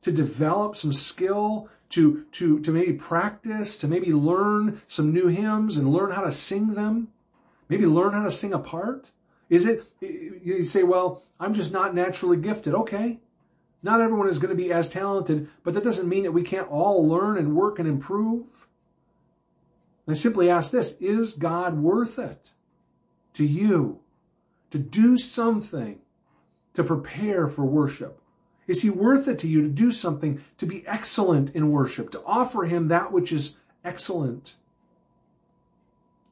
to 0.00 0.10
develop 0.10 0.78
some 0.78 0.94
skill, 0.94 1.68
to, 1.90 2.24
to, 2.32 2.58
to 2.60 2.72
maybe 2.72 2.94
practice, 2.94 3.76
to 3.76 3.86
maybe 3.86 4.14
learn 4.14 4.80
some 4.88 5.12
new 5.12 5.26
hymns 5.26 5.76
and 5.76 5.92
learn 5.92 6.12
how 6.12 6.22
to 6.22 6.32
sing 6.32 6.72
them? 6.72 7.08
Maybe 7.70 7.86
learn 7.86 8.12
how 8.12 8.24
to 8.24 8.32
sing 8.32 8.52
a 8.52 8.58
part? 8.58 9.06
Is 9.48 9.64
it, 9.64 9.84
you 10.00 10.62
say, 10.64 10.82
well, 10.82 11.22
I'm 11.38 11.54
just 11.54 11.72
not 11.72 11.94
naturally 11.94 12.36
gifted. 12.36 12.74
Okay. 12.74 13.20
Not 13.82 14.00
everyone 14.00 14.28
is 14.28 14.38
going 14.38 14.54
to 14.54 14.62
be 14.62 14.72
as 14.72 14.88
talented, 14.88 15.48
but 15.62 15.72
that 15.74 15.84
doesn't 15.84 16.08
mean 16.08 16.24
that 16.24 16.32
we 16.32 16.42
can't 16.42 16.68
all 16.68 17.08
learn 17.08 17.38
and 17.38 17.56
work 17.56 17.78
and 17.78 17.88
improve. 17.88 18.66
I 20.06 20.14
simply 20.14 20.50
ask 20.50 20.70
this 20.70 20.96
Is 21.00 21.34
God 21.34 21.78
worth 21.78 22.18
it 22.18 22.50
to 23.34 23.46
you 23.46 24.00
to 24.70 24.78
do 24.78 25.16
something 25.16 26.00
to 26.74 26.82
prepare 26.82 27.48
for 27.48 27.64
worship? 27.64 28.20
Is 28.66 28.82
he 28.82 28.90
worth 28.90 29.28
it 29.28 29.38
to 29.40 29.48
you 29.48 29.62
to 29.62 29.68
do 29.68 29.92
something 29.92 30.44
to 30.58 30.66
be 30.66 30.86
excellent 30.86 31.54
in 31.54 31.70
worship, 31.70 32.10
to 32.10 32.22
offer 32.24 32.64
him 32.64 32.88
that 32.88 33.12
which 33.12 33.32
is 33.32 33.56
excellent 33.84 34.56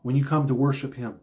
when 0.03 0.16
you 0.16 0.24
come 0.24 0.49
to 0.49 0.55
worship 0.55 0.95
him? 0.95 1.20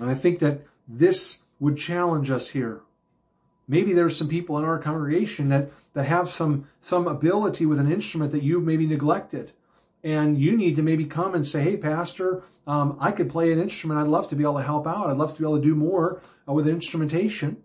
And 0.00 0.10
I 0.10 0.14
think 0.14 0.38
that 0.40 0.62
this 0.86 1.38
would 1.60 1.76
challenge 1.76 2.30
us 2.30 2.48
here. 2.50 2.80
Maybe 3.66 3.92
there's 3.92 4.16
some 4.16 4.28
people 4.28 4.58
in 4.58 4.64
our 4.64 4.78
congregation 4.78 5.48
that, 5.50 5.70
that 5.92 6.04
have 6.04 6.30
some, 6.30 6.68
some 6.80 7.06
ability 7.06 7.66
with 7.66 7.78
an 7.78 7.92
instrument 7.92 8.32
that 8.32 8.42
you've 8.42 8.64
maybe 8.64 8.86
neglected 8.86 9.52
and 10.04 10.38
you 10.38 10.56
need 10.56 10.76
to 10.76 10.82
maybe 10.82 11.04
come 11.04 11.34
and 11.34 11.46
say, 11.46 11.62
"Hey, 11.62 11.76
Pastor, 11.76 12.42
um, 12.66 12.96
I 13.00 13.12
could 13.12 13.28
play 13.28 13.52
an 13.52 13.60
instrument. 13.60 14.00
I'd 14.00 14.08
love 14.08 14.28
to 14.28 14.36
be 14.36 14.44
able 14.44 14.58
to 14.58 14.62
help 14.62 14.86
out. 14.86 15.08
I'd 15.08 15.16
love 15.16 15.32
to 15.34 15.38
be 15.38 15.44
able 15.44 15.56
to 15.56 15.62
do 15.62 15.74
more 15.74 16.22
uh, 16.48 16.52
with 16.52 16.68
instrumentation." 16.68 17.62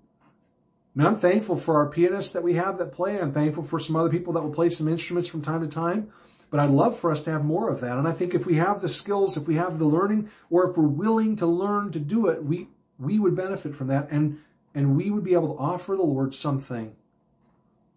Mean, 0.96 1.08
I'm 1.08 1.16
thankful 1.16 1.58
for 1.58 1.78
our 1.78 1.90
pianists 1.90 2.34
that 2.34 2.44
we 2.44 2.54
have 2.54 2.78
that 2.78 2.92
play. 2.92 3.20
I'm 3.20 3.34
thankful 3.34 3.64
for 3.64 3.80
some 3.80 3.96
other 3.96 4.10
people 4.10 4.34
that 4.34 4.44
will 4.44 4.54
play 4.54 4.70
some 4.70 4.88
instruments 4.88 5.28
from 5.28 5.42
time 5.42 5.62
to 5.62 5.68
time. 5.68 6.12
But 6.54 6.60
I'd 6.60 6.70
love 6.70 7.00
for 7.00 7.12
us 7.12 7.24
to 7.24 7.32
have 7.32 7.44
more 7.44 7.68
of 7.70 7.80
that. 7.80 7.98
And 7.98 8.08
I 8.08 8.12
think 8.12 8.36
if 8.36 8.46
we 8.46 8.58
have 8.58 8.80
the 8.80 8.88
skills, 8.88 9.36
if 9.36 9.48
we 9.48 9.56
have 9.56 9.80
the 9.80 9.88
learning, 9.88 10.30
or 10.52 10.70
if 10.70 10.78
we're 10.78 10.86
willing 10.86 11.36
to 11.38 11.48
learn 11.48 11.92
to 11.94 12.00
do 12.00 12.28
it, 12.28 12.44
we 12.44 12.68
we 13.00 13.18
would 13.18 13.36
benefit 13.36 13.74
from 13.74 13.88
that, 13.88 14.08
and 14.12 14.40
and 14.76 14.96
we 14.96 15.10
would 15.10 15.24
be 15.24 15.34
able 15.34 15.56
to 15.56 15.60
offer 15.60 15.96
the 15.96 16.04
Lord 16.04 16.36
something 16.36 16.96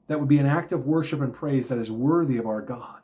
that 0.06 0.20
would 0.20 0.28
be 0.30 0.38
an 0.38 0.46
act 0.46 0.72
of 0.72 0.86
worship 0.86 1.20
and 1.20 1.34
praise 1.34 1.68
that 1.68 1.76
is 1.76 1.92
worthy 1.92 2.38
of 2.38 2.46
our 2.46 2.62
God. 2.62 3.02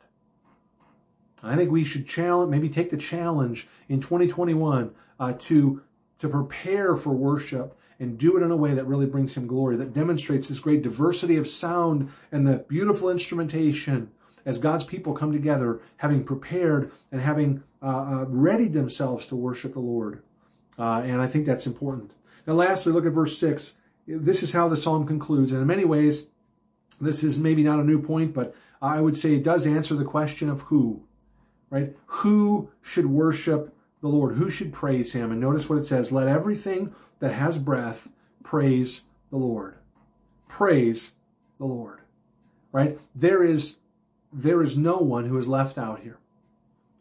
I 1.43 1.55
think 1.55 1.69
we 1.69 1.83
should 1.83 2.07
challenge, 2.07 2.49
maybe 2.49 2.67
take 2.67 2.89
the 2.89 2.97
challenge 2.97 3.67
in 3.87 4.01
2021 4.01 4.89
uh, 5.19 5.33
to 5.33 5.83
to 6.17 6.29
prepare 6.29 6.95
for 6.95 7.11
worship 7.11 7.77
and 7.99 8.17
do 8.17 8.37
it 8.37 8.41
in 8.41 8.49
a 8.49 8.57
way 8.57 8.73
that 8.73 8.87
really 8.87 9.05
brings 9.05 9.37
Him 9.37 9.45
glory, 9.45 9.75
that 9.75 9.93
demonstrates 9.93 10.49
this 10.49 10.57
great 10.57 10.81
diversity 10.81 11.37
of 11.37 11.47
sound 11.47 12.09
and 12.31 12.47
the 12.47 12.65
beautiful 12.67 13.11
instrumentation 13.11 14.09
as 14.45 14.57
God's 14.57 14.83
people 14.83 15.13
come 15.13 15.31
together, 15.31 15.79
having 15.97 16.23
prepared 16.23 16.91
and 17.11 17.21
having 17.21 17.63
uh, 17.81 17.85
uh, 17.85 18.25
readied 18.27 18.73
themselves 18.73 19.27
to 19.27 19.35
worship 19.35 19.73
the 19.73 19.79
Lord. 19.79 20.21
Uh, 20.77 21.01
and 21.05 21.21
I 21.21 21.27
think 21.27 21.45
that's 21.45 21.67
important. 21.67 22.11
Now, 22.45 22.53
lastly, 22.53 22.91
look 22.93 23.05
at 23.05 23.11
verse 23.13 23.37
six. 23.37 23.73
This 24.05 24.43
is 24.43 24.51
how 24.51 24.67
the 24.67 24.75
psalm 24.77 25.07
concludes, 25.07 25.51
and 25.51 25.61
in 25.61 25.67
many 25.67 25.85
ways, 25.85 26.27
This 26.99 27.23
is 27.23 27.39
maybe 27.39 27.63
not 27.63 27.79
a 27.79 27.83
new 27.83 28.01
point, 28.01 28.33
but 28.33 28.55
I 28.81 29.01
would 29.01 29.17
say 29.17 29.35
it 29.35 29.43
does 29.43 29.65
answer 29.65 29.95
the 29.95 30.05
question 30.05 30.49
of 30.49 30.61
who, 30.61 31.03
right? 31.69 31.95
Who 32.05 32.69
should 32.81 33.05
worship 33.05 33.75
the 34.01 34.07
Lord? 34.07 34.35
Who 34.35 34.49
should 34.49 34.73
praise 34.73 35.13
him? 35.13 35.31
And 35.31 35.39
notice 35.39 35.69
what 35.69 35.79
it 35.79 35.85
says 35.85 36.11
let 36.11 36.27
everything 36.27 36.93
that 37.19 37.33
has 37.33 37.57
breath 37.57 38.09
praise 38.43 39.03
the 39.29 39.37
Lord. 39.37 39.75
Praise 40.47 41.13
the 41.57 41.65
Lord, 41.65 42.01
right? 42.71 42.99
There 43.15 43.43
is, 43.43 43.77
there 44.33 44.63
is 44.63 44.77
no 44.77 44.97
one 44.97 45.25
who 45.25 45.37
is 45.37 45.47
left 45.47 45.77
out 45.77 46.01
here. 46.01 46.17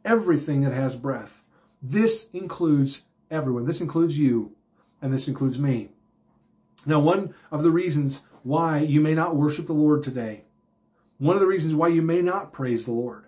Everything 0.05 0.61
that 0.63 0.75
has 0.75 0.95
breath. 0.95 1.43
This 1.81 2.29
includes 2.33 3.03
everyone. 3.31 3.65
This 3.65 3.81
includes 3.81 4.19
you, 4.19 4.53
and 5.01 5.13
this 5.13 5.27
includes 5.27 5.59
me. 5.59 5.89
Now, 6.85 7.01
one 7.01 7.35
of 7.51 7.63
the 7.63 7.71
reasons 7.71 8.23
why 8.43 8.79
you 8.79 9.01
may 9.01 9.15
not 9.15 9.37
worship 9.37 9.67
the 9.67 9.73
Lord 9.73 10.03
today, 10.03 10.43
one 11.19 11.37
of 11.37 11.41
the 11.41 11.47
reasons 11.47 11.75
why 11.75 11.89
you 11.89 12.03
may 12.03 12.21
not 12.21 12.53
praise 12.53 12.85
the 12.85 12.93
Lord, 12.93 13.25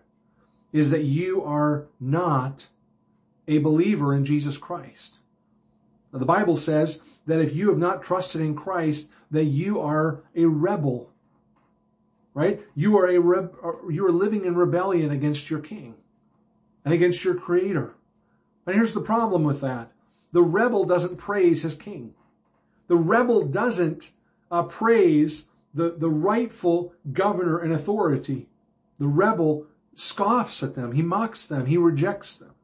is 0.73 0.91
that 0.91 1.05
you 1.05 1.43
are 1.43 1.87
not 2.01 2.67
a 3.47 3.59
believer 3.59 4.15
in 4.15 4.25
Jesus 4.25 4.59
Christ. 4.59 5.19
Now, 6.13 6.19
the 6.19 6.25
Bible 6.25 6.57
says 6.57 7.03
that 7.27 7.41
if 7.41 7.55
you 7.55 7.69
have 7.69 7.79
not 7.79 8.03
trusted 8.03 8.41
in 8.41 8.57
Christ, 8.57 9.11
that 9.31 9.45
you 9.45 9.81
are 9.81 10.21
a 10.35 10.45
rebel. 10.45 11.11
Right? 12.35 12.61
You 12.75 12.99
are 12.99 13.07
a 13.07 13.19
re- 13.21 13.49
you 13.89 14.05
are 14.07 14.13
living 14.13 14.45
in 14.45 14.57
rebellion 14.57 15.11
against 15.13 15.51
your 15.51 15.61
king 15.61 15.95
and 16.85 16.93
against 16.93 17.25
your 17.25 17.37
creator. 17.37 17.95
And 18.67 18.75
here's 18.75 18.95
the 18.95 19.01
problem 19.01 19.45
with 19.45 19.61
that. 19.61 19.93
The 20.33 20.43
rebel 20.43 20.85
doesn't 20.85 21.17
praise 21.17 21.63
his 21.63 21.77
king. 21.77 22.15
The 22.89 22.97
rebel 22.97 23.47
doesn't 23.47 24.11
uh, 24.51 24.65
praise 24.65 25.47
the, 25.73 25.91
the 25.91 26.11
rightful 26.11 26.93
governor 27.13 27.59
and 27.59 27.73
authority. 27.73 28.49
The 28.99 29.07
rebel 29.07 29.67
scoffs 29.95 30.63
at 30.63 30.75
them. 30.75 30.93
He 30.93 31.03
mocks 31.03 31.47
them. 31.47 31.67
He 31.67 31.77
rejects 31.77 32.39
them. 32.39 32.55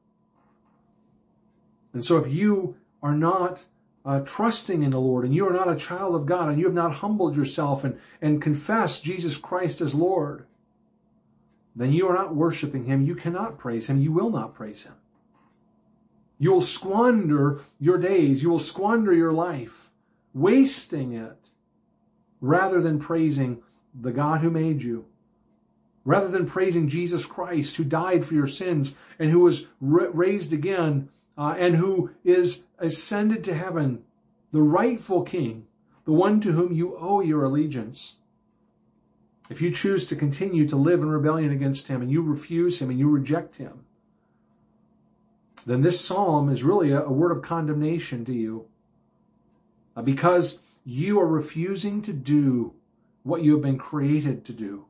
And 1.93 2.05
so 2.05 2.17
if 2.19 2.33
you 2.33 2.77
are 3.03 3.15
not 3.15 3.65
uh, 4.05 4.21
trusting 4.21 4.83
in 4.83 4.91
the 4.91 5.01
Lord 5.01 5.25
and 5.25 5.35
you 5.35 5.47
are 5.47 5.53
not 5.53 5.71
a 5.71 5.77
child 5.77 6.15
of 6.15 6.27
God 6.27 6.49
and 6.49 6.59
you 6.59 6.65
have 6.65 6.75
not 6.75 6.97
humbled 6.97 7.37
yourself 7.37 7.85
and, 7.85 7.99
and 8.21 8.41
confessed 8.41 9.05
Jesus 9.05 9.37
Christ 9.37 9.81
as 9.81 9.95
Lord, 9.95 10.47
then 11.77 11.93
you 11.93 12.09
are 12.09 12.15
not 12.15 12.35
worshiping 12.35 12.85
Him. 12.85 13.03
You 13.03 13.15
cannot 13.15 13.59
praise 13.59 13.89
Him. 13.89 14.01
You 14.01 14.13
will 14.13 14.31
not 14.31 14.55
praise 14.55 14.85
Him. 14.85 14.95
You 16.39 16.53
will 16.53 16.63
squander 16.63 17.61
your 17.79 17.99
days. 17.99 18.43
You 18.43 18.51
will 18.51 18.59
squander 18.59 19.13
your 19.13 19.33
life, 19.33 19.91
wasting 20.33 21.13
it 21.13 21.51
rather 22.41 22.81
than 22.81 22.99
praising 22.99 23.63
the 23.95 24.13
God 24.13 24.41
who 24.41 24.51
made 24.51 24.83
you, 24.83 25.05
rather 26.05 26.29
than 26.29 26.47
praising 26.47 26.89
Jesus 26.89 27.27
Christ 27.27 27.77
who 27.77 27.85
died 27.85 28.25
for 28.25 28.35
your 28.35 28.47
sins 28.47 28.95
and 29.19 29.31
who 29.31 29.41
was 29.41 29.67
raised 29.81 30.53
again 30.53 31.11
uh, 31.37 31.55
and 31.59 31.77
who 31.77 32.11
is 32.25 32.65
ascended 32.81 33.45
to 33.45 33.55
heaven, 33.55 34.03
the 34.53 34.63
rightful 34.63 35.23
king, 35.23 35.67
the 36.05 36.13
one 36.13 36.41
to 36.41 36.53
whom 36.53 36.73
you 36.73 36.97
owe 36.99 37.21
your 37.21 37.45
allegiance. 37.45 38.17
If 39.49 39.61
you 39.61 39.71
choose 39.71 40.09
to 40.09 40.17
continue 40.17 40.67
to 40.69 40.77
live 40.77 41.01
in 41.01 41.11
rebellion 41.11 41.53
against 41.53 41.89
him 41.89 42.03
and 42.03 42.11
you 42.11 42.23
refuse 42.23 42.81
him 42.81 42.91
and 42.91 42.99
you 42.99 43.09
reject 43.09 43.57
him, 43.57 43.85
then 45.67 45.83
this 45.83 46.01
psalm 46.01 46.49
is 46.49 46.65
really 46.65 46.91
a, 46.91 47.03
a 47.03 47.13
word 47.13 47.33
of 47.33 47.43
condemnation 47.43 48.25
to 48.25 48.33
you 48.33 48.67
uh, 49.97 50.03
because 50.03 50.61
you 50.85 51.21
are 51.21 51.27
refusing 51.27 52.01
to 52.03 52.13
do 52.13 52.75
what 53.23 53.43
you 53.43 53.53
have 53.53 53.63
been 53.63 53.79
created 53.79 54.45
to 54.47 54.53
do. 54.53 54.87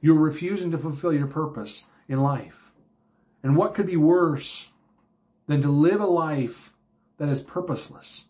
You're 0.00 0.18
refusing 0.18 0.70
to 0.72 0.78
fulfill 0.78 1.12
your 1.12 1.26
purpose 1.26 1.84
in 2.08 2.20
life. 2.20 2.72
And 3.42 3.56
what 3.56 3.74
could 3.74 3.86
be 3.86 3.96
worse 3.96 4.70
than 5.46 5.62
to 5.62 5.70
live 5.70 6.00
a 6.00 6.06
life 6.06 6.74
that 7.20 7.28
is 7.28 7.42
purposeless? 7.42 8.24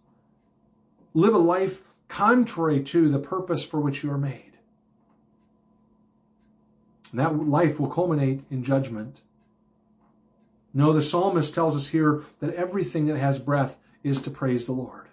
Live 1.15 1.33
a 1.33 1.39
life 1.39 1.85
contrary 2.09 2.83
to 2.83 3.09
the 3.09 3.21
purpose 3.21 3.65
for 3.65 3.79
which 3.79 4.03
you 4.03 4.11
are 4.11 4.19
made. 4.19 4.53
And 7.13 7.21
that 7.21 7.39
life 7.39 7.79
will 7.79 7.89
culminate 7.89 8.43
in 8.51 8.65
judgment. 8.65 9.21
No, 10.75 10.93
the 10.93 11.03
psalmist 11.03 11.55
tells 11.55 11.77
us 11.77 11.89
here 11.89 12.25
that 12.41 12.55
everything 12.55 13.07
that 13.07 13.19
has 13.19 13.39
breath 13.39 13.77
is 14.03 14.23
to 14.23 14.31
praise 14.31 14.67
the 14.67 14.73
Lord. 14.73 15.07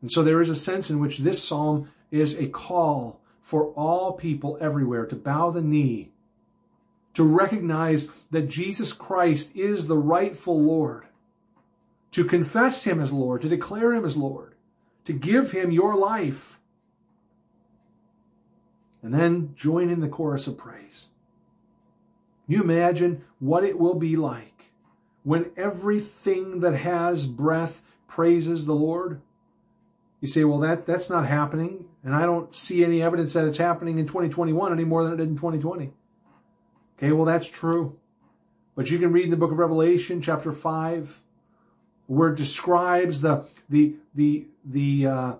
And 0.00 0.10
so 0.10 0.22
there 0.22 0.40
is 0.40 0.50
a 0.50 0.56
sense 0.56 0.88
in 0.88 1.00
which 1.00 1.18
this 1.18 1.42
psalm 1.42 1.90
is 2.12 2.38
a 2.38 2.46
call 2.46 3.20
for 3.40 3.72
all 3.72 4.12
people 4.12 4.56
everywhere 4.60 5.04
to 5.06 5.16
bow 5.16 5.50
the 5.50 5.62
knee, 5.62 6.12
to 7.14 7.24
recognize 7.24 8.08
that 8.30 8.48
Jesus 8.48 8.92
Christ 8.92 9.54
is 9.56 9.88
the 9.88 9.98
rightful 9.98 10.62
Lord, 10.62 11.06
to 12.12 12.24
confess 12.24 12.84
Him 12.84 13.00
as 13.00 13.12
Lord, 13.12 13.42
to 13.42 13.48
declare 13.48 13.92
Him 13.92 14.04
as 14.04 14.16
Lord, 14.16 14.54
to 15.04 15.12
give 15.12 15.52
Him 15.52 15.70
your 15.70 15.96
life, 15.96 16.58
and 19.02 19.14
then 19.14 19.54
join 19.54 19.90
in 19.90 20.00
the 20.00 20.08
chorus 20.08 20.46
of 20.46 20.58
praise 20.58 21.08
you 22.50 22.64
imagine 22.64 23.22
what 23.38 23.62
it 23.62 23.78
will 23.78 23.94
be 23.94 24.16
like 24.16 24.72
when 25.22 25.52
everything 25.56 26.60
that 26.60 26.74
has 26.74 27.26
breath 27.26 27.80
praises 28.08 28.66
the 28.66 28.74
Lord? 28.74 29.20
You 30.20 30.26
say, 30.26 30.42
well, 30.42 30.58
that, 30.58 30.84
that's 30.84 31.08
not 31.08 31.26
happening. 31.26 31.84
And 32.02 32.12
I 32.12 32.22
don't 32.22 32.52
see 32.52 32.84
any 32.84 33.02
evidence 33.02 33.34
that 33.34 33.46
it's 33.46 33.58
happening 33.58 34.00
in 34.00 34.06
2021 34.08 34.72
any 34.72 34.82
more 34.82 35.04
than 35.04 35.12
it 35.12 35.18
did 35.18 35.28
in 35.28 35.36
2020. 35.36 35.92
Okay, 36.98 37.12
well, 37.12 37.24
that's 37.24 37.46
true. 37.46 37.96
But 38.74 38.90
you 38.90 38.98
can 38.98 39.12
read 39.12 39.24
in 39.24 39.30
the 39.30 39.36
book 39.36 39.52
of 39.52 39.58
Revelation, 39.58 40.20
chapter 40.20 40.52
5, 40.52 41.22
where 42.10 42.30
it 42.30 42.36
describes 42.36 43.20
the, 43.20 43.44
the, 43.68 43.94
the, 44.16 44.44
the, 44.64 45.06
uh, 45.06 45.34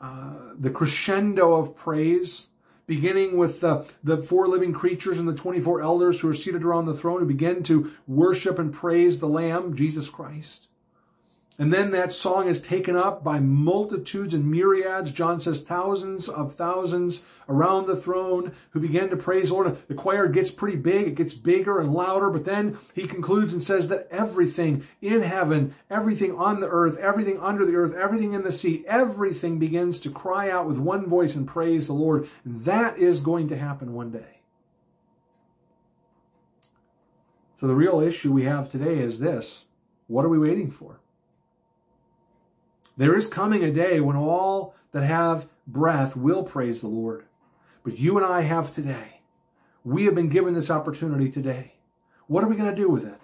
uh, 0.00 0.32
the 0.58 0.70
crescendo 0.70 1.54
of 1.54 1.76
praise 1.76 2.48
beginning 2.86 3.36
with 3.36 3.60
the, 3.60 3.86
the 4.02 4.16
four 4.16 4.48
living 4.48 4.72
creatures 4.72 5.18
and 5.18 5.28
the 5.28 5.34
24 5.34 5.80
elders 5.80 6.18
who 6.18 6.28
are 6.28 6.34
seated 6.34 6.64
around 6.64 6.86
the 6.86 6.92
throne 6.92 7.20
who 7.20 7.26
begin 7.26 7.62
to 7.62 7.92
worship 8.08 8.58
and 8.58 8.74
praise 8.74 9.20
the 9.20 9.28
Lamb, 9.28 9.76
Jesus 9.76 10.10
Christ. 10.10 10.66
And 11.58 11.72
then 11.72 11.90
that 11.90 12.12
song 12.12 12.48
is 12.48 12.62
taken 12.62 12.96
up 12.96 13.22
by 13.22 13.38
multitudes 13.38 14.32
and 14.32 14.50
myriads. 14.50 15.10
John 15.12 15.38
says 15.38 15.62
thousands 15.62 16.28
of 16.28 16.54
thousands 16.54 17.24
around 17.48 17.86
the 17.86 17.96
throne 17.96 18.54
who 18.70 18.80
begin 18.80 19.10
to 19.10 19.16
praise 19.16 19.48
the 19.48 19.54
Lord. 19.54 19.76
The 19.86 19.94
choir 19.94 20.28
gets 20.28 20.50
pretty 20.50 20.78
big. 20.78 21.08
It 21.08 21.14
gets 21.14 21.34
bigger 21.34 21.78
and 21.78 21.92
louder, 21.92 22.30
but 22.30 22.46
then 22.46 22.78
he 22.94 23.06
concludes 23.06 23.52
and 23.52 23.62
says 23.62 23.88
that 23.88 24.08
everything 24.10 24.86
in 25.02 25.20
heaven, 25.20 25.74
everything 25.90 26.34
on 26.36 26.60
the 26.60 26.68
earth, 26.68 26.96
everything 26.96 27.38
under 27.38 27.66
the 27.66 27.76
earth, 27.76 27.94
everything 27.94 28.32
in 28.32 28.44
the 28.44 28.52
sea, 28.52 28.84
everything 28.86 29.58
begins 29.58 30.00
to 30.00 30.10
cry 30.10 30.50
out 30.50 30.66
with 30.66 30.78
one 30.78 31.06
voice 31.06 31.34
and 31.34 31.46
praise 31.46 31.86
the 31.86 31.92
Lord. 31.92 32.28
And 32.44 32.60
That 32.60 32.96
is 32.96 33.20
going 33.20 33.48
to 33.48 33.58
happen 33.58 33.92
one 33.92 34.10
day. 34.10 34.40
So 37.60 37.66
the 37.66 37.74
real 37.74 38.00
issue 38.00 38.32
we 38.32 38.44
have 38.44 38.70
today 38.70 38.98
is 38.98 39.20
this. 39.20 39.66
What 40.08 40.24
are 40.24 40.30
we 40.30 40.38
waiting 40.38 40.70
for? 40.70 41.01
There 42.96 43.16
is 43.16 43.26
coming 43.26 43.64
a 43.64 43.72
day 43.72 44.00
when 44.00 44.16
all 44.16 44.74
that 44.92 45.04
have 45.04 45.48
breath 45.66 46.14
will 46.16 46.44
praise 46.44 46.80
the 46.80 46.88
Lord. 46.88 47.24
But 47.84 47.98
you 47.98 48.16
and 48.16 48.26
I 48.26 48.42
have 48.42 48.74
today. 48.74 49.20
We 49.84 50.04
have 50.04 50.14
been 50.14 50.28
given 50.28 50.54
this 50.54 50.70
opportunity 50.70 51.30
today. 51.30 51.74
What 52.26 52.44
are 52.44 52.48
we 52.48 52.56
going 52.56 52.70
to 52.70 52.80
do 52.80 52.88
with 52.88 53.06
it? 53.06 53.18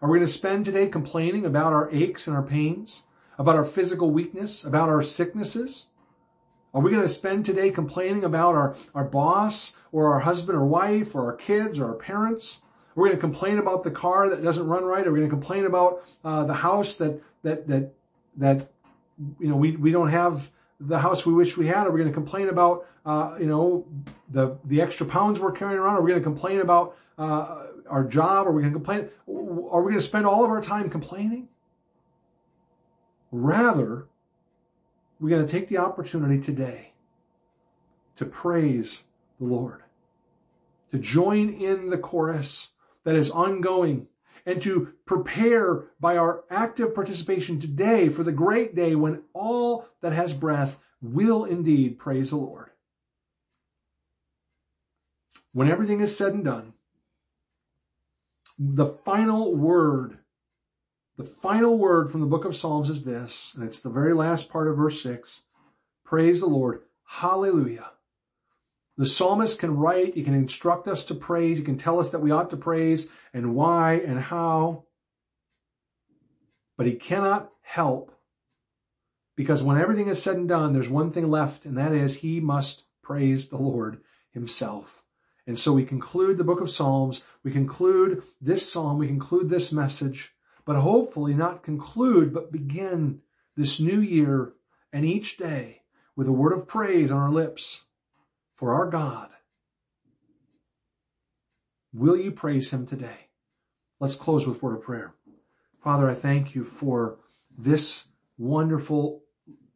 Are 0.00 0.08
we 0.08 0.18
going 0.18 0.26
to 0.26 0.32
spend 0.32 0.64
today 0.64 0.88
complaining 0.88 1.44
about 1.44 1.72
our 1.72 1.90
aches 1.92 2.26
and 2.26 2.36
our 2.36 2.42
pains, 2.42 3.02
about 3.38 3.56
our 3.56 3.64
physical 3.64 4.10
weakness, 4.10 4.64
about 4.64 4.88
our 4.88 5.02
sicknesses? 5.02 5.88
Are 6.72 6.80
we 6.80 6.90
going 6.90 7.02
to 7.02 7.08
spend 7.08 7.44
today 7.44 7.70
complaining 7.70 8.24
about 8.24 8.54
our, 8.54 8.76
our 8.94 9.04
boss 9.04 9.74
or 9.92 10.14
our 10.14 10.20
husband 10.20 10.56
or 10.56 10.64
wife 10.64 11.14
or 11.14 11.26
our 11.26 11.36
kids 11.36 11.78
or 11.78 11.86
our 11.86 11.94
parents? 11.94 12.62
Are 12.96 13.02
we 13.02 13.08
going 13.08 13.18
to 13.18 13.20
complain 13.20 13.58
about 13.58 13.82
the 13.82 13.90
car 13.90 14.28
that 14.30 14.42
doesn't 14.42 14.66
run 14.66 14.84
right? 14.84 15.06
Are 15.06 15.12
we 15.12 15.18
going 15.18 15.30
to 15.30 15.36
complain 15.36 15.66
about 15.66 16.04
uh, 16.24 16.44
the 16.44 16.54
house 16.54 16.96
that 16.96 17.20
that 17.42 17.66
that 17.66 17.92
that 18.36 18.70
you 19.38 19.48
know, 19.48 19.56
we, 19.56 19.76
we 19.76 19.92
don't 19.92 20.10
have 20.10 20.50
the 20.78 20.98
house 20.98 21.26
we 21.26 21.34
wish 21.34 21.56
we 21.56 21.66
had? 21.66 21.86
Are 21.86 21.90
we 21.90 21.98
going 21.98 22.10
to 22.10 22.14
complain 22.14 22.48
about, 22.48 22.86
uh, 23.04 23.36
you 23.38 23.46
know, 23.46 23.86
the, 24.30 24.56
the 24.64 24.80
extra 24.80 25.06
pounds 25.06 25.38
we're 25.38 25.52
carrying 25.52 25.78
around? 25.78 25.96
Are 25.96 26.02
we 26.02 26.10
going 26.10 26.22
to 26.22 26.24
complain 26.24 26.60
about 26.60 26.96
uh, 27.18 27.66
our 27.88 28.04
job? 28.04 28.46
Are 28.46 28.52
we 28.52 28.62
going 28.62 28.72
to 28.72 28.78
complain? 28.78 29.10
Are 29.28 29.82
we 29.82 29.92
going 29.92 29.94
to 29.94 30.00
spend 30.00 30.26
all 30.26 30.44
of 30.44 30.50
our 30.50 30.62
time 30.62 30.88
complaining? 30.88 31.48
Rather, 33.30 34.06
we're 35.20 35.28
going 35.28 35.46
to 35.46 35.50
take 35.50 35.68
the 35.68 35.78
opportunity 35.78 36.40
today 36.40 36.92
to 38.16 38.24
praise 38.24 39.04
the 39.38 39.46
Lord, 39.46 39.82
to 40.92 40.98
join 40.98 41.50
in 41.50 41.90
the 41.90 41.98
chorus 41.98 42.70
that 43.04 43.16
is 43.16 43.30
ongoing 43.30 44.08
and 44.46 44.60
to 44.62 44.92
prepare 45.06 45.84
by 45.98 46.16
our 46.16 46.44
active 46.50 46.94
participation 46.94 47.58
today 47.58 48.08
for 48.08 48.22
the 48.22 48.32
great 48.32 48.74
day 48.74 48.94
when 48.94 49.22
all 49.32 49.86
that 50.00 50.12
has 50.12 50.32
breath 50.32 50.78
will 51.00 51.44
indeed 51.44 51.98
praise 51.98 52.30
the 52.30 52.36
Lord. 52.36 52.70
When 55.52 55.68
everything 55.68 56.00
is 56.00 56.16
said 56.16 56.34
and 56.34 56.44
done, 56.44 56.74
the 58.58 58.86
final 58.86 59.54
word, 59.56 60.18
the 61.16 61.24
final 61.24 61.78
word 61.78 62.10
from 62.10 62.20
the 62.20 62.26
book 62.26 62.44
of 62.44 62.54
Psalms 62.54 62.90
is 62.90 63.04
this, 63.04 63.52
and 63.54 63.64
it's 63.64 63.80
the 63.80 63.90
very 63.90 64.12
last 64.12 64.50
part 64.50 64.68
of 64.68 64.76
verse 64.76 65.02
6 65.02 65.42
Praise 66.04 66.40
the 66.40 66.46
Lord. 66.46 66.82
Hallelujah. 67.04 67.92
The 68.96 69.06
psalmist 69.06 69.58
can 69.58 69.76
write, 69.76 70.14
he 70.14 70.22
can 70.22 70.34
instruct 70.34 70.86
us 70.86 71.04
to 71.06 71.14
praise, 71.14 71.58
he 71.58 71.64
can 71.64 71.78
tell 71.78 71.98
us 71.98 72.10
that 72.10 72.20
we 72.20 72.30
ought 72.30 72.50
to 72.50 72.56
praise 72.56 73.08
and 73.32 73.54
why 73.54 73.94
and 73.94 74.20
how. 74.20 74.84
But 76.76 76.86
he 76.86 76.94
cannot 76.94 77.50
help 77.62 78.12
because 79.40 79.62
when 79.62 79.78
everything 79.78 80.08
is 80.08 80.22
said 80.22 80.36
and 80.36 80.46
done, 80.46 80.74
there's 80.74 80.90
one 80.90 81.12
thing 81.12 81.30
left, 81.30 81.64
and 81.64 81.78
that 81.78 81.92
is 81.92 82.16
he 82.16 82.40
must 82.40 82.84
praise 83.02 83.48
the 83.48 83.56
Lord 83.56 84.02
himself. 84.32 85.02
And 85.46 85.58
so 85.58 85.72
we 85.72 85.84
conclude 85.84 86.36
the 86.36 86.44
book 86.44 86.60
of 86.60 86.70
Psalms, 86.70 87.22
we 87.42 87.50
conclude 87.50 88.22
this 88.38 88.70
psalm, 88.70 88.98
we 88.98 89.06
conclude 89.06 89.48
this 89.48 89.72
message, 89.72 90.34
but 90.66 90.76
hopefully 90.76 91.32
not 91.32 91.62
conclude, 91.62 92.34
but 92.34 92.52
begin 92.52 93.22
this 93.56 93.80
new 93.80 94.00
year 94.00 94.52
and 94.92 95.06
each 95.06 95.38
day 95.38 95.82
with 96.14 96.28
a 96.28 96.32
word 96.32 96.52
of 96.52 96.68
praise 96.68 97.10
on 97.10 97.18
our 97.18 97.30
lips 97.30 97.84
for 98.60 98.74
our 98.74 98.86
God. 98.86 99.30
Will 101.94 102.18
you 102.18 102.30
praise 102.30 102.70
him 102.70 102.86
today? 102.86 103.28
Let's 103.98 104.16
close 104.16 104.46
with 104.46 104.62
word 104.62 104.76
of 104.76 104.82
prayer. 104.82 105.14
Father, 105.82 106.10
I 106.10 106.14
thank 106.14 106.54
you 106.54 106.62
for 106.62 107.16
this 107.56 108.08
wonderful, 108.36 109.22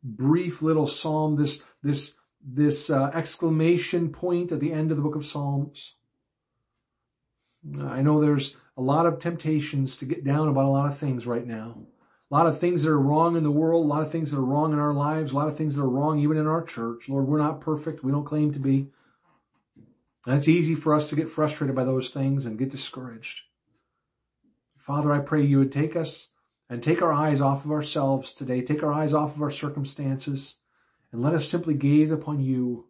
brief 0.02 0.60
little 0.60 0.86
psalm, 0.86 1.36
this, 1.36 1.62
this, 1.82 2.14
this 2.46 2.90
uh, 2.90 3.10
exclamation 3.14 4.10
point 4.10 4.52
at 4.52 4.60
the 4.60 4.72
end 4.72 4.90
of 4.90 4.98
the 4.98 5.02
book 5.02 5.16
of 5.16 5.24
Psalms. 5.24 5.94
I 7.80 8.02
know 8.02 8.20
there's 8.20 8.58
a 8.76 8.82
lot 8.82 9.06
of 9.06 9.18
temptations 9.18 9.96
to 9.96 10.04
get 10.04 10.24
down 10.24 10.48
about 10.48 10.66
a 10.66 10.68
lot 10.68 10.90
of 10.90 10.98
things 10.98 11.26
right 11.26 11.46
now. 11.46 11.78
A 12.34 12.36
lot 12.36 12.46
of 12.48 12.58
things 12.58 12.82
that 12.82 12.90
are 12.90 12.98
wrong 12.98 13.36
in 13.36 13.44
the 13.44 13.50
world, 13.52 13.84
a 13.84 13.88
lot 13.88 14.02
of 14.02 14.10
things 14.10 14.32
that 14.32 14.38
are 14.38 14.44
wrong 14.44 14.72
in 14.72 14.80
our 14.80 14.92
lives, 14.92 15.30
a 15.30 15.36
lot 15.36 15.46
of 15.46 15.56
things 15.56 15.76
that 15.76 15.82
are 15.82 15.88
wrong 15.88 16.18
even 16.18 16.36
in 16.36 16.48
our 16.48 16.62
church. 16.62 17.08
Lord, 17.08 17.28
we're 17.28 17.38
not 17.38 17.60
perfect. 17.60 18.02
We 18.02 18.10
don't 18.10 18.24
claim 18.24 18.52
to 18.54 18.58
be. 18.58 18.88
And 20.26 20.36
it's 20.36 20.48
easy 20.48 20.74
for 20.74 20.96
us 20.96 21.08
to 21.10 21.14
get 21.14 21.30
frustrated 21.30 21.76
by 21.76 21.84
those 21.84 22.10
things 22.10 22.44
and 22.44 22.58
get 22.58 22.72
discouraged. 22.72 23.42
Father, 24.76 25.12
I 25.12 25.20
pray 25.20 25.44
you 25.44 25.60
would 25.60 25.70
take 25.70 25.94
us 25.94 26.26
and 26.68 26.82
take 26.82 27.02
our 27.02 27.12
eyes 27.12 27.40
off 27.40 27.64
of 27.64 27.70
ourselves 27.70 28.32
today, 28.32 28.62
take 28.62 28.82
our 28.82 28.92
eyes 28.92 29.14
off 29.14 29.36
of 29.36 29.42
our 29.42 29.52
circumstances, 29.52 30.56
and 31.12 31.22
let 31.22 31.34
us 31.34 31.48
simply 31.48 31.74
gaze 31.74 32.10
upon 32.10 32.40
you, 32.40 32.88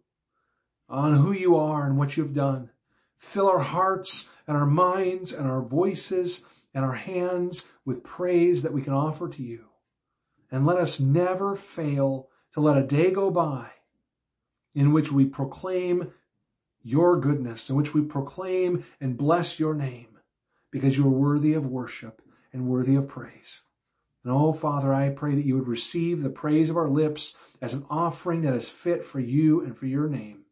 on 0.88 1.16
who 1.16 1.32
you 1.32 1.54
are 1.54 1.84
and 1.84 1.98
what 1.98 2.16
you've 2.16 2.32
done. 2.32 2.70
Fill 3.18 3.50
our 3.50 3.58
hearts 3.58 4.30
and 4.46 4.56
our 4.56 4.64
minds 4.64 5.34
and 5.34 5.46
our 5.46 5.60
voices 5.60 6.44
and 6.74 6.84
our 6.84 6.94
hands 6.94 7.64
with 7.84 8.04
praise 8.04 8.62
that 8.62 8.72
we 8.72 8.82
can 8.82 8.92
offer 8.92 9.28
to 9.28 9.42
you. 9.42 9.66
And 10.50 10.66
let 10.66 10.78
us 10.78 11.00
never 11.00 11.54
fail 11.56 12.28
to 12.52 12.60
let 12.60 12.76
a 12.76 12.86
day 12.86 13.10
go 13.10 13.30
by 13.30 13.70
in 14.74 14.92
which 14.92 15.12
we 15.12 15.24
proclaim 15.24 16.12
your 16.82 17.18
goodness, 17.18 17.70
in 17.70 17.76
which 17.76 17.94
we 17.94 18.02
proclaim 18.02 18.84
and 19.00 19.16
bless 19.16 19.58
your 19.58 19.74
name, 19.74 20.18
because 20.70 20.98
you 20.98 21.06
are 21.06 21.10
worthy 21.10 21.54
of 21.54 21.66
worship 21.66 22.20
and 22.52 22.66
worthy 22.66 22.96
of 22.96 23.08
praise. 23.08 23.62
And 24.22 24.32
oh, 24.32 24.52
Father, 24.52 24.92
I 24.92 25.10
pray 25.10 25.34
that 25.34 25.44
you 25.44 25.56
would 25.56 25.68
receive 25.68 26.22
the 26.22 26.30
praise 26.30 26.70
of 26.70 26.76
our 26.76 26.88
lips 26.88 27.36
as 27.60 27.72
an 27.72 27.86
offering 27.88 28.42
that 28.42 28.54
is 28.54 28.68
fit 28.68 29.04
for 29.04 29.20
you 29.20 29.60
and 29.62 29.76
for 29.76 29.86
your 29.86 30.08
name. 30.08 30.44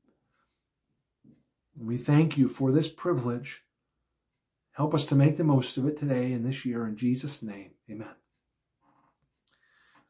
And 1.79 1.87
we 1.87 1.97
thank 1.97 2.39
you 2.39 2.49
for 2.49 2.71
this 2.71 2.89
privilege 2.89 3.63
Help 4.73 4.95
us 4.95 5.07
to 5.07 5.15
make 5.15 5.37
the 5.37 5.45
most 5.45 5.77
of 5.77 5.87
it 5.87 5.99
today 5.99 6.33
and 6.33 6.45
this 6.45 6.65
year 6.65 6.87
in 6.87 6.97
Jesus' 6.97 7.43
name. 7.43 7.73
Amen. 7.91 8.09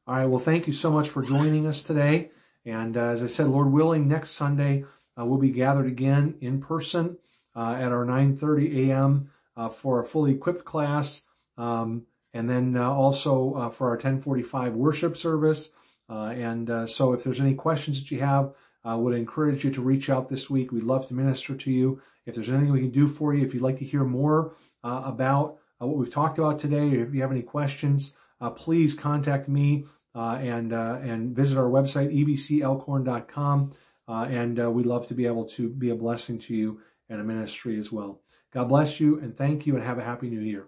All 0.06 0.14
right. 0.16 0.26
Well, 0.26 0.38
thank 0.38 0.66
you 0.66 0.72
so 0.72 0.90
much 0.90 1.08
for 1.08 1.22
joining 1.22 1.66
us 1.66 1.82
today. 1.82 2.30
And 2.64 2.96
uh, 2.96 3.06
as 3.06 3.22
I 3.22 3.26
said, 3.26 3.48
Lord 3.48 3.72
willing, 3.72 4.08
next 4.08 4.30
Sunday 4.30 4.84
uh, 5.18 5.24
we'll 5.24 5.38
be 5.38 5.50
gathered 5.50 5.86
again 5.86 6.36
in 6.40 6.60
person 6.60 7.18
uh, 7.54 7.76
at 7.78 7.92
our 7.92 8.04
9:30 8.04 8.88
a.m. 8.88 9.30
Uh, 9.56 9.68
for 9.68 10.00
a 10.00 10.04
fully 10.04 10.32
equipped 10.32 10.64
class, 10.64 11.22
um, 11.58 12.06
and 12.32 12.48
then 12.48 12.76
uh, 12.76 12.90
also 12.90 13.54
uh, 13.54 13.70
for 13.70 13.88
our 13.88 13.98
10:45 13.98 14.72
worship 14.72 15.16
service. 15.16 15.70
and 16.08 16.88
so, 16.88 17.12
if 17.12 17.24
there's 17.24 17.40
any 17.40 17.54
questions 17.54 18.00
that 18.00 18.10
you 18.10 18.20
have, 18.20 18.52
I 18.84 18.94
would 18.94 19.14
encourage 19.14 19.64
you 19.64 19.70
to 19.72 19.82
reach 19.82 20.10
out 20.10 20.28
this 20.28 20.50
week. 20.50 20.72
We'd 20.72 20.82
love 20.82 21.06
to 21.08 21.14
minister 21.14 21.54
to 21.54 21.70
you. 21.70 22.02
If 22.26 22.34
there's 22.34 22.48
anything 22.48 22.72
we 22.72 22.80
can 22.80 22.90
do 22.90 23.08
for 23.08 23.34
you, 23.34 23.44
if 23.44 23.54
you'd 23.54 23.62
like 23.62 23.78
to 23.78 23.84
hear 23.84 24.04
more 24.04 24.56
uh, 24.84 25.02
about 25.04 25.58
uh, 25.80 25.86
what 25.86 25.98
we've 25.98 26.12
talked 26.12 26.38
about 26.38 26.58
today, 26.58 26.88
if 26.88 27.14
you 27.14 27.20
have 27.22 27.32
any 27.32 27.42
questions, 27.42 28.16
uh, 28.40 28.50
please 28.50 28.94
contact 28.94 29.48
me 29.48 29.86
uh, 30.14 30.38
and 30.40 30.72
uh, 30.72 30.98
and 31.02 31.34
visit 31.34 31.58
our 31.58 31.70
website 31.70 32.12
ebcelkhorn.com. 32.12 33.72
Uh, 34.08 34.26
and 34.28 34.74
we'd 34.74 34.86
love 34.86 35.06
to 35.06 35.14
be 35.14 35.26
able 35.26 35.44
to 35.44 35.68
be 35.68 35.90
a 35.90 35.94
blessing 35.94 36.38
to 36.38 36.54
you 36.54 36.80
and 37.08 37.20
a 37.20 37.24
ministry 37.24 37.78
as 37.78 37.92
well. 37.92 38.20
God 38.52 38.68
bless 38.68 39.00
you 39.00 39.18
and 39.20 39.36
thank 39.36 39.66
you 39.66 39.76
and 39.76 39.84
have 39.84 39.98
a 39.98 40.04
happy 40.04 40.28
new 40.28 40.40
year. 40.40 40.66